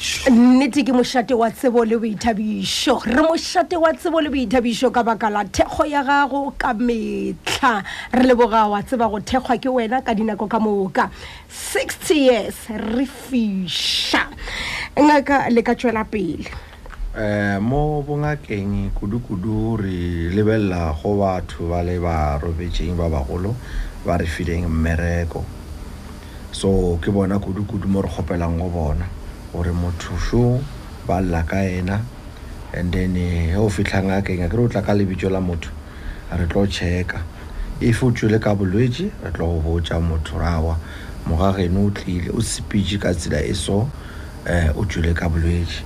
boithabišo 0.03 0.29
nnete 0.33 0.83
ke 0.83 0.91
mošate 0.91 1.33
wa 1.37 1.47
tsebo 1.49 1.83
le 1.87 1.95
boithabišo 1.97 2.95
re 3.07 3.15
mošate 3.23 3.75
wa 3.79 3.91
tsebo 3.95 4.19
le 4.19 4.29
boithabišo 4.29 4.91
ka 4.91 5.01
baka 5.03 5.29
la 5.31 5.45
thekgo 5.47 5.85
ya 5.87 6.03
gago 6.03 6.51
ka 6.59 6.73
metlha 6.75 7.83
re 8.11 8.23
leboga 8.27 8.67
wa 8.69 8.81
tseba 8.83 9.07
go 9.09 9.19
thekgwa 9.23 9.55
ke 9.57 9.69
wena 9.71 10.01
ka 10.03 10.11
dinako 10.13 10.45
ka 10.51 10.59
moka 10.59 11.05
sixty 11.47 12.25
years 12.27 12.55
re 12.69 13.05
fiša 13.07 14.27
ngaka 14.99 15.47
le 15.49 15.61
ka 15.63 15.73
tswela 15.75 16.03
pele 16.03 16.47
um 17.15 17.61
mo 17.63 18.03
bongakeng 18.03 18.91
kudu-kudu 18.91 19.79
re 19.79 20.27
lebelela 20.35 20.91
go 20.99 21.15
batho 21.15 21.69
ba 21.71 21.79
le 21.83 21.95
ba 22.03 22.39
robetseng 22.43 22.97
ba 22.99 23.07
bagolo 23.07 23.55
ba 24.05 24.17
re 24.19 24.25
fileng 24.27 24.67
mmereko 24.67 25.43
so 26.51 26.99
ke 26.99 27.07
bona 27.07 27.39
kudu-kudu 27.39 27.87
mo 27.87 28.01
re 28.03 28.09
kgopelang 28.11 28.59
go 28.59 28.67
bona 28.69 29.22
gore 29.53 29.71
motho 29.71 30.17
šo 30.25 30.57
ba 31.07 31.21
lla 31.21 31.43
ka 31.45 31.61
ena 31.61 32.01
and 32.73 32.91
then 32.91 33.13
ge 33.13 33.53
eh, 33.53 33.55
o 33.55 33.69
fitlha 33.69 34.01
ngakeng 34.01 34.41
a 34.45 34.49
kere 34.49 34.65
o 34.65 34.67
tla 34.67 34.81
ka 34.81 34.93
lebitso 34.97 35.29
la 35.29 35.39
motho 35.39 35.69
re 36.33 36.45
tlo 36.49 36.65
checka 36.65 37.21
if 37.79 38.01
o 38.03 38.09
tswele 38.09 38.41
ka 38.41 38.55
bolwetse 38.57 39.11
re 39.21 39.29
tlo 39.31 39.45
go 39.53 39.61
botsa 39.61 40.01
motho 40.01 40.41
rawa 40.41 40.73
mogageno 41.29 41.85
o 41.85 41.91
tlile 41.93 42.33
o 42.33 42.41
sepitše 42.41 42.97
ka 42.99 43.13
tsela 43.13 43.45
e 43.45 43.53
so 43.53 43.81
um 44.49 44.73
o 44.75 44.85
tswele 44.89 45.13
ka 45.13 45.29
bolwetse 45.29 45.85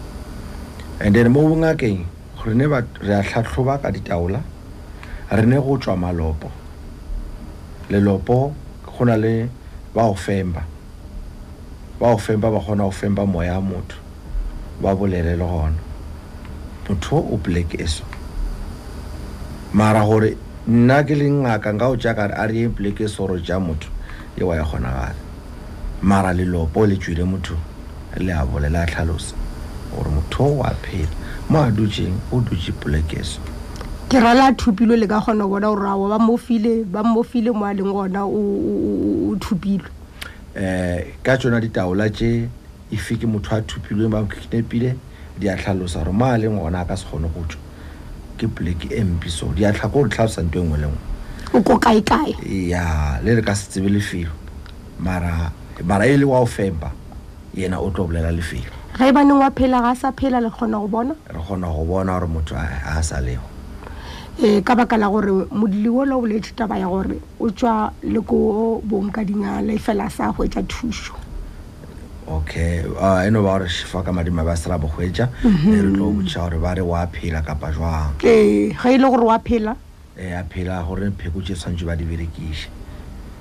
and 1.03 1.13
then 1.15 1.27
mo 1.27 1.43
bongakeng 1.43 2.05
re 2.47 2.55
ne 2.55 2.65
re 2.71 2.79
a 2.79 3.19
tlhatlhoba 3.19 3.81
ka 3.83 3.91
ditaola 3.91 4.39
re 5.27 5.43
ne 5.45 5.59
go 5.59 5.75
tswa 5.75 5.97
malopo 5.99 6.47
lelopo 7.89 8.53
go 8.87 9.03
na 9.05 9.19
le 9.19 9.49
ba 9.93 10.07
go 10.07 10.15
femba 10.15 10.76
ba 11.99 12.13
o 12.13 12.17
feng 12.17 12.37
ba 12.37 12.51
ba 12.53 12.59
kgona 12.61 12.85
go 12.85 12.91
feng 12.93 13.15
moya 13.25 13.57
a 13.57 13.61
motho 13.61 13.97
ba 14.81 14.93
bolele 14.95 15.33
le 15.33 15.41
gona 15.41 15.79
motho 16.87 17.17
o 17.17 17.37
black 17.41 17.73
eso 17.81 18.03
mara 19.73 20.05
gore 20.05 20.37
nna 20.69 21.01
ke 21.03 21.17
le 21.17 21.25
ngaka 21.25 21.73
nka 21.73 21.89
o 21.89 21.95
jaaka 21.97 22.29
a 22.37 22.45
re 22.47 22.55
ye 22.55 22.67
black 22.69 23.01
eso 23.01 23.25
ro 23.25 23.37
ja 23.41 23.57
motho 23.59 23.89
e 24.37 24.43
wa 24.45 24.53
ya 24.55 24.61
e 24.61 24.65
kgonagala 24.69 25.15
mara 26.05 26.33
lelopo 26.37 26.85
le 26.85 26.95
tswile 27.01 27.23
motho 27.25 27.57
le 28.17 28.29
a 28.31 28.45
bolela 28.45 28.85
a 28.85 28.85
tlhalosa 28.85 29.33
gore 29.95 30.09
motho 30.13 30.45
o 30.45 30.61
a 30.61 30.69
phela 30.77 31.09
mo 31.49 31.61
a 31.65 31.71
dutšeng 31.73 32.13
o 32.31 32.37
dutše 32.45 32.77
black 32.77 33.09
eso 33.17 33.41
ke 34.09 34.21
rala 34.21 34.53
thupilwe 34.53 35.01
le 35.01 35.07
ka 35.09 35.17
kgona 35.17 35.49
go 35.49 35.49
bona 35.57 35.73
gore 35.73 35.87
a 35.89 35.97
ba 36.13 36.19
mmofile 36.21 36.85
ba 36.85 37.01
mmofile 37.03 37.49
mo 37.57 37.65
a 37.65 37.73
leng 37.73 37.89
gona 37.89 38.21
o 38.25 39.33
thupilwe 39.41 39.96
eh 40.57 41.13
ka 41.23 41.37
tsona 41.37 41.61
ditaola 41.61 42.09
tse 42.09 42.49
e 42.91 42.97
fike 42.97 43.27
motho 43.29 43.53
a 43.53 43.61
thupilweng 43.61 44.09
ba 44.09 44.21
mokekinepile 44.25 44.97
di 45.37 45.45
a 45.49 45.53
tlhalosa 45.55 46.01
gore 46.03 46.13
mo 46.17 46.25
a 46.25 46.33
leng 46.37 46.57
gona 46.57 46.81
a 46.81 46.85
ka 46.89 46.95
se 46.97 47.05
kgone 47.05 47.29
go 47.29 47.41
tswa 47.45 47.61
ke 48.41 48.47
poleke 48.49 48.89
e 48.89 49.03
mpi 49.05 49.29
so 49.29 49.53
di 49.53 49.61
a 49.65 49.69
tlha 49.71 49.85
ko 49.91 50.01
go 50.01 50.07
tlhalosa 50.09 50.41
nto 50.41 50.57
e 50.59 50.63
nngwe 50.65 50.77
le 50.81 50.87
nngwe 50.89 50.97
o 51.53 51.61
ko 51.61 51.77
kaekae 51.77 52.33
ya 52.73 53.19
le 53.23 53.35
re 53.37 53.41
ka 53.45 53.53
se 53.55 53.69
tsebe 53.69 53.89
lefelo 53.89 54.33
mara 54.99 56.05
e 56.09 56.17
le 56.17 56.25
wa 56.25 56.39
o 56.41 56.45
femba 56.49 56.89
yena 57.53 57.77
o 57.77 57.91
tlo 57.93 58.09
bolela 58.09 58.31
lefelo 58.33 58.73
ge 58.97 59.05
e 59.05 59.13
baneng 59.13 59.37
wa 59.37 59.53
phela 59.53 59.77
ga 59.85 59.93
a 59.93 59.95
sa 59.95 60.09
phela 60.11 60.41
le 60.41 60.49
kgona 60.49 60.79
go 60.81 60.87
bona 60.89 61.13
re 61.29 61.37
kgona 61.37 61.69
go 61.69 61.85
bona 61.85 62.17
gore 62.17 62.25
motho 62.33 62.57
a 62.57 62.97
sa 63.05 63.21
lego 63.21 63.45
e 64.37 64.61
ka 64.61 64.75
bakala 64.77 65.09
gore 65.09 65.49
modili 65.49 65.89
wo 65.89 66.05
lo 66.05 66.21
boletse 66.21 66.53
taba 66.53 66.77
ya 66.77 66.85
gore 66.85 67.17
o 67.41 67.49
tswa 67.49 67.89
le 68.05 68.21
ko 68.21 68.77
bong 68.85 69.09
ka 69.09 69.25
dingala 69.25 69.73
e 69.73 69.81
fela 69.81 70.05
sa 70.13 70.29
gwetsa 70.29 70.61
thuso 70.69 71.17
okay 72.29 72.85
ah, 73.01 73.25
e 73.25 73.33
no 73.33 73.41
ba 73.41 73.57
gore 73.57 73.65
sefa 73.65 74.05
ka 74.05 74.13
madimo 74.13 74.45
ba 74.45 74.53
sela 74.53 74.77
bogwetsa 74.77 75.33
mhm. 75.41 75.73
e 75.73 75.77
re 75.81 75.89
tlo 75.89 76.13
botsa 76.21 76.39
gore 76.45 76.57
ba 76.61 76.71
re 76.77 76.85
wa 76.85 77.01
phela 77.09 77.41
kapa 77.41 77.73
jwang 77.73 78.13
ee 78.21 78.69
ga 78.77 78.93
e 78.93 78.97
le 79.01 79.09
gore 79.09 79.25
wa 79.25 79.39
phela 79.41 79.73
e 80.13 80.29
a 80.29 80.45
phela 80.45 80.85
gore 80.85 81.09
phekotse 81.17 81.57
tshwantse 81.57 81.81
ba 81.81 81.97
di 81.97 82.05
berekise 82.05 82.69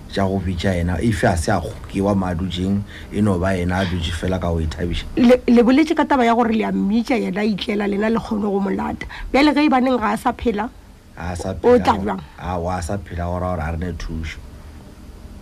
ja 0.09 0.25
go 0.25 0.41
bitsa 0.41 0.73
ena 0.81 0.97
efe 1.05 1.29
a 1.29 1.37
se 1.37 1.53
a 1.53 1.61
gokewa 1.61 2.17
mo 2.17 2.25
a 2.25 2.33
dujeng 2.33 2.81
e 3.13 3.21
no 3.21 3.37
ba 3.37 3.53
ena 3.53 3.85
a 3.85 3.85
duje 3.85 4.17
fela 4.17 4.41
ka 4.41 4.49
go 4.49 4.65
ethabiša 4.65 5.05
le 5.21 5.61
boletse 5.61 5.93
ka 5.93 6.09
taba 6.09 6.25
ya 6.25 6.33
gore 6.33 6.57
le 6.57 6.65
a 6.65 6.73
mmitsa 6.73 7.21
yena 7.21 7.45
a 7.45 7.45
itlela 7.45 7.85
lena 7.85 8.09
le 8.09 8.17
kgone 8.17 8.49
go 8.49 8.65
molata 8.65 9.05
bjale 9.29 9.53
ge 9.53 9.61
e 9.69 9.69
baneng 9.69 10.01
ga 10.01 10.17
a 10.17 10.17
sa 10.17 10.33
phela 10.33 10.73
a 11.19 11.29
sa 11.37 11.53
phela 11.55 13.01
gora 13.17 13.57
gore 13.57 13.61
a 13.65 13.69
re 13.73 13.79
ne 13.83 13.91
thuso 14.03 14.39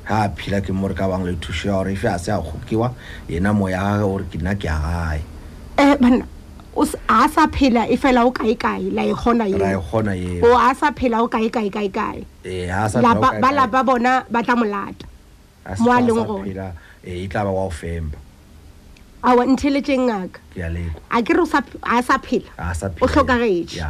ga 0.08 0.16
a 0.24 0.28
phela 0.38 0.58
ke 0.66 0.70
mo 0.72 0.86
re 0.88 0.94
ka 0.94 1.06
bangwe 1.10 1.30
le 1.32 1.36
thuso 1.42 1.64
ya 1.68 1.74
gore 1.82 1.90
efe 1.94 2.08
a 2.14 2.18
se 2.22 2.30
a 2.32 2.38
kgokiwa 2.38 2.88
yena 3.28 3.50
moya 3.58 3.78
gage 3.82 4.02
gore 4.06 4.24
ke 4.30 4.36
nna 4.38 4.54
ke 4.62 4.68
a 4.70 4.76
gae 5.16 6.20
a 7.18 7.28
sa 7.34 7.42
phela 7.56 7.82
e 7.90 7.96
fela 7.96 8.22
o 8.24 8.30
kaekae 8.30 8.92
la 8.94 9.02
e 9.02 9.14
kgona 9.14 9.44
eo 9.50 10.54
a 10.56 10.70
e 10.70 10.74
sa 10.80 10.88
phela 10.98 11.22
o 11.22 11.26
kaekae 11.28 11.70
kaekae 11.70 12.22
eh, 12.44 12.70
ba 13.42 13.50
lapa 13.52 13.82
bona 13.84 14.24
ba 14.30 14.42
tla 14.42 14.54
molata 14.54 15.06
mo 15.82 15.90
a 15.90 15.98
leng 16.00 16.22
gonaba 16.22 16.70
eh, 17.02 17.26
e 17.26 18.00
a 19.24 19.42
ntheletse 19.46 19.96
ngaka 19.98 20.38
a 21.10 21.18
kere 21.22 21.42
a 21.82 22.02
sa 22.02 22.16
phela 22.18 22.50
o 23.02 23.06
tlhokagetse 23.06 23.80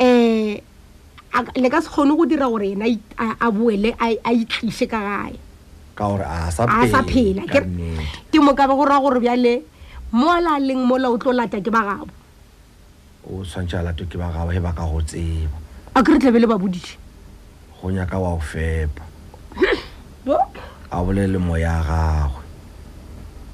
um 0.00 0.58
le 1.56 1.68
ka 1.68 1.80
se 1.82 1.88
kgone 1.90 2.14
go 2.16 2.24
dira 2.26 2.46
gore 2.46 2.62
ena 2.72 2.86
a 3.44 3.50
boele 3.50 3.90
a 3.98 4.06
itlise 4.32 4.86
ka 4.86 5.00
gae 5.02 5.34
ka 5.98 6.04
gore 6.08 6.22
a 6.22 6.50
sa 6.52 7.02
phela 7.02 7.42
ke 7.50 8.38
mokaba 8.38 8.74
go 8.76 8.84
raya 8.86 9.02
gore 9.02 9.18
bjale 9.20 9.52
moala 10.12 10.54
a 10.56 10.60
leng 10.62 10.82
mola 10.86 11.10
o 11.10 11.18
tlo 11.18 11.32
lata 11.34 11.58
ke 11.58 11.70
ba 11.74 11.82
gabo 11.82 12.12
o 13.26 13.42
tshwantse 13.42 13.74
a 13.78 13.82
lata 13.82 14.04
ke 14.06 14.14
ba 14.18 14.30
gabo 14.30 14.54
e 14.54 14.60
ba 14.62 14.70
ka 14.72 14.86
go 14.86 15.02
tseba 15.02 15.58
a 15.96 16.00
kere 16.06 16.18
tlabe 16.22 16.38
le 16.38 16.46
babodie 16.46 16.98
go 17.82 17.90
nyaka 17.90 18.14
wa 18.18 18.38
o 18.38 18.38
fepa 18.38 19.02
a 20.94 21.02
bole 21.02 21.26
le 21.26 21.38
moya 21.38 21.82
a 21.82 21.82
gagwe 21.82 22.42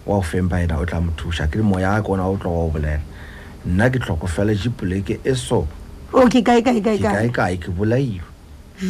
wa 0.05 0.21
o 0.21 0.23
fempa 0.23 0.61
ena 0.61 0.81
o 0.85 0.85
tla 0.85 1.01
mothusa 1.01 1.49
ke 1.49 1.57
le 1.57 1.65
moya 1.65 1.97
a 1.97 2.03
kona 2.05 2.29
o 2.29 2.37
tlo 2.37 2.51
wa 2.53 2.63
o 2.69 2.73
bolela 2.77 3.01
nna 3.65 3.89
ke 3.89 4.01
tlhokofele 4.05 4.53
jepoleke 4.57 5.21
e 5.25 5.33
so 5.35 5.65
okekaekaekaekaekae 6.13 7.57
ke 7.63 7.71
bolaiwa 7.71 8.27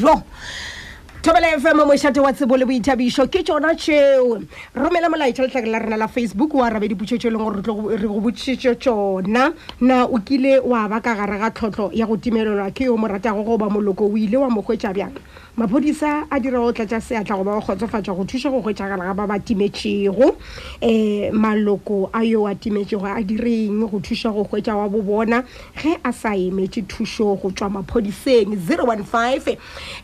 jo 0.00 0.14
thobela 1.22 1.50
fm 1.60 1.82
moshate 1.86 2.20
wa 2.20 2.32
tsebo 2.32 2.56
le 2.56 2.64
boithabiso 2.64 3.26
ke 3.28 3.42
tsona 3.44 3.74
tšheo 3.74 4.40
romela 4.74 5.08
molaetša 5.12 5.42
letlhake 5.44 5.68
la 5.70 5.78
rena 5.78 5.96
la 5.96 6.08
facebook 6.08 6.54
o 6.54 6.64
arabe 6.64 6.88
dipotsetso 6.88 7.28
e 7.28 7.30
leng 7.30 7.62
gore 7.62 7.96
re 7.98 8.06
go 8.08 8.20
botsetso 8.24 8.74
tsona 8.74 9.52
na 9.80 10.04
o 10.06 10.18
kile 10.20 10.58
wa 10.60 10.88
ba 10.88 11.00
ka 11.00 11.14
gare 11.14 11.38
ga 11.38 11.50
tlhotlho 11.50 11.90
ya 11.92 12.06
go 12.06 12.16
timelelwa 12.16 12.70
ke 12.70 12.84
yo 12.88 12.96
moratago 12.96 13.44
goba 13.44 13.68
moloko 13.70 14.06
o 14.08 14.16
ile 14.16 14.36
wa 14.38 14.48
mokgwetša 14.50 14.94
bjang 14.96 15.20
maphodisa 15.58 16.24
a 16.30 16.38
dira 16.38 16.60
o 16.60 16.72
tlatsa 16.72 17.00
seatla 17.00 17.36
go 17.36 17.44
ba 17.44 17.50
o 17.56 17.60
kgotsofatsa 17.60 18.14
go 18.14 18.24
thusa 18.24 18.50
go 18.50 18.60
gwetsa 18.62 18.86
gala 18.88 19.02
ga 19.04 19.14
ba 19.14 19.26
ba 19.26 19.38
timetšego 19.38 20.28
um 20.30 20.36
eh, 20.80 21.30
maloko 21.32 22.08
a 22.14 22.22
yo 22.24 22.46
a 22.46 22.54
timetšego 22.54 23.04
a 23.04 23.22
direng 23.24 23.82
go 23.90 23.98
thusa 24.00 24.30
go 24.32 24.44
gwetsa 24.44 24.76
wa 24.76 24.88
bo 24.88 25.02
bona 25.02 25.42
ge 25.76 25.96
a 26.04 26.12
sa 26.12 26.34
emetse 26.36 26.84
thuso 26.86 27.34
go 27.42 27.50
tswa 27.50 27.82
maphodiseng 27.82 28.54
0ero 28.56 28.86
one 28.88 29.02
five 29.02 29.48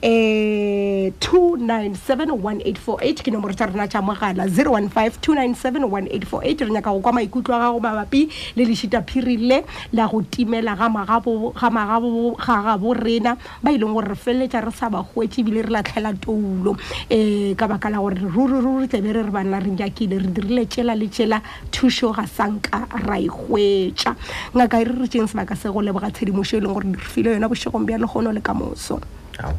um 0.03 1.13
two 1.21 1.57
nine 1.59 1.95
seven 1.95 2.43
one 2.43 2.61
eight 2.65 2.79
four 2.79 2.99
eight 3.03 3.23
ke 3.23 3.31
nomoro 3.31 3.55
tsa 3.55 3.71
rena 3.71 3.87
tša 3.87 4.03
mogala 4.03 4.51
0ero 4.51 4.73
one 4.75 4.89
five 4.89 5.21
two 5.21 5.35
nine 5.35 5.55
seven 5.55 5.89
one 5.91 6.09
eight 6.11 6.25
four 6.27 6.43
eight 6.45 6.61
re 6.61 6.67
nyaka 6.69 6.91
go 6.91 7.01
kwa 7.01 7.13
maikutlo 7.23 7.55
a 7.55 7.61
gago 7.71 7.81
mabapi 7.81 8.27
le 8.59 8.65
lešita 8.67 9.03
phirile 9.07 9.65
la 9.93 10.09
go 10.11 10.23
timela 10.27 10.75
ga 10.77 10.89
magabo 10.89 12.99
rena 12.99 13.39
ba 13.63 13.71
e 13.71 13.79
leng 13.79 13.95
gore 13.95 14.09
re 14.11 14.15
feleletsa 14.17 14.61
re 14.67 14.71
sa 14.75 14.91
ba 14.91 15.07
gwetse 15.15 15.36
ntse 15.37 15.43
ebile 15.43 15.63
re 15.63 15.71
latlhela 15.71 16.15
toulo 16.17 16.77
um 17.11 17.55
ka 17.55 17.67
baka 17.69 17.91
la 17.91 17.99
gore 17.99 18.15
ruriruri 18.17 18.89
tsebe 18.89 19.13
re 19.13 19.23
re 19.23 19.31
banna 19.31 19.59
re 19.61 19.69
nyakile 19.71 20.19
re 20.19 20.29
dirile 20.33 20.67
tsela 20.67 20.95
le 20.97 21.09
tsela 21.09 21.43
thuso 21.71 22.11
ga 22.13 22.25
sanka 22.27 22.87
ra 23.05 23.17
e 23.21 23.27
gwetsa 23.29 24.17
ngaka 24.57 24.81
e 24.81 24.85
re 24.85 24.95
re 25.01 25.09
tseng 25.09 25.29
sebaka 25.29 25.55
se 25.57 25.69
go 25.69 25.81
leboga 25.81 26.09
tshedimoso 26.11 26.57
e 26.57 26.61
leng 26.61 26.73
gore 26.73 26.87
re 26.89 26.99
file 27.05 27.33
yona 27.37 27.49
bosegong 27.49 27.85
bja 27.87 27.99
legono 27.99 28.33
le 28.33 28.41
ka 28.41 28.53
moso 28.55 28.97
aa 29.41 29.53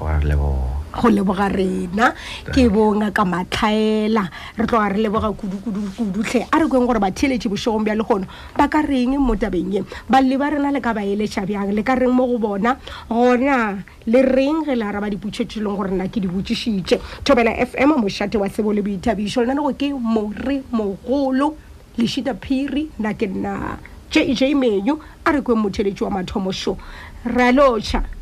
ra 0.00 0.20
lebo 0.22 0.75
go 0.96 1.08
leboga 1.08 1.48
rena 1.52 2.12
ke 2.52 2.68
bonga 2.72 3.10
ka 3.12 3.24
matlhaela 3.24 4.24
re 4.56 4.66
tloga 4.66 4.88
re 4.92 5.00
leboga 5.04 5.30
kudukudukudutlhe 5.36 6.48
a 6.52 6.58
re 6.60 6.66
keng 6.70 6.86
gore 6.88 6.98
ba 7.00 7.10
theeletse 7.12 7.48
bosegong 7.52 7.84
bja 7.84 7.94
le 7.96 8.02
gono 8.04 8.26
ba 8.56 8.68
ka 8.68 8.80
reng 8.82 9.16
mo 9.20 9.34
tabeng 9.36 9.74
e 9.76 9.84
balle 10.08 10.36
ba 10.40 10.50
rena 10.50 10.72
le 10.72 10.80
ka 10.80 10.92
ba 10.94 11.00
eletša 11.04 11.44
bjang 11.48 11.72
le 11.74 11.82
ka 11.82 11.94
reng 11.94 12.12
mo 12.16 12.26
go 12.26 12.38
bona 12.38 12.78
gona 13.10 13.82
le 14.06 14.20
reng 14.24 14.64
ge 14.64 14.74
le 14.78 14.84
araba 14.84 15.10
dipotšhetso 15.12 15.60
e 15.60 15.60
leng 15.62 15.76
gore 15.76 15.92
nna 15.92 16.08
ke 16.08 16.20
di 16.24 16.28
botsišitše 16.28 17.22
thobela 17.24 17.52
f 17.52 17.76
m 17.76 17.92
mošate 18.00 18.40
wa 18.40 18.48
sebo 18.48 18.72
le 18.72 18.80
boithabišo 18.82 19.44
lena 19.44 19.60
le 19.60 19.68
go 19.68 19.72
ke 19.76 19.92
more 19.92 20.56
mogolo 20.72 21.54
lešita 21.98 22.34
phiri 22.40 22.88
nna 22.98 23.12
ke 23.14 23.28
nna 23.28 23.76
j 24.10 24.24
j 24.32 24.54
menyu 24.56 24.96
a 25.28 25.32
re 25.32 25.44
keng 25.44 25.60
motheeletse 25.60 26.02
wa 26.08 26.20
mathomošo 26.20 26.80
re 27.28 27.52
a 27.52 27.52
lotšha 27.52 28.15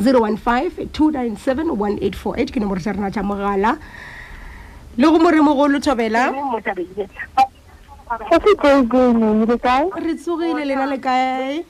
015 0.00 0.88
297 0.88 1.70
1848 1.70 2.52
ke 2.54 2.60
nomoro 2.60 2.80
sa 2.80 2.92
rena 2.92 3.10
ja 3.10 3.22
mogala 3.22 3.72
le 4.96 5.06
go 5.12 5.18
more 5.18 5.40
mogolo 5.46 5.80
thobela 5.80 6.32
re 9.96 10.14
tsogile 10.20 10.64
lena 10.64 10.86
le 10.86 10.98
kae 11.00 11.64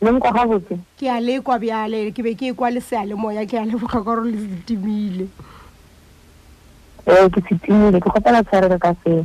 um, 0.00 0.18
ke 1.00 1.06
a 1.12 1.20
lekwa 1.20 1.58
bjale 1.60 2.00
ke 2.14 2.20
be 2.24 2.32
ke 2.34 2.52
ekwa 2.52 2.70
leseale 2.72 3.14
moya 3.14 3.44
ke 3.44 3.58
a 3.60 3.64
leboga 3.68 4.00
ka 4.00 4.00
gore 4.00 4.24
le 4.32 4.38
setimile 4.38 5.28
eh, 7.06 7.26
ke 7.32 7.40
setimile 7.48 8.00
ke 8.00 8.08
kgopela 8.08 8.42
tshwarelo 8.44 8.78
ka 8.80 8.94
seo 9.04 9.24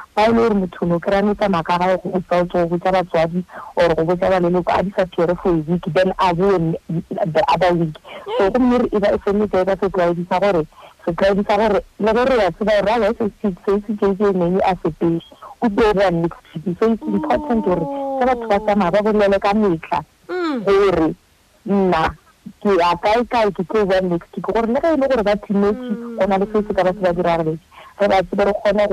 fa 0.13 0.25
e 0.25 0.27
le 0.29 0.33
gore 0.35 0.53
motho 0.53 0.85
no 0.85 0.99
kry-a 0.99 1.21
metsamaya 1.21 1.63
gae 1.63 1.95
go 1.97 2.09
botsa 2.09 2.43
go 2.45 2.67
botsa 2.67 2.91
batswadi 2.91 3.43
or 3.75 3.95
go 3.95 4.03
botsa 4.03 4.29
baleloko 4.29 4.71
a 4.71 4.83
di 4.83 4.91
sa 4.95 5.05
tshwere 5.05 5.35
for 5.41 5.53
week 5.53 5.83
then 5.87 6.13
a 6.19 6.33
boe 6.33 6.73
the 6.89 7.43
other 7.47 7.73
week 7.73 7.95
so 8.37 8.49
gomme 8.51 8.75
re 8.81 8.87
e 8.91 8.99
ba 8.99 9.11
e 9.13 9.17
fenetse 9.23 9.63
ka 9.65 9.71
e 9.71 9.77
setlaedi 9.79 10.27
sa 10.27 10.39
gore 10.39 10.65
setlaedi 11.05 11.45
sa 11.47 11.55
gore 11.57 11.79
le 11.99 12.11
gore 12.11 12.35
ya 12.43 12.51
tseba 12.51 12.75
gore 12.81 12.91
rabe 12.91 13.07
se 13.15 13.31
se 13.41 13.95
ke 13.97 14.15
ke 14.15 14.33
menu 14.35 14.59
a 14.59 14.75
sepele 14.83 15.19
pele 15.19 15.23
o 15.61 15.69
dira 15.69 16.11
mixed 16.11 16.79
so 16.79 16.91
it's 16.91 17.03
important 17.07 17.63
gore 17.63 17.87
ka 18.19 18.25
batho 18.27 18.47
ba 18.51 18.59
tsamaya 18.59 18.91
ba 18.91 19.01
bolele 19.01 19.39
ka 19.39 19.53
metlha 19.53 20.01
gore 20.67 21.07
mm. 21.07 21.15
nna 21.71 22.03
ke 22.59 22.69
a 22.83 22.91
kae 22.99 23.23
kae 23.31 23.47
ke 23.55 23.63
tlo 23.63 23.85
ba 23.85 24.01
next 24.03 24.27
ke 24.35 24.41
gore 24.43 24.67
le 24.67 24.75
ga 24.81 24.91
e 24.91 24.97
le 24.99 25.07
gore 25.07 25.23
ba 25.23 25.39
teenage 25.39 25.87
go 26.19 26.27
na 26.27 26.35
le 26.37 26.45
se 26.51 26.67
se 26.67 26.73
ka 26.75 26.83
ba 26.83 26.91
se 26.91 26.99
ba 26.99 27.13
dira 27.15 27.37
beke 27.43 27.63
re 27.99 28.07
ba 28.07 28.23
tsebe 28.23 28.43
re 28.45 28.51
kgone 28.53 28.87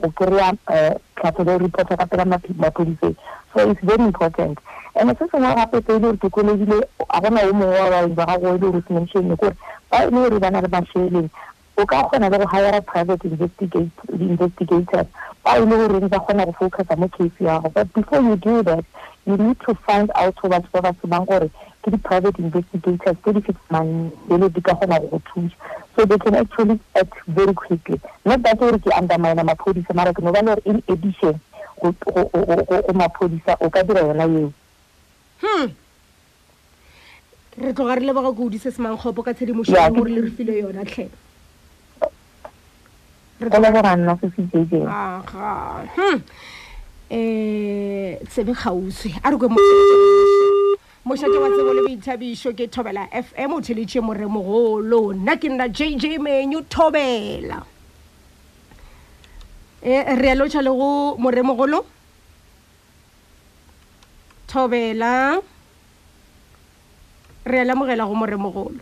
go 0.00 0.08
kry-a 0.16 0.52
eh, 0.72 0.94
tlhatlhobo 1.16 1.58
reporta 1.58 1.96
ka 1.96 2.06
pela 2.06 2.24
mapodiseng 2.24 3.16
so 3.52 3.70
it's 3.70 3.80
very 3.84 4.04
important 4.04 4.58
and 4.96 5.10
se 5.18 5.26
sengwe 5.30 5.54
gape 5.54 5.80
tse 5.82 5.92
ele 5.92 6.00
gore 6.08 6.16
ke 6.16 6.30
kolodile 6.30 6.78
a 7.08 7.20
gona 7.20 7.44
o 7.48 7.52
mongwe 7.52 7.78
wa 7.80 7.90
baeng 7.90 8.14
ba 8.14 8.24
gago 8.26 8.48
ele 8.48 8.58
gore 8.58 8.82
semenšhenne 8.88 9.36
kore 9.36 9.56
ba 9.90 10.02
e 10.02 10.06
le 10.06 10.20
gore 10.20 10.38
ba 10.38 10.50
na 10.50 10.60
le 10.60 10.68
masheleng 10.68 11.30
o 11.78 11.84
ka 11.86 12.02
kgona 12.08 12.28
le 12.30 12.38
go 12.38 12.46
hire 12.52 12.80
private 12.80 13.24
investigators 13.26 13.88
ba 15.44 15.56
e 15.56 15.60
le 15.60 15.76
goreng 15.76 16.08
ba 16.08 16.18
kgona 16.20 16.46
go 16.46 16.52
focusa 16.52 16.96
mo 16.96 17.08
case 17.08 17.40
ya 17.44 17.58
but 17.60 17.86
before 17.94 18.20
you 18.22 18.36
do 18.36 18.62
that 18.62 18.84
you 19.26 19.36
need 19.36 19.58
to 19.60 19.74
find 19.86 20.10
out 20.14 20.34
batho 20.42 20.72
ba 20.72 20.80
batho 20.90 21.08
bang 21.08 21.24
gore 21.26 21.50
the 21.90 21.98
private 21.98 22.38
investigators, 22.38 22.98
they 23.24 23.40
fix 23.40 23.58
money, 23.70 24.10
they 24.28 24.36
look 24.36 24.56
at 24.68 24.80
the 24.80 25.22
tools. 25.32 25.50
So 25.96 26.04
they 26.04 26.18
can 26.18 26.34
actually 26.36 26.80
act 26.96 27.14
very 27.26 27.52
quickly. 27.54 28.00
Not 28.24 28.42
that 28.42 28.58
they 28.58 28.70
can 28.78 28.92
undermine 28.92 29.36
the 29.36 29.54
police, 29.58 29.84
but 29.92 30.04
they 30.04 30.14
can 30.14 30.48
in 30.64 30.82
addition 30.88 31.40
to 31.40 31.40
the 31.94 33.10
police 33.14 33.42
or 33.60 33.68
the 33.68 33.84
police. 33.86 34.52
Hmm. 35.42 35.66
Re 37.56 37.72
tloga 37.72 37.96
re 38.00 38.06
leboga 38.06 38.34
go 38.36 38.48
di 38.48 38.58
se 38.58 38.70
semang 38.70 38.98
kgopo 38.98 39.24
ka 39.24 39.30
tshedi 39.32 39.52
mosho 39.52 39.70
mo 39.94 40.02
re 40.02 40.10
le 40.10 40.22
re 40.22 40.30
file 40.30 40.54
yona 40.58 40.82
tlhe. 40.84 41.08
Re 43.38 43.48
tloga 43.50 43.72
go 43.74 43.80
rana 43.82 44.18
se 44.20 44.32
se 44.34 44.46
se. 44.70 44.82
Aha. 44.82 45.86
Hmm. 45.94 46.18
Eh 47.14 48.18
tsebe 48.26 48.54
khausi. 48.56 49.14
A 49.22 49.30
re 49.30 49.38
go 49.38 49.48
mo. 49.48 50.53
mo 51.06 51.12
shatse 51.20 51.36
wa 51.42 51.48
tsebo 51.52 51.72
le 51.76 51.82
bi 51.86 51.94
ke 52.58 52.64
thobela 52.74 53.02
fm 53.24 53.50
o 53.52 53.58
thele 53.66 53.82
tshe 53.90 54.00
nna 54.00 55.34
ke 55.40 55.48
nna 55.52 55.66
jj 55.76 56.04
menu, 56.24 56.58
thobela 56.74 57.58
e 59.84 59.94
re 60.20 60.28
allo 60.32 60.46
tsha 60.48 60.60
le 60.64 60.72
go 60.72 61.84
thobela 64.50 65.12
re 67.44 67.58
mogela 67.78 68.04
go 68.08 68.14
moremogolo 68.16 68.80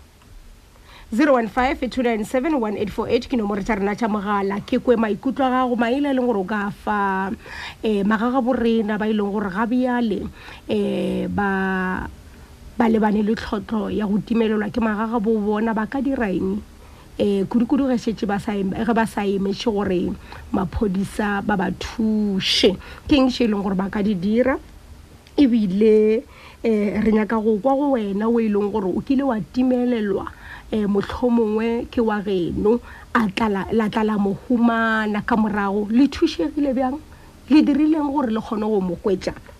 015 1.13 1.77
297 1.93 2.57
1848 2.57 3.29
ke 3.29 3.37
nomoretha 3.37 3.77
rena 3.77 3.93
tša 3.93 4.09
mogala 4.09 4.65
ke 4.65 4.81
kwe 4.81 4.97
maikutlo 4.97 5.45
a 5.45 5.49
gago 5.61 5.77
maele 5.77 6.09
e 6.09 6.17
leng 6.17 6.25
gore 6.25 6.41
o 6.41 6.45
ka 6.49 6.73
fa 6.73 7.29
um 7.29 7.37
eh, 7.85 8.01
magaga 8.01 8.41
borena 8.41 8.97
ba 8.97 9.05
e 9.05 9.13
leng 9.13 9.29
gore 9.29 9.53
ga 9.53 9.69
bjale 9.69 10.25
um 10.25 11.29
ba 11.33 12.85
lebane 12.89 13.21
le 13.21 13.37
tlhotlho 13.37 13.93
ya 13.93 14.09
go 14.09 14.17
timelelwa 14.25 14.73
ke 14.73 14.81
magaga 14.81 15.21
bo 15.21 15.37
bona 15.37 15.77
ba 15.77 15.85
ka 15.85 16.01
dira 16.01 16.33
eng 16.33 16.65
um 17.21 17.45
kudu-kudu 17.45 17.93
ge 17.93 18.01
setse 18.01 18.25
ge 18.25 18.95
ba 18.97 19.05
sa 19.05 19.21
emetše 19.29 19.69
gore 19.69 20.17
maphodisa 20.49 21.45
ba 21.45 21.61
ba 21.61 21.69
thuše 21.77 22.73
ke 23.05 23.21
eng 23.21 23.29
she 23.29 23.45
e 23.45 23.51
leng 23.53 23.61
gore 23.61 23.77
ba 23.77 23.93
ka 23.93 24.01
di 24.01 24.17
dira 24.17 24.57
ebile 25.37 26.25
um 26.65 27.05
re 27.05 27.11
nyaka 27.13 27.37
go 27.37 27.61
kwa 27.61 27.73
go 27.77 27.87
wena 28.01 28.33
o 28.33 28.41
e 28.41 28.49
leng 28.49 28.73
gore 28.73 28.89
o 28.89 29.05
kile 29.05 29.21
wa 29.29 29.37
timelelwa 29.53 30.41
um 30.73 30.79
eh, 30.81 30.87
motlhomongwe 30.89 31.87
ke 31.93 32.01
wa 32.01 32.17
reno 32.21 32.81
a 33.15 33.29
la 33.71 33.89
tla 33.91 34.05
la 34.17 35.21
ka 35.21 35.37
morago 35.37 35.87
le 35.91 36.09
thušegile 36.09 36.73
bjang 36.73 36.97
le 37.51 37.63
dirileng 37.63 38.09
gore 38.11 38.29
le 38.33 38.41
kgone 38.41 38.63
go 38.67 38.81
mo 38.81 38.97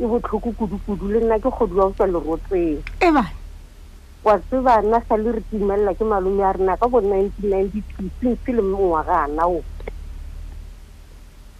e 0.00 0.04
botlhoko 0.06 0.52
kudu-kudu 0.56 1.08
le 1.12 1.20
nna 1.20 1.38
ke 1.38 1.50
godiwa 1.52 1.84
go 1.84 1.92
tswa 1.92 2.06
lerotseng 2.06 2.78
eba 3.00 3.26
wa 4.24 4.38
tse 4.38 4.56
bana 4.64 5.02
sa 5.04 5.16
le 5.16 5.32
re 5.32 5.42
timelela 5.50 5.92
ke 5.94 6.04
malomi 6.04 6.42
a 6.42 6.52
re 6.52 6.64
na 6.64 6.76
ka 6.76 6.86
bo 6.88 7.00
nineteen 7.00 7.50
ninety 7.50 7.82
two 7.98 8.08
sentse 8.20 8.48
le 8.56 8.62
mongwagana 8.62 9.44
o 9.44 9.60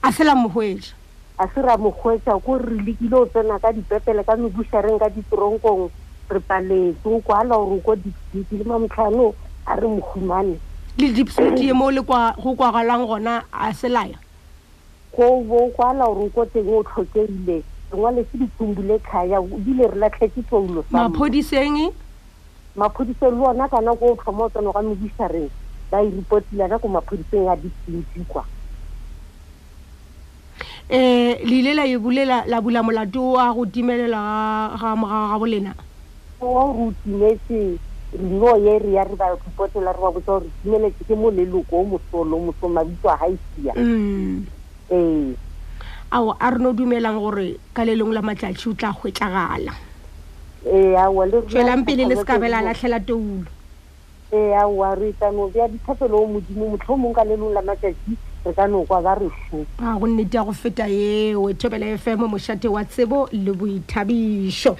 a 0.03 0.13
sela 0.13 0.35
mogwetsa 0.35 0.95
a 1.39 1.45
se 1.53 1.61
ra 1.61 1.77
mogwetsa 1.77 2.41
ko 2.41 2.57
re 2.57 2.73
lekile 2.81 3.17
o 3.21 3.27
tsena 3.29 3.59
ka 3.61 3.69
dipepele 3.73 4.25
ka 4.25 4.37
mebusareng 4.37 4.97
ka 4.99 5.13
ditoronkong 5.13 5.93
re 6.33 6.41
paletse 6.41 7.05
o 7.05 7.21
kwala 7.21 7.53
gore 7.61 7.77
o 7.77 7.85
kwa 7.85 7.97
dipsuti 7.97 8.57
le 8.57 8.65
mamotlhano 8.65 9.35
a 9.69 9.77
re 9.77 9.87
mohumane 9.89 10.57
le 10.97 11.13
dipsuti 11.13 11.69
e 11.69 11.73
mo 11.77 11.91
le 11.93 12.01
go 12.01 12.57
kwagalang 12.57 13.05
gona 13.05 13.45
a 13.53 13.75
selaya 13.77 14.17
go 15.13 15.45
bo 15.45 15.69
o 15.69 15.69
kwala 15.77 16.09
gore 16.09 16.25
o 16.33 16.33
ko 16.33 16.43
teng 16.49 16.73
o 16.73 16.81
tlhokeile 16.81 17.61
ngwalese 17.97 18.39
ditumbu 18.39 18.83
le 18.83 18.99
khaya 18.99 19.39
ebile 19.39 19.85
re 19.93 19.97
latlhetse 20.01 20.43
founosamaphodiseng 20.51 21.77
e? 21.87 21.93
maphodise 22.77 23.27
le 23.31 23.37
ona 23.37 23.69
ka 23.69 23.81
nako 23.81 24.13
o 24.17 24.17
tlhomo 24.17 24.45
o 24.49 24.49
tsena 24.49 24.73
kwa 24.73 24.83
medisareng 24.83 25.49
ba 25.91 26.01
e 26.03 26.09
reportile 26.11 26.65
ka 26.69 26.79
ko 26.81 26.89
maphodiseng 26.89 27.47
a 27.49 27.55
ditsintsikwa 27.57 28.43
um 30.91 30.97
eh, 30.97 31.33
leile 31.45 31.75
la 31.75 31.85
ebulela 31.85 32.45
la 32.49 32.59
bula 32.61 32.83
molato 32.83 33.37
a 33.39 33.53
go 33.53 33.65
timelela 33.67 34.19
ga 34.81 34.97
mogaga 34.97 35.29
ga 35.33 35.39
bolena 35.39 35.73
o 36.41 36.47
re 36.49 36.85
utimetse 36.89 37.59
renoye 38.17 38.75
re 38.81 38.91
ya 38.97 39.05
re 39.05 39.15
ba 39.17 39.37
reportela 39.37 39.93
re 39.93 40.01
ba 40.01 40.11
botsa 40.17 40.33
gore 40.41 40.49
timeletse 40.65 41.05
ke 41.05 41.15
moleloko 41.15 41.77
o 41.77 41.85
mosolo 41.85 42.37
o 42.37 42.45
mosolo 42.49 42.73
mabitso 42.73 43.09
a 43.09 43.17
gaisia 43.21 43.73
um 43.77 44.41
mm. 44.41 44.45
eh 44.89 45.37
ao 46.13 46.37
a 46.39 46.51
re 46.51 46.59
no 46.59 46.73
dumelang 46.75 47.19
gore 47.19 47.57
ka 47.73 47.83
le 47.87 47.97
lengwe 47.97 48.13
la 48.15 48.21
matlatši 48.23 48.69
o 48.69 48.75
tla 48.77 48.93
gwetlagala 48.93 49.73
tswelang 51.49 51.85
pele 51.89 52.05
le 52.05 52.15
se 52.21 52.25
kabela 52.29 52.59
a 52.61 52.67
latlhela 52.69 53.01
toulo 53.01 53.49
eaa 54.33 54.95
re 54.95 55.13
tsano 55.17 55.49
bja 55.49 55.69
dithapelo 55.73 56.21
o 56.21 56.27
modimo 56.29 56.77
motlho 56.77 56.93
o 56.93 56.97
mongwe 57.01 57.17
ka 57.17 57.25
le 57.25 57.33
lengwe 57.33 57.55
la 57.57 57.63
matsatši 57.65 58.13
re 58.45 58.53
ka 58.53 58.69
nokwa 58.69 59.01
ba 59.01 59.15
refo 59.17 59.65
a 59.81 59.97
gonne 59.99 60.25
di 60.29 60.37
a 60.37 60.45
go 60.45 60.53
feta 60.53 60.85
yeo 60.87 61.49
thobela 61.57 61.89
fm 61.97 62.21
mošate 62.29 62.69
wa 62.69 62.85
tsebo 62.85 63.29
le 63.33 63.53
boithabišo 63.57 64.77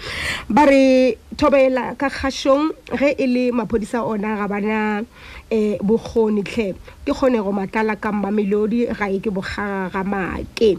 ba 0.53 0.67
re 0.69 1.17
thobela 1.41 1.95
ka 1.97 2.13
kgašong 2.13 2.77
ge 2.93 3.17
e 3.17 3.27
le 3.27 3.45
maphodisa 3.53 4.05
ona 4.05 4.37
ga 4.37 4.47
bana 4.53 5.01
um 5.55 5.73
bokgoni 5.89 6.43
tlhe 6.51 6.67
ke 7.07 7.13
kgone 7.15 7.39
go 7.45 7.53
matlala 7.59 7.95
ka 8.03 8.11
mmamelodi 8.17 8.81
ga 8.99 9.07
e 9.09 9.19
ke 9.25 9.31
bogaga 9.37 10.03
maake 10.13 10.71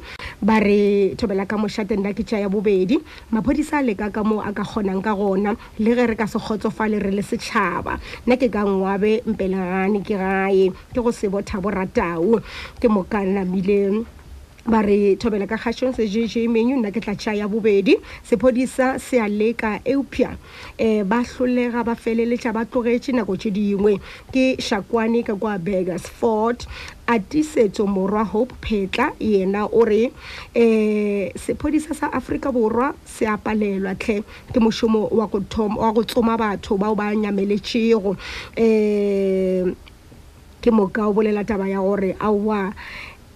ba 0.48 0.56
re 0.66 1.14
thobela 1.20 1.46
ka 1.52 1.56
mošate 1.62 1.94
nna 1.98 2.12
ke 2.18 2.26
tša 2.28 2.42
ya 2.44 2.50
bobedi 2.50 2.98
maphodisa 3.32 3.78
a 3.80 3.86
leka 3.88 4.08
ka 4.16 4.22
moo 4.30 4.42
a 4.42 4.50
ka 4.58 4.64
kgonang 4.70 5.02
ka 5.06 5.14
gona 5.22 5.52
le 5.84 5.92
ge 5.98 6.04
re 6.10 6.16
ka 6.22 6.26
se 6.34 6.40
kgotsofale 6.44 6.98
re 7.06 7.12
le 7.18 7.22
setšhaba 7.32 8.00
nna 8.26 8.36
ke 8.42 8.48
ka 8.56 8.62
ngwabe 8.66 9.22
mpelegane 9.30 10.00
ke 10.08 10.16
gae 10.24 10.64
ke 10.94 11.00
go 11.06 11.12
se 11.14 11.30
botha 11.34 11.62
boratau 11.64 12.42
ke 12.82 12.88
mo 12.94 13.06
ka 13.12 13.22
namileng 13.24 14.02
ba 14.64 14.80
re 14.80 15.20
thobela 15.20 15.44
ka 15.44 15.60
kgašong 15.60 15.92
se 15.92 16.08
jj 16.08 16.48
menu 16.48 16.80
nna 16.80 16.88
ke 16.92 17.04
tla 17.04 17.16
tšea 17.20 17.36
ya 17.36 17.48
bobedi 17.52 18.00
sephodisa 18.24 18.96
se 18.96 19.20
a 19.20 19.28
leka 19.28 19.84
eupia 19.84 20.32
um 20.32 20.40
eh, 20.80 21.04
ba 21.04 21.20
hlolega 21.20 21.84
ba 21.84 21.96
feleletša 22.00 22.56
ba 22.56 22.64
tlogetše 22.64 23.12
nako 23.12 23.36
tše 23.36 23.52
dingwe 23.52 24.00
ke 24.32 24.56
shakwane 24.64 25.20
ka 25.28 25.36
kwa 25.36 25.60
burgers 25.60 26.08
ford 26.08 26.64
atisetso 27.04 27.84
morwa 27.88 28.24
hope 28.24 28.56
phetla 28.64 29.12
yena 29.20 29.68
o 29.68 29.84
re 29.84 30.16
um 30.56 31.28
sephodisa 31.36 31.92
sa 31.92 32.08
aforika 32.16 32.48
borwa 32.48 32.96
se 33.04 33.28
a 33.28 33.36
palelwa 33.36 34.00
tlhe 34.00 34.24
ke 34.48 34.60
mošomo 34.64 35.12
wa 35.12 35.28
go 35.92 36.04
tsoma 36.08 36.40
batho 36.40 36.80
bao 36.80 36.96
ba 36.96 37.12
nyameletšego 37.12 38.16
um 38.56 39.76
ke 40.64 40.72
moka 40.72 41.04
o 41.04 41.12
bolela 41.12 41.44
taba 41.44 41.68
ya 41.68 41.84
gore 41.84 42.16
aowa 42.16 42.72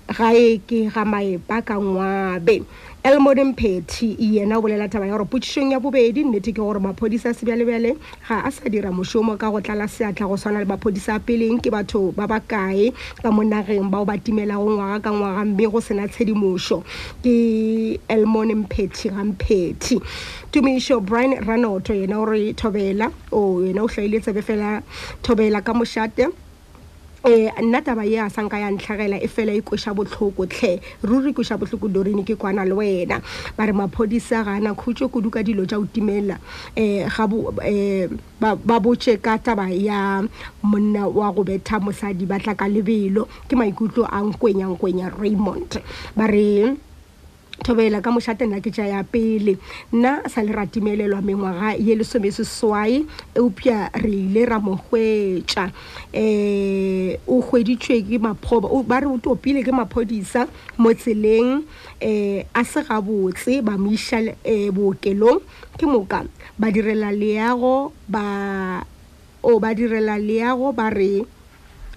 gae 0.08 0.62
ke 0.64 0.88
ga 0.88 1.04
maepa 1.04 1.60
ka 1.60 1.76
ngwabe 1.76 2.64
elmoden 3.04 3.52
petty 3.52 4.16
yena 4.16 4.56
o 4.56 4.62
bolela 4.64 4.88
taba 4.88 5.04
ya 5.04 5.12
gore 5.20 5.28
potšišong 5.28 5.76
ya 5.76 5.84
bobedi 5.84 6.24
nnete 6.24 6.56
ke 6.56 6.64
gore 6.64 6.80
maphodisa 6.80 7.36
a 7.36 7.36
sebjalebjale 7.36 8.00
ga 8.24 8.40
a 8.48 8.48
sa 8.48 8.72
dira 8.72 8.88
mošomo 8.88 9.36
ka 9.36 9.52
go 9.52 9.60
tlala 9.60 9.84
seatlha 9.84 10.24
go 10.32 10.40
swana 10.40 10.64
le 10.64 10.72
maphodisa 10.72 11.20
a 11.20 11.20
peleng 11.20 11.60
ke 11.60 11.68
batho 11.68 12.16
ba 12.16 12.24
ba 12.24 12.40
kae 12.40 12.96
ka 13.20 13.30
mo 13.36 13.44
nageng 13.44 13.92
bao 13.92 14.08
ba 14.08 14.16
timelago 14.16 14.80
ngwaga 14.80 15.12
ka 15.12 15.12
ngwaga 15.12 15.44
mme 15.44 15.68
go 15.76 15.80
sena 15.84 16.08
tshedimošo 16.08 16.88
ke 17.20 18.00
elmoden 18.08 18.64
petty 18.64 19.12
gampetty 19.12 20.00
tumiso 20.56 21.04
brian 21.04 21.36
ranoto 21.44 21.92
yena 21.92 22.16
ore 22.24 22.56
thobela 22.56 23.12
o 23.36 23.60
yena 23.60 23.84
o 23.84 23.88
tlhaile 23.92 24.24
tsebe 24.24 24.40
fela 24.40 24.80
thobela 25.22 25.60
ka 25.60 25.74
mošate 25.76 26.32
eh 27.26 27.50
nna 27.64 27.82
taba 27.82 28.06
ye 28.06 28.20
a 28.20 28.30
sanka 28.30 28.60
ya 28.60 28.70
ntlhagela 28.70 29.18
e 29.18 29.26
fela 29.28 29.50
e 29.52 29.62
kweša 29.66 29.94
botlhoko 29.98 30.46
tlhe 30.46 30.78
ruri 31.02 31.34
kweša 31.34 31.58
botlhoko 31.58 31.90
dorene 31.90 32.22
ke 32.22 32.38
kwana 32.38 32.62
le 32.64 32.78
wena 32.78 33.22
ba 33.58 33.66
re 33.66 33.74
maphodisa 33.74 34.46
ga 34.46 34.62
ana 34.62 34.76
khutso 34.78 35.10
kudu 35.10 35.30
ka 35.34 35.42
dilo 35.42 35.66
tša 35.66 35.82
o 35.82 35.86
timelela 35.90 36.38
um 36.38 36.78
eh, 36.78 37.02
eh, 37.02 38.08
ba 38.40 38.78
botse 38.80 39.18
ka 39.18 39.38
taba 39.42 39.66
ya 39.74 40.22
monna 40.62 41.10
wa 41.10 41.34
go 41.34 41.42
betha 41.44 41.80
mosadi 41.82 42.26
ba 42.30 42.38
tla 42.38 42.54
ka 42.54 42.70
lebelo 42.70 43.26
ke 43.50 43.58
maikutlo 43.58 44.06
a 44.06 44.22
nkwenya 44.22 44.70
nkwenya 44.78 45.10
raymond 45.18 45.82
ba 46.14 46.26
re 46.30 46.78
thobela 47.64 48.02
ka 48.04 48.12
mošate 48.14 48.46
nna 48.46 48.62
ke 48.62 48.70
tšaya 48.74 49.02
pele 49.08 49.58
nna 49.94 50.30
sa 50.30 50.42
le 50.46 50.54
ratimelelwa 50.54 51.22
mengwaga 51.22 51.74
ye 51.76 51.96
lesomeseswai 51.96 53.06
eupia 53.36 53.90
re 53.94 54.12
ile 54.14 54.46
ra 54.46 54.60
mogwetša 54.60 55.66
um 55.66 55.72
eh, 56.14 57.18
o 57.28 57.42
gweditšwe 57.42 57.96
ke 58.06 58.18
maphoba 58.22 58.70
ba 58.86 59.00
re 59.02 59.08
o 59.10 59.18
topile 59.18 59.64
ke 59.66 59.72
maphodisa 59.74 60.46
mo 60.78 60.94
tseleng 60.94 61.64
um 62.02 62.40
a 62.54 62.64
se 62.64 62.82
gabotse 62.86 63.62
ba 63.66 63.74
mo 63.78 63.90
iša 63.92 64.38
um 64.46 64.70
bookelong 64.74 65.42
ke 65.78 65.86
moka 65.90 66.26
ba 66.58 66.70
direla 66.70 67.10
leago 67.12 67.90
ba 68.06 68.86
o 69.42 69.58
ba 69.60 69.74
direla 69.74 70.22
leago 70.22 70.70
ba 70.78 70.94
re 70.94 71.26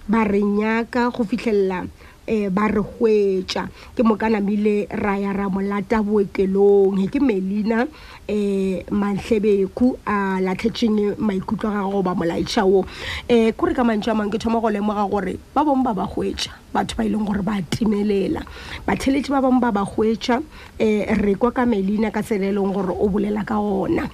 ba 0.09 0.25
re 0.25 0.41
nyaka 0.41 1.13
go 1.13 1.21
fitlhelela 1.21 1.85
um 2.27 2.49
ba 2.53 2.67
re 2.69 2.81
hwetša 2.81 3.65
ke 3.97 4.03
mokanamiile 4.05 4.87
ra 4.93 5.17
ya 5.17 5.33
ra 5.33 5.49
molata 5.49 6.03
bookelong 6.05 6.93
ge 7.01 7.17
ke 7.17 7.21
melina 7.21 7.81
um 7.81 7.87
e, 8.29 8.85
manthebekhu 8.93 9.97
a 10.05 10.37
latlhetšheng 10.41 11.17
maikutlo 11.17 11.65
a 11.69 11.81
gage 11.81 11.91
goba 11.97 12.13
molaitšha 12.13 12.61
wo 12.65 12.81
um 12.81 12.85
e, 13.27 13.51
kore 13.53 13.73
ka 13.73 13.81
mantšhe 13.83 14.11
a 14.11 14.15
mange 14.15 14.37
ke 14.37 14.39
thoma 14.39 14.61
go 14.61 14.69
lemoga 14.69 15.07
gore 15.09 15.39
ba 15.55 15.65
bangwe 15.65 15.81
ba 15.83 15.93
ba 15.97 16.05
hwetša 16.05 16.51
batho 16.73 16.93
ba 16.95 17.03
e 17.05 17.09
leng 17.09 17.25
gore 17.25 17.41
ba 17.41 17.57
timelela 17.73 18.45
batheletse 18.85 19.29
ba 19.33 19.41
bangwe 19.41 19.59
ba 19.59 19.71
ba 19.71 19.81
hwetša 19.81 20.37
um 20.37 21.21
re 21.25 21.33
kwa 21.35 21.51
ka 21.51 21.65
melina 21.65 22.11
ka 22.13 22.21
tsela 22.21 22.45
e 22.45 22.53
leng 22.53 22.69
gore 22.73 22.93
o 23.01 23.09
bolela 23.09 23.41
ka 23.43 23.57
gona 23.57 24.05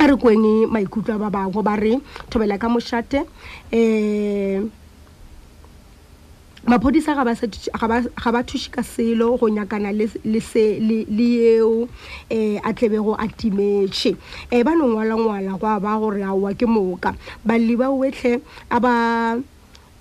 a 0.00 0.06
re 0.08 0.16
kweng 0.16 0.70
maikutlo 0.72 1.20
a 1.20 1.28
ba 1.28 1.30
bangwe 1.30 1.60
ba 1.62 1.76
re 1.76 2.00
thobela 2.32 2.56
ka 2.56 2.72
mošate 2.72 3.28
um 3.76 4.72
maphodisa 6.66 7.14
ga 7.16 7.26
ba 8.32 8.42
thuše 8.46 8.70
ka 8.70 8.82
selo 8.86 9.34
go 9.34 9.50
nyakana 9.50 9.90
le 9.90 10.06
yeo 11.18 11.82
um 11.82 11.88
a 12.62 12.70
tlebego 12.72 13.16
a 13.18 13.26
timetše 13.26 14.14
um 14.14 14.16
eh, 14.50 14.62
ba 14.62 14.70
no 14.70 14.94
ngwala-ngwala 14.94 15.58
go 15.58 15.66
a 15.66 15.80
ba 15.82 15.98
gore 15.98 16.22
aowa 16.22 16.54
ke 16.54 16.62
moka 16.62 17.16
balli 17.44 17.74
ba 17.74 17.90
otlhe 17.90 18.38
a 18.70 18.78
ba 18.78 19.40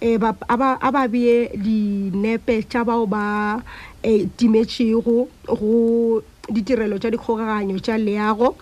eh, 0.02 0.18
a 0.22 0.92
ba 0.92 1.08
bee 1.10 1.50
dinepe 1.58 2.62
tša 2.70 2.86
bao 2.86 3.10
ba 3.10 3.58
um 4.06 4.30
timetšego 4.38 5.26
go 5.50 6.22
ditirelo 6.46 7.02
tša 7.02 7.10
dikgokaganyo 7.10 7.82
tša 7.82 7.98
leago 7.98 8.54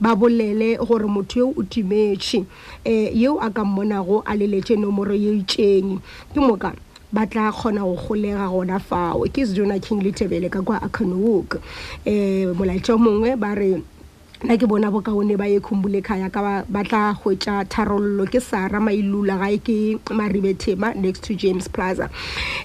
ba 0.00 0.16
bolele 0.16 0.80
gore 0.80 1.04
motho 1.04 1.36
yo 1.38 1.52
o 1.52 1.60
timetše 1.68 2.46
um 2.88 3.10
yeo 3.12 3.36
a 3.44 3.52
ka 3.52 3.60
mmonago 3.60 4.24
a 4.24 4.32
leletše 4.40 4.80
nomoro 4.80 5.12
ye 5.12 5.36
itšeng 5.44 6.00
e 6.00 6.00
ke 6.32 6.40
mokane 6.40 6.80
ba 7.12 7.26
tla 7.26 7.52
kgona 7.52 7.84
go 7.84 7.94
golega 7.94 8.48
gona 8.48 8.80
fao 8.80 9.20
ke 9.32 9.44
sejona 9.44 9.78
king 9.78 10.00
le 10.02 10.12
thebele 10.12 10.48
ka 10.50 10.62
kwa 10.62 10.80
akanook 10.80 11.56
um 11.56 11.58
eh, 12.08 12.46
molaetsa 12.56 12.96
mongwe 12.96 13.36
ba 13.36 13.54
re 13.54 13.82
nna 14.42 14.56
ke 14.58 14.66
bona 14.66 14.90
bokaone 14.90 15.36
ba 15.38 15.46
ye 15.46 15.60
khumbule 15.62 16.02
khaya 16.02 16.26
ka 16.26 16.42
ba 16.66 16.82
tla 16.82 17.14
gwetsa 17.14 17.62
tharololo 17.64 18.26
ke 18.26 18.42
sara 18.42 18.82
mailula 18.82 19.38
gae 19.38 19.56
ke 19.62 19.76
maribethema 20.10 20.96
next 20.96 21.22
to 21.22 21.34
james 21.36 21.68
plaza 21.68 22.06
um 22.06 22.10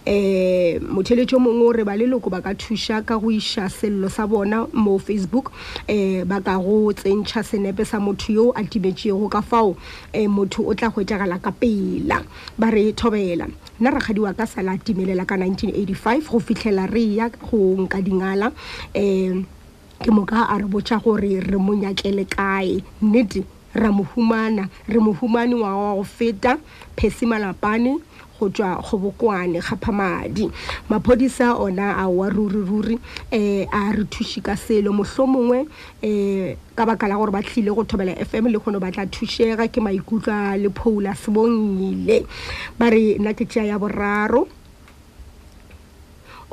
eh, 0.09 0.81
motheletso 0.81 1.37
mongwe 1.37 1.65
ore 1.69 1.83
ba 1.85 1.93
leloko 1.93 2.33
ba 2.33 2.41
ka 2.41 2.55
thuša 2.57 3.05
ka 3.05 3.17
go 3.21 3.29
iša 3.29 3.69
selelo 3.69 4.09
sa 4.09 4.25
bona 4.25 4.65
mo 4.73 4.97
facebook 4.97 5.53
um 5.87 6.25
ba 6.25 6.41
ka 6.41 6.57
go 6.57 6.89
tsentšha 6.97 7.45
senepe 7.45 7.85
sa 7.85 7.99
motho 8.01 8.33
yo 8.33 8.45
a 8.57 8.65
timetšego 8.65 9.29
ka 9.29 9.41
fao 9.45 9.77
um 10.17 10.31
motho 10.33 10.65
o 10.65 10.73
tla 10.73 10.89
gwetsagala 10.89 11.37
ka 11.37 11.53
pela 11.61 12.25
ba 12.57 12.73
re 12.73 12.89
thobela 12.97 13.45
nna 13.77 13.93
rakgadi 13.93 14.25
wa 14.25 14.33
ka 14.33 14.49
sale 14.49 14.73
a 14.73 14.81
timelela 14.81 15.29
ka 15.29 15.37
1985 15.37 16.25
go 16.25 16.39
fitlhela 16.41 16.89
re 16.89 17.05
ya 17.21 17.29
go 17.29 17.77
nka 17.85 18.01
dingala 18.01 18.49
um 18.97 19.45
ke 19.97 20.09
moka 20.13 20.45
a 20.45 20.57
re 20.61 20.65
botša 20.69 20.97
gore 21.03 21.41
re 21.41 21.57
mo 21.57 21.73
nyakele 21.73 22.25
kae 22.29 22.81
nnete 23.01 23.43
ra 23.73 23.89
mo 23.91 24.03
humana 24.13 24.69
re 24.87 24.99
mo 25.01 25.09
humane 25.17 25.55
ngwaga 25.57 25.73
wa 25.77 25.95
go 25.95 26.03
feta 26.03 26.57
phese 26.95 27.25
malapane 27.25 27.97
go 28.37 28.45
tšwa 28.49 28.77
kgobokwane 28.85 29.57
kgaphamadi 29.59 30.45
maphodisa 30.89 31.57
ona 31.57 31.97
a 31.97 32.05
oa 32.07 32.29
ruri-ruri 32.29 32.99
um 33.33 33.65
a 33.73 33.81
re 33.97 34.03
thuše 34.05 34.41
ka 34.45 34.55
selo 34.55 34.93
mohlomongwe 34.93 35.65
um 36.03 36.55
ka 36.75 36.85
baka 36.85 37.07
la 37.09 37.17
gore 37.17 37.31
ba 37.33 37.41
tlile 37.41 37.73
go 37.73 37.83
thobela 37.83 38.13
fm 38.21 38.47
le 38.53 38.59
kgone 38.59 38.77
ba 38.79 38.91
tla 38.93 39.05
thušega 39.09 39.65
ke 39.73 39.81
maikutlo 39.81 40.29
a 40.29 40.57
lephoula 40.61 41.15
sebongile 41.17 42.25
ba 42.77 42.89
re 42.93 43.17
nna 43.17 43.33
ke 43.33 43.45
tšea 43.49 43.65
ya 43.65 43.79
boraro 43.79 44.45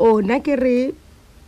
ona 0.01 0.41
ke 0.41 0.57
re 0.57 1.04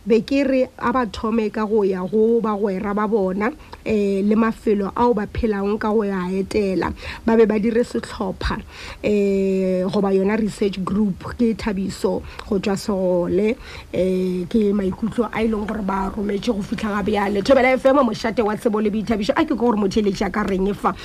be 0.07 0.21
ke 0.23 0.47
re 0.47 0.63
a 0.63 0.89
ba 0.95 1.05
thome 1.11 1.51
ka 1.51 1.65
go 1.67 1.81
ya 1.83 1.99
go 2.07 2.39
ba 2.39 2.55
gwera 2.55 2.95
ba 2.95 3.05
bona 3.11 3.47
um 3.47 3.55
le 3.85 4.35
mafelo 4.39 4.91
ao 4.95 5.11
ba 5.13 5.27
phelang 5.27 5.75
ka 5.77 5.91
go 5.91 6.03
ya 6.07 6.29
etela 6.31 6.93
ba 7.27 7.35
be 7.35 7.43
ba 7.45 7.59
dire 7.59 7.83
setlhopha 7.83 8.55
um 8.55 8.63
eh, 9.03 9.83
goba 9.83 10.15
yona 10.15 10.39
research 10.39 10.79
group 10.87 11.35
ke 11.35 11.51
thabiso 11.59 12.23
go 12.47 12.55
tswa 12.57 12.77
segole 12.79 13.49
um 13.51 13.59
eh, 13.91 14.47
ke 14.47 14.71
maikutlo 14.71 15.27
a 15.27 15.43
e 15.43 15.47
leng 15.51 15.67
gore 15.67 15.83
ba 15.83 16.07
rometse 16.15 16.53
go 16.55 16.61
fitlha 16.63 17.03
ga 17.03 17.03
bjale 17.03 17.43
thobela 17.43 17.75
efemo 17.75 18.03
mošate 18.07 18.39
wa 18.45 18.55
tsebo 18.55 18.79
le 18.79 18.89
boithabiso 18.89 19.35
a 19.35 19.43
ke 19.43 19.51
ke 19.51 19.59
gore 19.59 19.75
motho 19.75 19.99
eletse 19.99 20.23
aka 20.23 20.47
reng 20.47 20.71
e 20.71 20.73
fa 20.73 20.95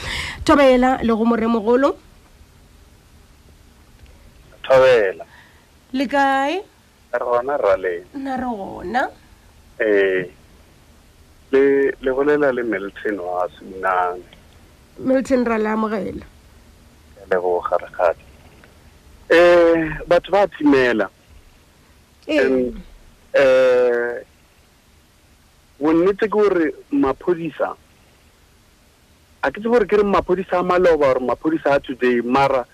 thobela 0.46 1.02
le 1.02 1.10
go 1.10 1.24
moremogolo 1.26 1.98
thobela 4.62 5.26
lekae 5.90 6.70
rona 7.18 7.56
ra 7.56 7.76
le 7.76 8.04
na 8.14 8.36
rona 8.36 9.10
eh 9.78 10.30
le 11.50 11.94
le 12.00 12.10
bolela 12.12 12.50
le 12.52 12.62
Milton 12.62 13.18
wa 13.20 13.48
sina 13.58 14.14
Milton 14.98 15.44
ra 15.44 15.58
la 15.58 15.74
mogela 15.76 16.24
le 17.30 17.36
go 17.36 17.60
gara 17.68 17.88
ga 17.96 18.14
eh 19.28 19.90
batho 20.06 20.30
ba 20.30 20.46
timela 20.48 21.10
eh 22.26 22.72
eh 23.34 24.24
when 25.78 25.96
nete 26.04 26.28
gore 26.28 26.72
mapodisa 26.90 27.74
a 29.42 29.50
ke 29.50 29.60
tsebore 29.60 29.86
ke 29.86 29.96
re 29.96 30.04
mapodisa 30.04 30.58
a 30.58 30.62
maloba 30.62 31.12
gore 31.12 31.20
mapodisa 31.26 31.74
a 31.74 31.80
today 31.80 32.20
mara 32.24 32.64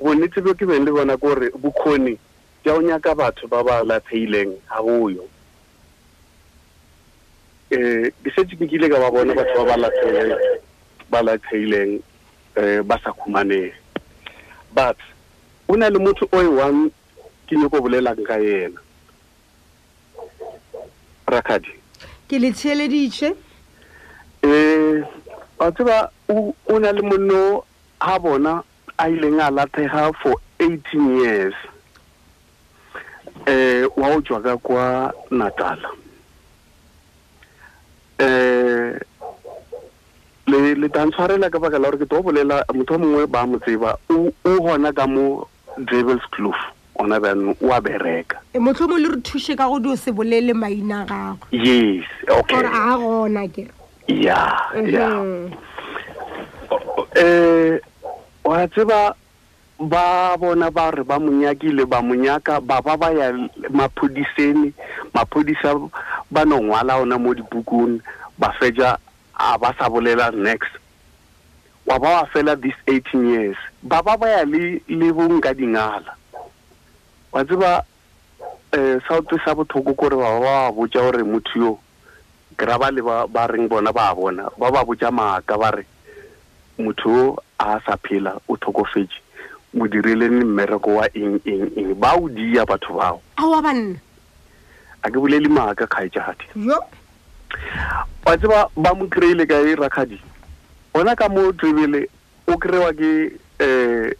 bonnetse 0.00 0.40
bjo 0.40 0.54
ke 0.54 0.64
beng 0.66 0.82
le 0.84 0.90
bona 0.92 1.16
kore 1.16 1.50
bokgoni 1.54 2.18
ke 2.64 2.70
o 2.70 2.80
nyaka 2.82 3.14
batho 3.14 3.46
ba 3.46 3.62
ba 3.62 3.84
laphehileng 3.84 4.56
ha 4.72 4.80
boyo 4.80 5.28
eh 7.70 8.08
ke 8.24 8.28
setse 8.32 8.56
ke 8.56 8.64
kile 8.64 8.88
ka 8.88 8.96
ba 8.96 9.12
bona 9.12 9.36
batho 9.36 9.68
ba 9.68 9.76
ba 9.76 9.76
laphehileng 9.76 10.32
ba 11.12 11.20
laphehileng 11.20 12.00
eh 12.56 12.80
ba 12.80 12.96
sa 13.04 13.12
khumane 13.12 13.68
but 14.72 14.96
o 15.68 15.76
na 15.76 15.92
le 15.92 16.00
motho 16.00 16.24
o 16.32 16.40
e 16.40 16.48
one 16.48 16.88
ke 17.44 17.52
nyoko 17.60 17.84
bolelang 17.84 18.24
ka 18.24 18.40
yena 18.40 18.80
rakadi 21.28 21.76
ke 22.32 22.40
le 22.40 22.48
tsheleditse 22.56 23.36
eh 24.40 25.04
wa 25.60 25.68
tseba 25.68 26.08
o 26.32 26.78
na 26.80 26.96
le 26.96 27.02
monno 27.04 27.60
ha 28.00 28.16
bona 28.18 28.64
a 28.96 29.04
ileng 29.12 29.36
a 29.40 29.50
lathega 29.52 30.08
for 30.16 30.40
18 30.58 31.20
years 31.20 31.52
eh 33.46 33.88
wawujwa 33.96 34.56
kwa 34.58 35.12
Natal 35.30 35.78
eh 38.18 38.98
le 40.46 40.74
le 40.74 40.88
tantshwarela 40.88 41.50
ka 41.50 41.58
bakala 41.60 41.84
gore 41.90 41.98
ke 42.00 42.06
tlo 42.08 42.22
bolela 42.24 42.64
motho 42.72 42.96
mongwe 42.98 43.26
ba 43.28 43.44
motseba 43.46 43.96
o 44.10 44.32
hona 44.44 44.92
ka 44.94 45.06
mo 45.06 45.48
Devil's 45.78 46.22
Kloof 46.32 46.56
ona 46.96 47.20
ba 47.20 47.34
no 47.34 47.52
wa 47.60 47.80
bereka 47.84 48.36
e 48.52 48.56
eh, 48.56 48.60
motho 48.62 48.88
mo 48.88 48.96
le 48.96 49.08
re 49.12 49.20
thushe 49.20 49.56
ka 49.56 49.68
go 49.68 49.92
se 49.96 50.12
bolele 50.12 50.54
maina 50.56 51.04
gago 51.04 51.44
yes 51.52 52.04
okay 52.28 52.56
gore 52.64 52.68
a 52.72 52.96
gona 52.96 53.44
ke 53.48 53.68
ya 54.08 54.56
ya 54.78 55.20
mhm. 55.20 55.52
eh 57.16 57.80
wa 58.44 58.64
tseba 58.72 59.16
ba 59.80 60.36
bona 60.38 60.70
ba 60.70 60.90
re 60.94 61.02
ba 61.02 61.18
monyakile 61.18 61.82
ba 61.84 61.98
monyaka 62.00 62.60
ba 62.62 62.78
ba 62.80 62.94
ba 62.96 63.10
ya 63.10 63.32
maphodiseni 63.74 64.70
maphodisa 65.12 65.74
ba 66.30 66.46
no 66.46 66.62
ngwala 66.62 67.02
ona 67.02 67.18
mo 67.18 67.34
dipukung 67.34 67.98
ba 68.38 68.54
fetsa 68.54 68.94
a 69.34 69.58
ba 69.58 69.74
sa 69.74 69.90
bolela 69.90 70.30
next 70.30 70.70
wa 71.86 71.98
ba 71.98 72.22
wa 72.22 72.26
fela 72.30 72.54
this 72.54 72.78
18 72.86 73.26
years 73.34 73.58
ba 73.82 73.98
ba 73.98 74.14
ba 74.16 74.30
ya 74.30 74.42
le 74.46 74.78
le 74.86 75.08
bong 75.10 75.42
ka 75.42 75.50
dingala 75.50 76.14
wa 77.34 77.42
tseba 77.42 77.82
eh 78.70 79.02
sa 79.10 79.18
utlwe 79.18 79.42
sa 79.42 79.58
botlhoko 79.58 79.90
kore 79.98 80.14
ba 80.14 80.38
ba 80.38 80.70
botsa 80.70 81.02
gore 81.02 81.26
motho 81.26 81.58
yo 81.58 81.72
kra 82.54 82.78
ba 82.78 82.94
le 82.94 83.02
ba 83.02 83.42
reng 83.50 83.66
bona 83.66 83.90
ba 83.90 84.14
bona 84.14 84.46
ba 84.54 84.70
ba 84.70 84.86
botsa 84.86 85.10
maaka 85.10 85.58
ba 85.58 85.74
re 85.74 85.82
motho 86.78 87.42
a 87.58 87.82
sa 87.82 87.98
phela 87.98 88.38
o 88.46 88.54
tlhokofetse 88.54 89.23
o 89.80 89.86
dirileng 89.88 90.44
mmereko 90.44 90.94
wa 90.94 91.08
eng 91.14 91.40
eng 91.46 91.70
eng 91.74 91.90
ba 91.98 92.14
o 92.16 92.28
dia 92.30 92.62
batho 92.64 92.94
bao 92.94 93.18
aowa 93.38 93.58
banna 93.62 93.98
a 95.02 95.10
ke 95.10 95.18
bolele 95.18 95.48
maaka 95.50 95.86
kgaejadi 95.90 96.46
wa 98.26 98.36
tseba 98.38 98.70
ba 98.78 98.90
mo 98.94 99.06
kry-ile 99.10 99.46
kae 99.46 99.74
rakgadi 99.74 100.18
ona 100.94 101.14
ka 101.18 101.26
mo 101.28 101.50
trebele 101.52 102.06
o 102.46 102.54
kry-wa 102.56 102.94
ke 102.94 103.34
um 103.60 104.10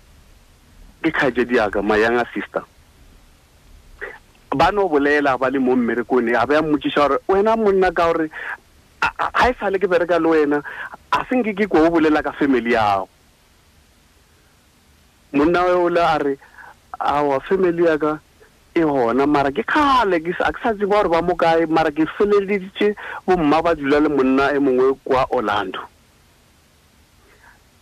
ke 1.03 1.11
kgaejadi 1.15 1.59
aka 1.63 1.81
mayanga 1.87 2.27
sister 2.35 2.67
ba 4.55 4.73
no 4.75 4.89
bolela 4.91 5.39
ba 5.39 5.51
le 5.51 5.59
mo 5.63 5.77
mmerekone 5.79 6.35
a 6.35 6.47
ba 6.47 6.63
mmotsiša 6.63 7.07
gore 7.09 7.19
wena 7.31 7.55
monna 7.57 7.93
ka 7.95 8.11
gore 8.11 8.27
ga 9.01 9.51
e 9.51 9.55
sale 9.61 9.79
ke 9.79 9.87
bereka 9.87 10.19
le 10.19 10.29
wena 10.35 10.59
a 11.15 11.23
senke 11.31 11.55
ke 11.55 11.67
ke 11.67 11.71
ko 11.71 11.87
o 11.87 11.91
bolela 11.95 12.23
ka 12.23 12.33
family 12.35 12.75
yago 12.75 13.07
monna 15.35 15.65
o 15.67 15.89
le 15.89 16.01
a 16.01 16.17
re 16.19 16.39
awa 17.01 17.41
family 17.41 17.85
ya 17.85 17.99
ka 17.99 18.21
e 18.75 18.81
gona 18.83 19.27
mara 19.27 19.51
ke 19.51 19.63
kgale 19.65 20.15
a 20.15 20.21
ke 20.23 20.33
sa 20.39 20.53
tseba 20.73 20.87
gore 20.95 21.09
ba 21.11 21.23
mo 21.23 21.35
kae 21.35 21.67
mara 21.67 21.91
ke 21.91 22.07
feleleditse 22.17 22.95
bomma 23.27 23.61
ba 23.63 23.75
dula 23.75 23.99
le 24.01 24.09
monna 24.09 24.55
e 24.55 24.59
mongwe 24.63 24.95
kwa 25.05 25.27
orlando 25.35 25.79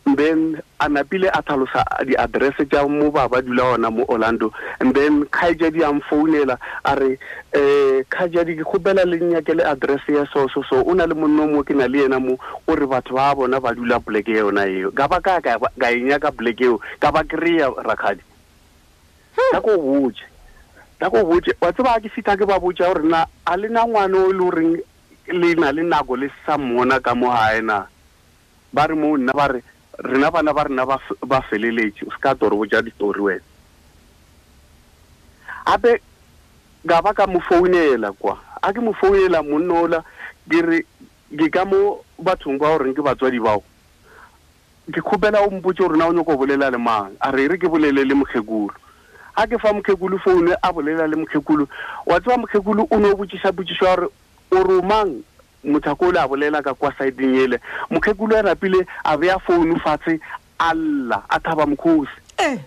then 0.05 0.61
a 0.81 0.89
napile 0.89 1.29
a 1.33 1.43
tlhalosa 1.43 1.85
di-adresse 2.05 2.67
tja 2.67 2.85
mo 2.91 3.11
ba 3.15 3.29
ba 3.31 3.41
dula 3.41 3.75
ona 3.79 3.91
mo 3.91 4.05
orlando 4.11 4.53
and 4.81 4.95
then 4.97 5.25
kgaejadi 5.31 5.79
a 5.87 5.93
mfounela 5.95 6.59
a 6.85 6.93
re 6.99 7.15
um 7.55 7.61
eh, 7.61 8.05
kgaejadi 8.11 8.57
ke 8.59 8.65
kgopela 8.67 9.05
lenyakele 9.07 9.63
address 9.63 10.03
ya 10.09 10.27
soso 10.27 10.63
so 10.67 10.83
o 10.83 10.95
na 10.95 11.07
le 11.07 11.15
monno 11.15 11.47
mo 11.47 11.63
ke 11.63 11.73
na 11.73 11.87
le 11.87 12.05
ena 12.05 12.19
mo 12.21 12.37
ore 12.67 12.87
batho 12.87 13.15
ba 13.15 13.35
bona 13.35 13.61
ba 13.61 13.73
dula 13.75 14.01
black 14.01 14.27
e 14.29 14.33
yona 14.43 14.67
eo 14.67 14.91
ka 14.91 15.07
ba 15.09 15.21
kaka 15.23 15.57
enyaka 15.79 16.35
black 16.35 16.61
eo 16.61 16.81
ka 16.99 17.13
ba 17.15 17.23
kry-a 17.23 17.71
rakgadi 17.71 18.23
hmm. 19.39 19.55
ka 19.55 19.61
ko 19.63 19.79
boje 19.79 20.25
ka 20.99 21.07
ko 21.15 21.23
boje 21.25 21.55
wa 21.63 21.73
tse 21.73 21.83
ba 21.83 22.01
ke 22.03 22.11
fitha 22.11 22.35
ke 22.37 22.43
ba 22.43 22.59
boja 22.59 22.91
gore 22.91 23.07
na 23.07 23.27
a 23.47 23.57
lena 23.57 23.87
ngwane 23.87 24.19
o 24.19 24.27
e 24.27 24.35
le 24.35 24.39
goreng 24.43 24.75
le 25.31 25.55
na 25.55 25.71
le 25.71 25.83
nako 25.87 26.19
le 26.19 26.27
sa 26.43 26.59
mmona 26.59 26.99
ka 26.99 27.15
mo 27.15 27.31
gae 27.31 27.63
na 27.63 27.87
ba 28.75 28.91
re 28.91 28.99
mo 28.99 29.15
nna 29.15 29.31
ba 29.33 29.47
re 29.47 29.63
rena 29.99 30.31
bana 30.31 30.53
ba 30.53 30.65
rena 30.65 30.87
ba 31.21 31.41
feleletse 31.51 32.05
se 32.05 32.17
ka 32.21 32.35
tore 32.35 32.57
bo 32.57 32.65
ja 32.67 32.83
ditori 32.83 33.21
wena 33.21 33.41
gape 35.67 36.01
ka 36.89 37.03
ba 37.03 37.15
ka 37.15 37.27
mo 37.27 37.41
founela 37.41 38.13
kwa 38.13 38.39
a 38.63 38.73
ke 38.73 38.81
mo 38.81 38.93
founela 38.93 39.43
monna 39.43 39.75
ola 39.75 39.99
ke 40.49 40.61
re 40.61 40.87
ke 41.37 41.49
ka 41.53 41.65
mo 41.65 42.03
bathong 42.19 42.59
ba 42.59 42.73
goreng 42.73 42.95
ke 42.95 43.03
batswadi 43.05 43.39
bao 43.39 43.63
ke 44.93 45.01
kgopela 45.01 45.45
o 45.45 45.51
mpotse 45.51 45.79
gorena 45.85 46.09
o 46.09 46.13
nyako 46.13 46.37
bolela 46.37 46.71
le 46.71 46.79
mang 46.79 47.13
a 47.21 47.31
re 47.31 47.45
e 47.45 47.49
re 47.49 47.59
ke 47.59 47.69
bolele 47.69 48.05
le 48.05 48.15
mokgekolo 48.15 48.75
ga 49.37 49.47
ke 49.47 49.59
fa 49.61 49.73
mokgekolo 49.73 50.19
founu 50.19 50.57
a 50.63 50.73
bolela 50.73 51.07
le 51.07 51.17
mokgekolo 51.17 51.69
wa 52.07 52.21
tseba 52.21 52.37
mokgekolo 52.41 52.89
o 52.91 52.97
ne 52.99 53.13
o 53.13 53.17
botsisa 53.17 53.53
botsiso 53.53 53.85
ya 53.85 53.95
gore 53.97 54.09
o 54.51 54.65
re 54.65 54.75
o 54.81 54.83
mang 54.83 55.23
mothakole 55.65 56.17
a 56.19 56.29
bolela 56.29 56.63
ka 56.63 56.75
kwa 56.75 56.93
siding 56.99 57.37
ele 57.37 57.59
mokgekolo 57.91 58.37
e 58.37 58.43
rapile 58.43 58.87
a 59.05 59.17
beya 59.17 59.39
founu 59.39 59.79
fatshe 59.79 60.21
a 60.59 60.75
lla 60.75 61.23
a 61.31 61.39
thaba 61.41 61.67
mokgosi 61.67 62.13
eh. 62.39 62.59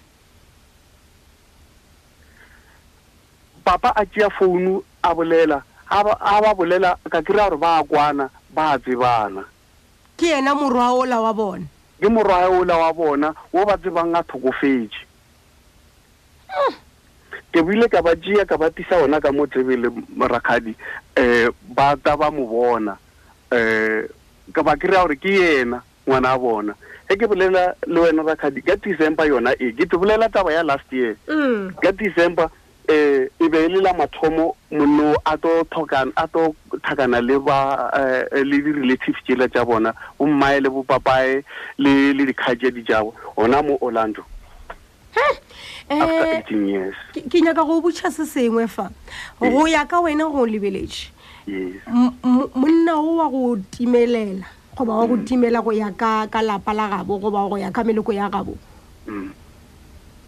papa 3.66 3.94
a 3.96 4.06
tea 4.06 4.30
founu 4.40 4.84
a 5.04 5.14
bolela 5.16 5.62
a 5.90 6.04
ba 6.04 6.56
bolela 6.56 6.96
ka 7.12 7.22
kry-a 7.22 7.50
gore 7.50 7.58
ba 7.60 7.84
kwana 7.84 8.30
ba 8.56 8.78
tsebana 8.80 9.44
ke 10.18 10.28
yena 10.28 10.56
morwa 10.56 10.92
ola 10.94 11.22
wa 11.22 11.34
bona 11.34 11.66
ke 12.00 12.08
morwa 12.10 12.48
ola 12.50 12.78
wa 12.78 12.94
bona 12.94 13.34
wo 13.54 13.66
ba 13.66 13.78
tsebang 13.78 14.16
a 14.16 14.24
thokofetse 14.24 15.04
hmm 16.48 16.76
ke 17.56 17.62
buile 17.64 17.88
ka 17.88 18.02
ba 18.04 18.16
jea 18.16 18.46
ka 18.46 18.58
ba 18.58 18.70
tisa 18.70 18.98
ona 19.00 19.22
ka 19.24 19.32
mo 19.32 19.48
tebele 19.48 19.88
rakgadi 20.20 20.76
um 20.76 20.76
eh, 21.24 21.48
ba 21.72 21.96
ta 21.96 22.18
ba 22.20 22.28
mo 22.30 22.44
bona 22.52 22.98
um 23.52 24.08
ka 24.52 24.60
ba 24.64 24.76
kry-a 24.76 25.00
gore 25.00 25.16
ke 25.16 25.64
ena 25.64 25.80
ngwana 26.04 26.36
a 26.36 26.40
bona 26.40 26.76
ge 27.08 27.16
ke 27.16 27.24
bolela 27.32 27.72
le 27.88 28.00
wena 28.02 28.28
rakgadi 28.28 28.60
ka 28.62 28.76
december 28.76 29.24
yona 29.26 29.56
e 29.56 29.72
ke 29.72 29.88
te 29.88 29.96
bolela 29.96 30.28
taba 30.28 30.52
ya 30.52 30.68
last 30.68 30.92
year 30.92 31.16
mm. 31.32 31.80
ka 31.80 31.96
december 31.96 32.52
um 32.92 33.32
e 33.42 33.48
be 33.50 33.64
e 33.66 33.70
lela 33.72 33.94
mathomo 33.96 34.52
monno 34.72 35.16
a 35.26 35.38
to 35.38 35.64
thakana 36.84 37.22
le 37.24 37.40
le 38.44 38.58
di-relative 38.64 39.16
tsela 39.26 39.48
tja 39.48 39.64
bona 39.66 39.96
bommae 40.20 40.60
le 40.60 40.70
bopapae 40.70 41.42
le 41.78 42.26
dikgadi 42.28 42.68
a 42.68 42.72
di 42.72 42.82
jabo 42.84 43.16
gona 43.38 43.64
mo 43.64 43.78
orlando 43.82 44.22
Eh, 45.86 46.42
ke 47.26 47.38
nyaka 47.46 47.62
go 47.62 47.78
botšha 47.78 48.10
se 48.10 48.26
sengwe 48.26 48.66
fa 48.66 48.90
go 49.38 49.66
ya 49.70 49.86
ka 49.86 50.02
wena 50.02 50.26
go 50.26 50.42
lebeletše 50.42 51.14
monna 52.58 52.98
o 52.98 53.22
wa 53.22 53.30
go 53.30 53.54
timelela 53.70 54.42
goba 54.74 54.94
wa 54.98 55.06
go 55.06 55.14
mm. 55.14 55.26
timela 55.30 55.62
go 55.62 55.70
ya 55.70 55.94
ka 55.94 56.42
lapa 56.42 56.74
la 56.74 56.90
gabo 56.90 57.22
goba 57.22 57.46
go 57.46 57.56
ya 57.62 57.70
ka 57.70 57.86
meleko 57.86 58.10
ya 58.18 58.26
gabo 58.34 58.58
mm. 59.06 59.30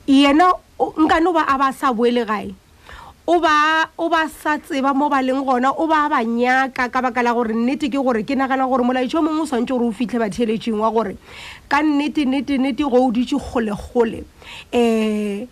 yena 0.06 0.54
nkane 0.78 1.34
ba 1.34 1.42
a 1.50 1.58
ba 1.58 1.74
sa 1.74 1.90
boele 1.90 2.22
gae 2.22 2.54
o 3.30 3.42
ba 3.44 3.92
o 4.00 4.08
ba 4.08 4.24
sa 4.32 4.56
tseba 4.56 4.96
mo 4.96 5.12
ba 5.12 5.20
leng 5.20 5.44
gona 5.44 5.76
o 5.76 5.84
ba 5.84 6.08
ba 6.08 6.24
nyaka 6.24 6.88
ka 6.88 7.02
baka 7.04 7.20
la 7.20 7.36
gore 7.36 7.52
nnete 7.52 7.92
ke 7.92 8.00
gore 8.00 8.24
ke 8.24 8.40
nagana 8.40 8.64
gore 8.64 8.88
molaetšo 8.88 9.20
mongwe 9.20 9.44
o 9.44 9.46
swantse 9.46 9.76
gore 9.76 9.84
o 9.92 9.92
fitlhe 9.92 10.16
batheeletšeng 10.16 10.80
wa 10.80 10.88
gore 10.88 11.20
ka 11.68 11.84
nnete 11.84 12.24
nnete 12.24 12.56
nnete 12.56 12.88
go 12.88 13.04
o 13.04 13.12
ditse 13.12 13.36
kgolekgole 13.36 14.24
um 14.72 15.44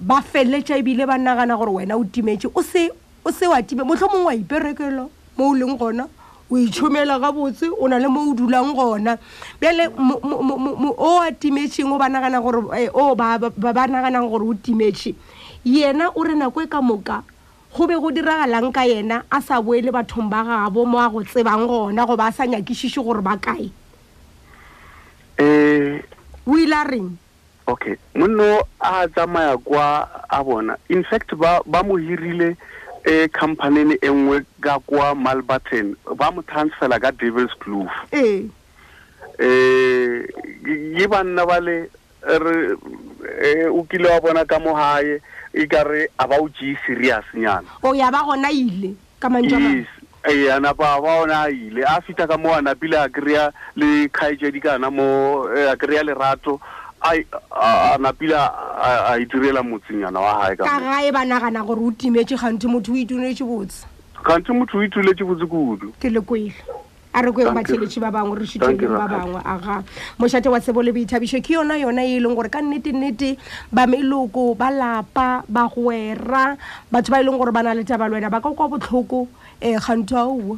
ba 0.00 0.22
feleletša 0.24 0.80
ebile 0.80 1.04
ba 1.04 1.20
nagana 1.20 1.60
gore 1.60 1.76
wena 1.84 2.00
o 2.00 2.08
timetse 2.08 2.48
o 2.56 2.62
se 2.64 2.88
o 3.20 3.30
se 3.36 3.44
wa 3.44 3.60
time 3.60 3.84
motlho 3.84 4.08
mongwe 4.08 4.24
wa 4.24 4.34
iperekelo 4.40 5.10
mo 5.36 5.44
o 5.44 5.52
leng 5.52 5.76
gona 5.76 6.08
o 6.48 6.56
itšhomela 6.56 7.20
gabotse 7.20 7.68
o 7.68 7.84
na 7.84 8.00
le 8.00 8.08
mo 8.08 8.32
o 8.32 8.32
dulang 8.32 8.72
gona 8.72 9.20
bjale 9.60 9.92
o 10.96 11.20
a 11.20 11.28
timetšeng 11.36 11.92
o 11.92 12.00
ba 12.00 12.08
nagana 12.08 12.40
gore 12.40 12.64
eh, 12.80 12.88
o 12.96 13.12
ba 13.12 13.36
ba 13.36 13.84
naganang 13.84 14.24
gore 14.32 14.56
o 14.56 14.56
timetše 14.56 15.12
yena 15.64 16.08
o 16.14 16.22
re 16.22 16.34
nako 16.34 16.62
e 16.62 16.66
ka 16.66 16.80
moka 16.80 17.22
go 17.76 17.86
be 17.86 17.94
go 17.94 18.10
diragalang 18.10 18.72
ka 18.72 18.80
yena 18.82 19.22
a 19.30 19.40
sa 19.42 19.60
boele 19.60 19.90
bathong 19.90 20.30
ba 20.30 20.44
gabo 20.44 20.84
mo 20.86 20.98
a 20.98 21.08
go 21.10 21.22
tsebang 21.22 21.66
gona 21.66 22.06
goba 22.06 22.26
a 22.28 22.32
sa 22.32 22.44
nyakišiše 22.44 23.02
gore 23.02 23.20
ba 23.22 23.36
kae 23.36 23.70
um 25.38 25.98
o 26.46 26.56
ile 26.56 26.74
a 26.76 26.84
reng 26.84 27.16
okay 27.66 27.96
monno 28.14 28.62
a 28.80 29.06
tsamaya 29.08 29.58
kwa 29.58 30.08
a 30.30 30.44
bona 30.44 30.76
in 30.88 31.02
fact 31.04 31.34
ba, 31.36 31.60
ba 31.66 31.82
mo 31.82 31.96
hirile 31.96 32.56
e 33.04 33.24
eh, 33.26 33.28
companyne 33.28 33.94
e 34.02 34.08
nngwe 34.10 34.44
ka 34.60 34.78
kwa 34.86 35.14
malburton 35.14 35.94
ba 36.16 36.30
mo 36.30 36.42
transfela 36.46 36.98
ka 37.02 37.10
devils 37.12 37.52
glove 37.58 37.90
ee 38.14 38.46
eh 39.38 40.22
ke 40.64 41.02
eh, 41.02 41.06
banna 41.10 41.46
ba 41.46 41.60
le 41.60 41.90
re 42.22 43.68
o 43.70 43.82
kile 43.84 44.08
wa 44.08 44.20
bona 44.22 44.44
ka 44.46 44.58
mogae 44.58 45.18
e 45.58 45.66
ka 45.66 45.82
re 45.82 46.06
a 46.18 46.26
ba 46.28 46.36
o 46.40 46.46
tsee 46.48 46.76
serius 46.86 47.24
nyana 47.34 47.66
o 47.82 47.88
oh, 47.90 47.94
ya 47.94 48.10
ba 48.14 48.22
gona 48.22 48.46
ile 48.52 48.94
ka 49.18 49.26
mantsyes 49.28 49.86
ee 50.22 50.46
eh, 50.46 50.54
a 50.54 50.60
napa 50.62 50.86
a 50.94 51.00
ba 51.02 51.18
ona 51.22 51.50
a 51.50 51.50
ile 51.50 51.82
a 51.82 51.98
fitha 52.00 52.26
ka 52.30 52.38
mo 52.38 52.54
a 52.54 52.62
napile 52.62 52.94
a 52.94 53.08
kry-a 53.10 53.50
le 53.74 54.06
kgaetsadi 54.08 54.62
kana 54.62 54.86
mo 54.90 55.48
eh, 55.50 55.66
a 55.66 55.74
kry-a 55.74 56.06
lerato 56.06 56.60
a 57.02 57.98
napile 57.98 58.38
a 58.38 59.18
itirela 59.18 59.62
motseng 59.66 59.98
yana 60.06 60.20
wa 60.22 60.46
gae 60.46 60.54
kaka 60.56 60.78
gae 60.78 61.10
ba 61.10 61.26
nagana 61.26 61.66
gore 61.66 61.82
o 61.90 61.90
timetse 61.90 62.38
gantsi 62.38 62.70
motho 62.70 62.94
o 62.94 62.96
itunetse 62.96 63.42
botse 63.42 63.82
gantsi 64.22 64.54
motho 64.54 64.78
o 64.78 64.82
ituletse 64.86 65.26
botse 65.26 65.42
kudu 65.42 65.90
ke 65.98 66.06
le 66.06 66.20
koile 66.22 66.54
a 67.18 67.22
re 67.22 67.32
ko 67.34 67.42
eng 67.42 67.52
batheletši 67.54 67.98
ba 68.00 68.14
bangwe 68.14 68.38
re 68.38 68.46
šitheleng 68.46 68.78
ba 68.94 69.08
bangwe 69.10 69.40
aga 69.42 69.82
mošate 70.18 70.46
wa 70.48 70.60
tsebo 70.62 70.80
le 70.82 70.92
boithabišo 70.94 71.42
ke 71.42 71.58
yona 71.58 71.76
yona 71.78 72.06
e 72.06 72.16
e 72.16 72.22
leng 72.22 72.34
gore 72.38 72.48
ka 72.50 72.62
nnete-nnete 72.62 73.36
ba 73.74 73.84
meloko 73.90 74.54
ba 74.54 74.70
lapa 74.70 75.42
ba 75.50 75.66
gwera 75.66 76.54
batho 76.90 77.10
ba 77.10 77.18
e 77.20 77.24
leng 77.26 77.36
gore 77.38 77.52
ba 77.52 77.62
na 77.66 77.74
le 77.74 77.82
taba 77.82 78.06
lwena 78.08 78.30
ba 78.30 78.40
ka 78.40 78.54
kwa 78.54 78.70
botlhoko 78.70 79.26
um 79.26 79.28
eh, 79.60 79.74
kganto 79.76 80.14
a 80.14 80.24
oa 80.30 80.56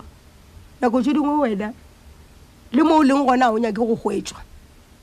nako 0.80 1.00
tse 1.00 1.12
dingwe 1.16 1.34
wena 1.40 1.72
le 2.76 2.82
mo 2.84 3.00
o 3.00 3.04
leng 3.04 3.24
gona 3.24 3.50
o 3.52 3.56
nyake 3.58 3.80
go 3.80 3.96
gwetswa 3.96 4.40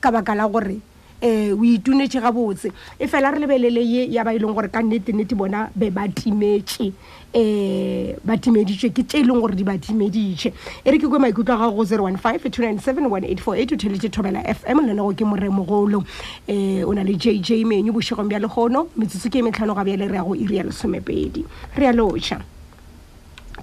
ka 0.00 0.10
baka 0.14 0.34
la 0.38 0.46
gore 0.46 0.78
um 1.20 1.26
eh, 1.28 1.52
o 1.52 1.64
itunetse 1.64 2.20
ga 2.20 2.30
botse 2.30 2.70
e 2.98 3.06
fela 3.08 3.30
re 3.32 3.38
lebelele 3.40 3.82
ye 3.84 4.06
ya 4.06 4.22
ba 4.22 4.32
e 4.32 4.38
leng 4.38 4.54
gore 4.54 4.68
ka 4.70 4.78
nnetenete 4.78 5.36
bona 5.36 5.68
be 5.76 5.90
ba 5.90 6.06
timetse 6.06 6.92
um 7.34 8.14
ba 8.24 8.38
timeditswe 8.38 8.90
ke 8.94 9.02
tse 9.02 9.18
e 9.18 9.24
leng 9.26 9.40
gore 9.40 9.54
di 9.56 9.64
ba 9.64 9.74
timeditse 9.76 10.52
e 10.84 10.88
re 10.90 10.98
ke 10.98 11.10
kwe 11.10 11.18
maikutlo 11.18 11.50
a 11.50 11.58
gago 11.58 11.74
go 11.76 11.84
zero 11.84 12.02
one 12.04 12.16
five 12.16 12.38
two 12.52 12.62
nine 12.62 12.78
seven 12.78 13.10
one 13.10 13.24
eight 13.24 13.40
four 13.40 13.56
eight 13.56 13.72
o 13.72 13.74
theletse 13.74 14.06
thobela 14.10 14.46
f 14.46 14.62
m 14.64 14.78
le 14.78 14.92
nago 14.94 15.10
ke 15.16 15.26
moremogolo 15.26 16.06
um 16.06 16.88
o 16.88 16.92
na 16.92 17.02
le 17.02 17.14
j 17.16 17.38
j 17.42 17.64
menu 17.64 17.90
bosegong 17.90 18.30
bja 18.30 18.38
legono 18.38 18.86
metsotso 18.96 19.28
ke 19.28 19.42
e 19.42 19.42
metlhano 19.42 19.74
ga 19.74 19.82
bjale 19.82 20.06
re 20.08 20.14
ya 20.14 20.22
go 20.22 20.34
iri 20.38 20.56
ya 20.56 20.62
lesomepedi 20.70 21.42
re 21.74 21.82
ya 21.84 21.90
loja 21.92 22.38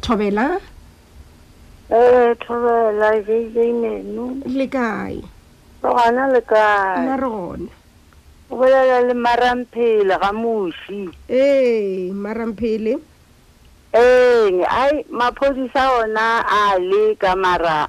thobela 0.03 0.59
um 1.89 2.35
thobela 2.35 3.15
j 3.23 3.47
j 3.55 3.71
menu 3.71 4.43
le 4.43 4.67
kae 4.67 5.23
gana 5.93 6.27
le 6.33 6.41
ka 6.41 7.01
na 7.05 7.15
re 7.15 7.29
gone 7.29 7.69
o 8.49 8.55
bolela 8.57 9.05
le 9.05 9.13
marampele 9.13 10.13
ga 10.21 10.31
moshi 10.33 11.09
ee 11.29 12.11
marampele 12.13 12.97
eng 13.93 14.63
ai 14.65 15.05
maphodisa 15.09 16.03
ona 16.03 16.43
a 16.49 16.79
le 16.79 17.15
ka 17.15 17.35
mara 17.35 17.87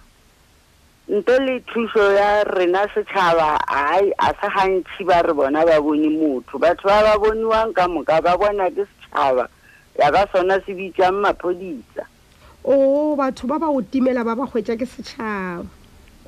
nto 1.09 1.35
le 1.41 1.61
thuso 1.73 2.03
ya 2.13 2.45
rena 2.45 2.85
setšhaba 2.95 3.63
ai 3.71 4.13
a 4.19 4.35
sa 4.41 4.49
gantšhi 4.51 5.05
ba 5.05 5.23
re 5.23 5.33
bona 5.33 5.65
ba 5.65 5.81
bone 5.81 6.11
motho 6.11 6.59
batho 6.59 6.89
ba 6.89 7.01
ba 7.03 7.15
boniwang 7.19 7.73
ka 7.73 7.89
moka 7.89 8.21
ba 8.21 8.37
bona 8.37 8.69
ke 8.71 8.85
setšhaba 8.85 9.49
ya 9.99 10.11
ka 10.13 10.27
sona 10.33 10.61
se 10.67 10.75
bitsang 10.75 11.23
maphodisa 11.25 12.05
o 12.67 13.15
batho 13.17 13.47
ba 13.47 13.57
ba 13.59 13.71
otimela 13.71 14.27
ba 14.27 14.35
ba 14.35 14.47
kgwetsa 14.51 14.75
ke 14.77 14.85
setšhaba 14.85 15.65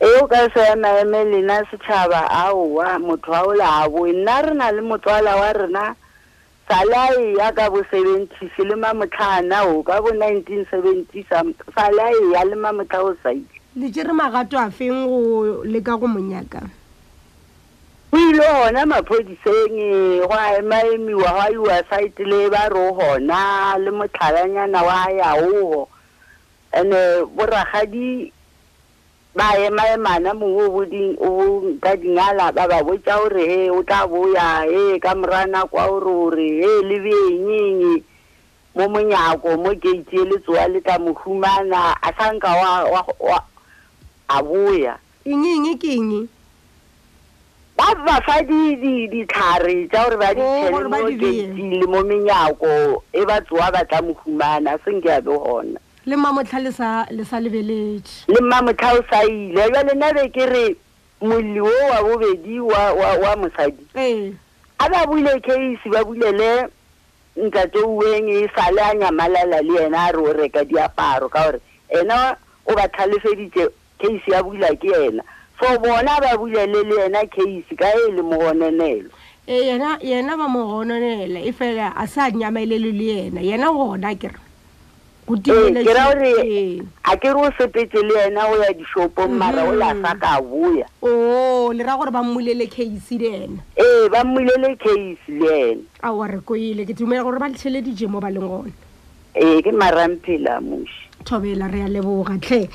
eo 0.00 0.26
ka 0.30 0.46
seya 0.54 0.76
maeme 0.78 1.24
lena 1.24 1.62
setšhaba 1.70 2.30
aowa 2.30 2.98
motho 3.02 3.30
wa 3.34 3.42
ola 3.50 3.66
a 3.82 3.88
boe 3.90 4.12
nna 4.14 4.42
re 4.46 4.54
na 4.54 4.70
le 4.70 4.80
motswala 4.82 5.34
wa 5.36 5.52
rena 5.52 5.94
salae 6.70 7.34
ya 7.34 7.50
ka 7.52 7.66
bo 7.70 7.82
seventys 7.90 8.54
le 8.62 8.74
mamotlhana 8.78 9.66
o 9.66 9.82
ka 9.82 9.98
bo 9.98 10.14
nineteen 10.14 10.62
seventys 10.70 11.26
salae 11.74 12.14
ya 12.30 12.46
le 12.46 12.54
mamotlha 12.54 13.02
o 13.02 13.14
saile 13.26 13.50
lejere 13.74 14.14
magato 14.14 14.54
a 14.54 14.70
feng 14.70 15.02
go 15.10 15.64
leka 15.66 15.98
go 15.98 16.06
monyaka 16.06 16.62
go 18.14 18.18
ile 18.22 18.38
gona 18.54 18.86
maphodiseng 18.86 19.78
go 20.22 20.30
a 20.30 20.62
emaemiwa 20.62 21.26
go 21.26 21.40
a 21.42 21.50
iwa 21.50 21.76
site 21.90 22.22
le 22.22 22.46
ba 22.46 22.70
re 22.70 22.78
o 22.86 22.94
gona 22.94 23.74
le 23.82 23.90
motlhalanyana 23.90 24.78
wa 24.78 25.10
yaogo 25.10 25.88
and-e 26.70 27.26
boragadi 27.34 28.30
ba 29.38 29.48
ema 29.66 29.82
emana 29.96 30.28
mongwe 30.34 31.16
o 31.28 31.72
ka 31.82 31.92
dingala 32.02 32.50
ba 32.56 32.64
ba 32.70 32.78
botsa 32.86 33.14
gore 33.22 33.38
he 33.50 33.62
o 33.70 33.78
tla 33.86 34.00
boya 34.10 34.66
he 34.70 34.98
ka 34.98 35.14
morana 35.14 35.62
kwa 35.70 35.82
ore 35.94 36.10
ore 36.26 36.42
he 36.60 36.70
le 36.88 36.96
beengeng 37.04 37.82
mo 38.76 38.84
monyako 38.92 39.48
mo 39.62 39.70
gate 39.82 40.10
e 40.10 40.22
letsoa 40.28 40.64
le 40.74 40.78
tla 40.84 40.96
mo 41.04 41.12
humana 41.22 41.80
a 42.02 42.08
sanka 42.18 42.50
wa 42.60 42.70
a 44.34 44.38
boya 44.42 44.94
engeng 45.30 45.70
ke 45.78 45.90
eng 46.02 46.26
ba 47.78 47.94
ba 47.94 48.18
fa 48.26 48.42
ditlhare 48.42 49.86
tsa 49.86 49.98
gore 50.02 50.16
ba 50.22 50.34
ditshele 50.34 50.82
oh, 50.82 50.90
mo 50.90 50.98
gating 51.22 51.70
le 51.78 51.86
mo 51.86 52.00
menyako 52.10 53.04
e 53.14 53.22
ba 53.22 53.38
tsoa 53.46 53.70
ba 53.70 53.86
tla 53.86 54.02
mo 54.02 54.12
humana 54.18 54.74
a 54.74 54.80
seng 54.82 54.98
ke 54.98 55.14
a 55.14 55.22
be 55.22 55.30
gona 55.46 55.78
le 56.08 56.16
mmamotlha 56.16 56.58
le 56.60 56.72
sa 57.24 57.40
lebeletše 57.40 58.24
le 58.32 58.40
mmamotlha 58.40 58.88
o 58.98 59.02
sa 59.10 59.18
ile 59.28 59.54
jale 59.74 59.92
nabe 59.94 60.22
ke 60.34 60.44
re 60.52 60.64
molli 61.20 61.60
o 61.60 61.68
wa 61.90 61.98
bobedi 62.06 62.56
wa 62.60 63.36
mosadi 63.36 64.32
a 64.78 64.88
ba 64.88 65.04
buile 65.08 65.34
case 65.44 65.84
ba 65.92 66.00
bulele 66.08 66.50
ntate 67.36 67.76
oeng 67.84 68.24
e 68.40 68.48
sale 68.56 68.78
a 68.80 68.94
nyamalala 68.94 69.60
le 69.60 69.68
yena 69.74 70.08
a 70.08 70.12
re 70.12 70.18
o 70.22 70.32
reka 70.32 70.64
diaparo 70.64 71.28
ka 71.28 71.44
gore 71.44 71.60
ena 71.98 72.36
o 72.64 72.72
ba 72.74 72.88
tlhalefeditse 72.88 73.68
case 74.00 74.24
ya 74.32 74.42
bula 74.42 74.72
ke 74.80 74.88
yena 74.88 75.20
for 75.60 75.76
bona 75.78 76.16
ba 76.24 76.40
bulele 76.40 76.88
le 76.88 76.96
yena 77.04 77.20
case 77.28 77.68
ka 77.76 77.84
e 77.92 78.16
le 78.16 78.22
mogonenelo 78.24 79.12
yena 79.46 80.36
ba 80.40 80.48
mogononele 80.48 81.44
e 81.44 81.52
fela 81.52 81.92
a 81.94 82.06
se 82.08 82.20
a 82.20 82.30
nyamaelele 82.30 82.96
le 82.98 83.04
yena 83.06 83.40
yena 83.44 83.68
gona 83.76 84.14
kere 84.16 84.47
ke 85.28 85.28
ra 85.28 85.28
gore 85.28 86.88
a 87.12 87.16
ke 87.20 87.28
re 87.28 87.40
o 87.40 87.50
sepetse 87.58 88.00
le 88.08 88.14
yena 88.16 88.48
o 88.50 88.56
ya 88.62 88.72
di-shopo 88.72 89.28
mmara 89.28 89.64
o 89.68 89.72
la 89.72 89.88
sa 89.92 89.94
mhm. 90.14 90.20
ka 90.20 90.40
boya 90.40 90.86
o 91.02 91.08
oh, 91.12 91.72
le 91.72 91.84
ra 91.84 91.96
gore 91.96 92.10
ba 92.10 92.22
mmulele 92.22 92.64
case 92.70 93.12
le 93.20 93.28
ena 93.44 93.60
ee 93.76 94.08
ba 94.08 94.24
mmulele 94.24 94.76
case 94.76 95.28
le 95.28 95.52
ena 95.72 95.82
aa 96.02 96.26
re 96.26 96.40
koile 96.40 96.84
ke 96.88 96.96
dumela 96.96 97.22
gore 97.22 97.38
ba 97.38 97.52
tlhele 97.52 97.82
dije 97.84 98.08
mo 98.08 98.20
ba 98.20 98.30
leng 98.30 98.48
gona 98.48 98.72
ee 99.36 99.60
ke 99.60 99.72
marangphela 99.72 100.60
moshi 100.64 101.04
thobela 101.24 101.68
re 101.68 101.84
ya 101.84 101.88
lebogatlhe 101.88 102.68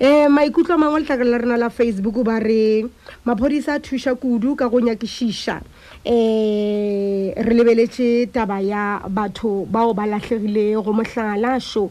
um 0.00 0.28
maikutlo 0.28 0.74
a 0.74 0.76
mangwe 0.78 1.00
letlhakala 1.00 1.38
la 1.38 1.38
na 1.46 1.56
la 1.56 1.70
facebook 1.70 2.20
ba 2.24 2.38
re 2.38 2.84
maphodisa 3.24 3.72
a 3.72 3.80
thuša 3.80 4.14
kudu 4.14 4.52
ka 4.54 4.68
go 4.68 4.76
nyakešiša 4.78 5.60
um 6.04 6.12
eh, 6.12 7.32
re 7.34 7.52
lebeletše 7.56 8.28
taba 8.30 8.60
ya 8.60 9.00
batho 9.08 9.64
bao 9.64 9.94
ba 9.96 10.04
latlhegile 10.06 10.76
go 10.84 10.92
mohlala 10.92 11.56
sho 11.60 11.88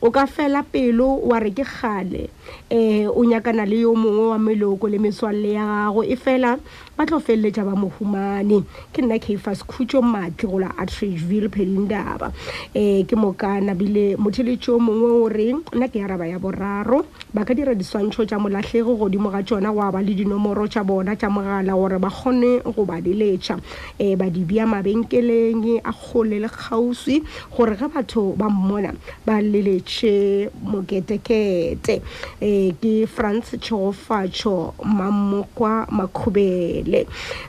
o 0.00 0.10
ka 0.10 0.26
fela 0.26 0.62
pelo 0.64 1.18
wa 1.30 1.38
re 1.38 1.50
ke 1.50 1.62
gale 1.64 2.30
um 2.70 2.76
eh, 2.76 3.06
o 3.06 3.20
nyakana 3.24 3.66
le 3.66 3.76
yo 3.86 3.94
mongwe 3.94 4.28
wa 4.30 4.38
meloko 4.38 4.90
le 4.90 4.98
metswalle 4.98 5.54
ya 5.54 5.64
gago 5.86 6.02
e 6.02 6.16
fela 6.16 6.58
ba 6.98 7.06
tlo 7.06 7.20
feleletsa 7.22 7.62
ba 7.64 7.74
mohumane 7.78 8.64
ke 8.92 9.02
nna 9.02 9.18
cafas 9.22 9.62
khutso 9.62 10.02
matlhe 10.02 10.46
go 10.50 10.58
la 10.58 10.68
atrageville 10.78 11.48
pheding 11.50 11.86
daba 11.88 12.26
um 12.26 12.32
eh, 12.74 13.02
ke 13.06 13.14
mokana 13.14 13.74
bile 13.78 14.16
motheletse 14.18 14.66
yo 14.68 14.78
mongwe 14.78 15.10
o 15.22 15.28
reng 15.30 15.62
nna 15.74 15.88
ke 15.88 16.02
araba 16.02 16.26
ya 16.26 16.38
boraro 16.38 17.04
ba 17.34 17.44
ka 17.44 17.54
dira 17.54 17.74
diswantsho 17.74 18.26
tsa 18.26 18.38
molatlhego 18.38 18.96
godimo 18.98 19.30
ga 19.30 19.42
tsona 19.42 19.72
go 19.72 19.80
a 19.82 19.92
ba 19.92 20.02
le 20.02 20.14
dinomoro 20.14 20.66
tsa 20.66 20.82
bona 20.84 21.14
tsa 21.16 21.30
mogala 21.30 21.72
gore 21.72 21.98
ba 21.98 22.10
kgone 22.10 22.62
go 22.66 22.84
ba 22.84 22.98
leletsa 23.00 23.54
um 23.56 23.62
eh, 23.98 24.14
ba 24.18 24.26
di 24.30 24.42
bia 24.44 24.66
mabenkeleng 24.66 25.80
a 25.82 25.92
kgole 25.92 26.42
le 26.42 26.48
kgauswi 26.48 27.22
gore 27.56 27.74
ge 27.78 27.86
batho 27.88 28.34
ba 28.36 28.50
mmona 28.50 28.90
ba 29.26 29.40
leletse 29.40 29.93
se 29.94 30.50
moketekete 30.62 31.94
um 32.02 32.06
e, 32.40 32.72
ke 32.80 32.92
france 33.14 33.58
tshegofatso 33.58 34.54
mammokwa 34.98 35.74
makhubele 35.98 37.02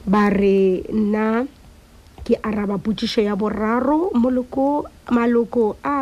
ba 0.06 0.26
re 0.30 0.84
nna 0.93 1.28
ke 2.26 2.38
araba 2.41 2.78
potsiso 2.78 3.22
ya 3.28 3.36
boraro 3.36 4.10
moloko 4.14 4.86
maloko 5.14 5.76
a 5.84 5.98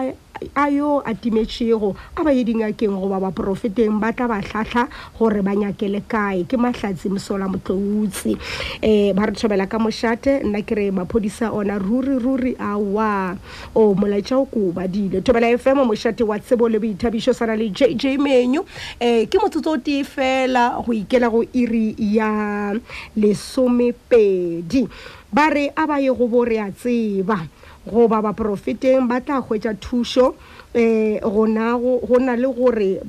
a 0.54 0.68
yo 0.70 1.00
a 1.06 1.14
timetšego 1.16 1.96
a 2.18 2.24
ba 2.24 2.32
ye 2.34 2.44
dingakeng 2.44 2.94
goba 2.96 3.20
baporofeteng 3.20 4.00
ba 4.00 4.12
tla 4.12 4.28
ba 4.28 4.40
hlahla 4.42 4.90
gore 5.18 5.40
ba 5.42 5.56
nyakele 5.56 6.04
kae 6.08 6.44
ke 6.50 6.58
mahlatsi 6.60 7.08
mosola 7.08 7.48
motloutse 7.48 8.36
eh, 8.82 9.12
um 9.12 9.16
ba 9.16 9.26
re 9.30 9.34
thobela 9.36 9.70
ka 9.70 9.80
mošate 9.80 10.44
nna 10.44 10.62
ke 10.68 10.76
re 10.76 10.86
maphodisa 10.92 11.52
ona 11.54 11.80
ruri-ruri 11.80 12.56
awa 12.60 13.38
o 13.76 13.94
molaetša 13.96 14.36
o 14.40 14.46
ko 14.46 14.72
badile 14.76 15.22
thobela 15.24 15.50
fm 15.56 15.84
mošate 15.88 16.24
wa 16.26 16.38
tsebo 16.40 16.68
le 16.68 16.80
boithabišo 16.80 17.34
sana 17.34 17.56
le 17.56 17.72
jj 17.72 18.18
menu 18.20 18.60
um 18.60 18.68
eh, 19.00 19.26
ke 19.28 19.40
motsotso 19.40 19.76
o 19.78 19.80
tee 19.80 20.04
fela 20.04 20.76
go 20.84 20.92
ikela 20.94 21.30
go 21.30 21.44
iri 21.54 21.96
ya 21.98 22.74
lesomepedi 23.16 24.88
ba 25.34 25.50
re 25.50 25.72
a 25.76 25.88
ba 25.88 25.98
ye 26.00 26.12
go 26.12 26.28
bo 26.28 26.44
re 26.46 26.60
a 26.62 26.70
tseba 26.72 27.44
goba 27.88 28.22
baprofeteng 28.24 29.08
ba 29.08 29.20
tla 29.20 29.42
hwetsa 29.44 29.74
thuso 29.76 30.26
um 30.28 30.36
eh, 30.74 31.20
gona 31.22 31.78
go 31.78 32.18
na 32.18 32.36
le 32.36 32.48
gore 32.48 33.00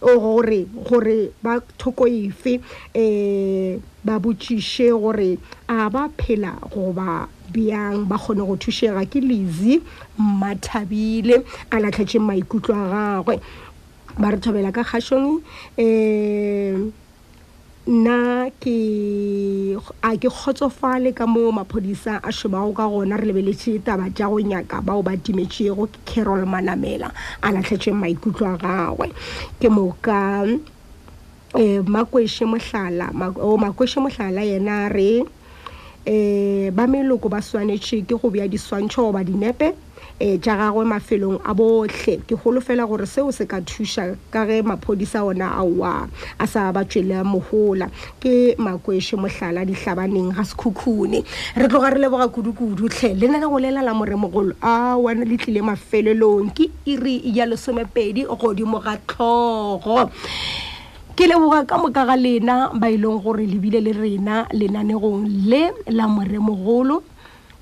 gore 0.00 0.66
gore 0.84 1.32
ba 1.42 1.60
thoko 1.78 2.06
efe 2.10 2.60
um 2.94 3.80
ba 4.04 4.18
botsiše 4.18 4.90
gore 4.98 5.38
a 5.68 5.88
ba 5.88 6.10
phela 6.18 6.58
goba 6.74 7.28
bjang 7.52 8.04
ba 8.08 8.18
kgone 8.18 8.42
go 8.46 8.56
thusega 8.58 9.06
ke 9.06 9.22
lezi 9.22 9.78
mmathabile 10.18 11.44
a 11.70 11.78
latlhetšheng 11.78 12.26
maikutlo 12.26 12.74
a 12.74 12.90
gagwe 12.90 13.38
ba 14.18 14.28
re 14.30 14.38
thobela 14.42 14.74
ka 14.74 14.82
kgašong 14.82 15.38
um 15.78 16.92
nna 17.90 18.46
ke 18.62 19.74
a 20.06 20.10
ke 20.14 20.30
kgotsofale 20.30 21.10
ka 21.10 21.26
mo 21.26 21.50
maphodisa 21.50 22.20
a 22.22 22.30
shobago 22.30 22.70
ka 22.70 22.86
gona 22.86 23.18
re 23.18 23.26
lebeletse 23.26 23.82
taba 23.82 24.06
ja 24.14 24.30
go 24.30 24.38
nyaka 24.38 24.78
bao 24.78 25.02
ba 25.02 25.18
timetšego 25.18 25.90
ke 25.90 25.98
carol 26.06 26.46
manamela 26.46 27.10
a 27.42 27.50
latlhetsweng 27.50 27.98
maikutlo 27.98 28.46
a 28.46 28.56
gagwe 28.62 29.10
ke 29.58 29.66
moka 29.66 30.46
um 30.46 30.62
eh, 31.58 31.82
makweše 31.82 32.46
mohlala 32.46 33.10
o 33.42 33.58
oh, 33.58 33.58
makweše 33.58 33.98
mohlala 33.98 34.46
yena 34.46 34.86
re 34.86 35.26
um 36.06 36.70
ba 36.70 36.86
meloko 36.86 37.26
ba 37.26 37.42
swanetše 37.42 38.06
ke 38.06 38.14
go 38.14 38.30
bja 38.30 38.46
diswantšho 38.46 39.02
goba 39.10 39.26
dinepe 39.26 39.74
um 40.20 40.30
ja 40.42 40.56
gagwe 40.56 40.84
mafelong 40.84 41.40
a 41.48 41.54
botlhe 41.54 42.20
ke 42.28 42.34
golofela 42.36 42.84
gore 42.86 43.06
seo 43.06 43.32
se 43.32 43.46
ka 43.48 43.60
thuša 43.60 44.16
ka 44.30 44.44
ge 44.44 44.60
maphodisa 44.62 45.24
ona 45.24 45.48
a 45.56 45.64
oa 45.64 46.08
a 46.38 46.46
sa 46.46 46.68
ba 46.72 46.84
tswele 46.84 47.22
mogola 47.24 47.88
ke 48.20 48.52
makweše 48.60 49.16
motlhala 49.16 49.64
ditlhabaneng 49.64 50.28
ga 50.36 50.44
sekhukhune 50.44 51.24
re 51.56 51.68
tloga 51.68 51.96
re 51.96 52.00
leboga 52.04 52.28
kudu-kudu 52.28 52.92
tlhe 52.92 53.14
le 53.16 53.32
nena 53.32 53.48
go 53.48 53.56
lelala 53.56 53.94
more 53.96 54.12
mogolo 54.12 54.52
a 54.60 54.92
one 55.00 55.24
le 55.24 55.36
tlile 55.40 55.64
mafelelong 55.64 56.52
ke 56.52 56.68
iri 56.84 57.24
ya 57.24 57.48
lesomepedi 57.48 58.28
godimo 58.28 58.76
ga 58.84 59.00
tlhogo 59.08 60.12
ke 61.16 61.24
leboga 61.24 61.64
ka 61.64 61.80
moka 61.80 62.04
ga 62.04 62.16
lena 62.20 62.68
ba 62.76 62.92
e 62.92 63.00
leng 63.00 63.24
gore 63.24 63.48
lebile 63.48 63.80
le 63.80 63.96
rena 63.96 64.44
lenanegong 64.52 65.24
le 65.48 65.72
la 65.88 66.04
moremogolo 66.12 67.00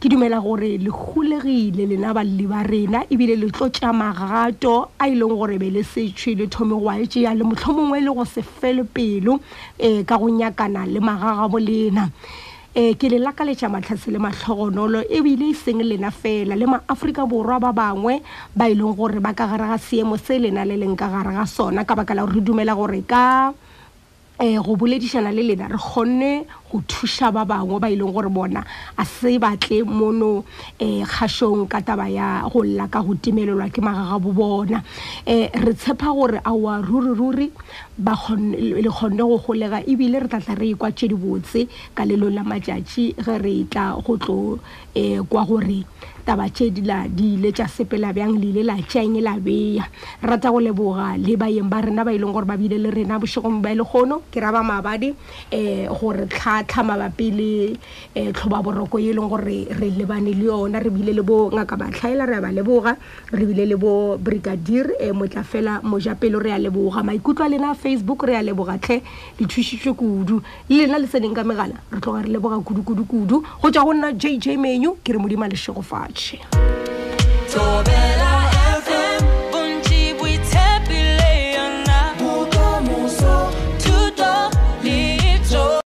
ke 0.01 0.07
dumela 0.09 0.41
gore 0.41 0.79
le 0.79 0.91
gulegile 0.95 1.83
lena 1.91 2.15
ba 2.15 2.23
le 2.23 2.47
ba 2.47 2.63
rena 2.63 3.03
e 3.11 3.17
bile 3.17 3.35
le 3.35 3.51
tlotsa 3.51 3.91
magato 3.93 4.91
a 4.97 5.09
ileng 5.11 5.35
gore 5.35 5.59
be 5.59 5.71
le 5.75 5.83
setshwe 5.83 6.39
le 6.39 6.47
thomi 6.47 6.79
go 6.79 6.87
aetse 6.87 7.19
ya 7.27 7.35
le 7.35 7.43
motlhomongwe 7.43 7.99
e 7.99 8.03
le 8.07 8.13
go 8.15 8.25
se 8.25 8.43
fele 8.47 8.85
pelo 8.85 9.41
e 9.77 10.05
ka 10.07 10.17
go 10.17 10.31
nyakana 10.31 10.87
le 10.87 11.01
magaga 11.03 11.51
bo 11.51 11.59
lena 11.59 12.07
e 12.73 12.95
ke 12.95 13.11
le 13.11 13.19
lakaletsa 13.19 13.67
matlhase 13.67 14.15
le 14.15 14.23
matlhogonolo 14.23 15.03
e 15.11 15.19
bile 15.19 15.51
e 15.51 15.55
seng 15.55 15.83
lena 15.83 16.13
fela 16.15 16.55
le 16.55 16.67
maaforika 16.71 17.27
borwa 17.27 17.59
ba 17.59 17.73
bangwe 17.75 18.23
ba 18.55 18.71
e 18.71 18.79
leng 18.79 18.95
gore 18.95 19.19
ba 19.19 19.35
ka 19.35 19.51
gare 19.51 19.67
ga 19.67 19.79
seemo 19.83 20.15
se 20.17 20.39
lena 20.39 20.63
le 20.65 20.79
leng 20.79 20.95
ka 20.95 21.11
gare 21.11 21.35
ga 21.35 21.43
sona 21.47 21.83
ka 21.83 21.99
baka 21.99 22.15
la 22.15 22.23
gore 22.23 22.39
re 22.39 22.41
dumela 22.47 22.79
gore 22.79 23.03
ka 23.03 23.51
um 24.39 24.63
go 24.63 24.79
boledišana 24.79 25.35
le 25.35 25.43
lena 25.43 25.67
re 25.67 25.75
kgonne 25.75 26.47
go 26.71 26.81
thusa 26.87 27.33
ba 27.33 27.45
bangwe 27.45 27.81
ba 27.81 27.89
ileng 27.91 28.13
gore 28.13 28.29
bona 28.29 28.63
a 28.97 29.05
se 29.05 29.39
batle 29.39 29.83
mono 29.85 30.39
um 30.39 30.45
eh, 30.79 31.03
kgašong 31.05 31.67
ka 31.69 31.81
taba 31.81 32.09
ya 32.11 32.45
go 32.49 32.61
lla 32.63 32.87
ka 32.89 33.01
go 33.03 33.15
timelelwa 33.17 33.71
ke 33.73 33.81
magaga 33.81 34.19
bo 34.21 34.33
bona 34.33 34.83
um 35.27 35.49
re 35.65 35.73
tshepa 35.75 36.13
gore 36.13 36.41
a 36.45 36.53
oa 36.53 36.81
ruri-ruri 36.85 37.51
le 37.99 38.91
kgonne 38.91 39.17
go 39.25 39.39
golega 39.39 39.83
ebile 39.89 40.21
re 40.21 40.29
tlatla 40.29 40.55
re 40.59 40.71
ekwa 40.77 40.93
tsedi 40.93 41.15
botse 41.15 41.67
ka 41.97 42.05
lelong 42.05 42.35
la 42.37 42.45
matšatši 42.45 43.17
ge 43.25 43.39
re 43.39 43.65
tla 43.71 43.97
go 43.97 44.17
tlo 44.17 44.59
um 44.61 45.25
kwa 45.27 45.45
gore 45.45 45.85
taba 46.27 46.49
tse 46.53 46.69
dila 46.71 47.09
di 47.09 47.35
ile 47.35 47.53
tša 47.53 47.65
sepela 47.69 48.13
bjang 48.13 48.37
le 48.37 48.47
ile 48.53 48.63
la 48.63 48.77
tšeng 48.77 49.17
e 49.17 49.21
la 49.25 49.41
beya 49.41 49.89
rata 50.21 50.53
go 50.53 50.61
leboga 50.61 51.17
le 51.17 51.37
baeng 51.41 51.65
ba 51.73 51.81
rena 51.81 52.05
ba 52.05 52.13
ileng 52.13 52.33
gore 52.37 52.45
ba 52.45 52.57
bile 52.61 52.77
le 52.77 52.93
rena 52.93 53.17
bošegong 53.17 53.65
ba 53.65 53.73
e 53.73 53.75
le 53.81 53.85
kgono 53.85 54.21
ke 54.29 54.37
ra 54.41 54.53
ba 54.53 54.61
mabadi 54.61 55.09
um 55.09 55.89
gore 55.97 56.29
tlhae 56.29 56.58
kgatlha 56.63 56.83
mabapi 56.83 57.31
le 57.31 57.79
um 58.17 58.33
tlhobaboroko 58.33 58.99
e 58.99 59.13
leng 59.13 59.29
gore 59.29 59.67
re 59.71 59.91
lebane 59.91 60.35
le 60.35 60.45
yona 60.47 60.81
re 60.83 60.91
bile 60.91 61.13
le 61.15 61.23
bo 61.23 61.51
ngaka 61.51 61.77
batlhaela 61.77 62.27
re 62.27 62.37
a 62.37 62.41
ba 62.41 62.49
leboga 62.51 62.97
re 63.33 63.45
bile 63.47 63.67
le 63.69 63.77
bo 63.77 64.17
brigadier 64.17 64.87
um 64.91 64.95
eh, 65.01 65.13
motla 65.13 65.43
fela 65.45 65.81
mojapelo 65.83 66.41
re 66.41 66.53
a 66.53 66.59
leboga 66.59 67.03
maikutlo 67.03 67.45
a 67.45 67.49
lena 67.49 67.75
facebook 67.75 68.23
re 68.25 68.37
a 68.37 68.43
leboga 68.43 68.79
tlhe 68.79 69.03
le 69.41 69.47
thušitswe 69.47 69.93
kudu 69.95 70.43
le 70.69 70.75
lena 70.77 70.99
le 70.99 71.07
seneng 71.07 71.35
ka 71.35 71.45
megala 71.45 71.79
re 71.91 72.01
tloga 72.01 72.23
re 72.23 72.29
leboga 72.29 72.59
kudu-kudu-kudu 72.61 73.41
go 73.61 73.71
tswa 73.71 73.85
go 73.85 73.93
nna 73.95 74.13
j 74.19 74.37
j 74.39 74.57
menu 74.57 74.97
ke 75.05 75.13
re 75.13 75.19
modimo 75.19 75.45
a 75.45 75.49
lešego 75.49 75.83
fatshe 75.83 76.49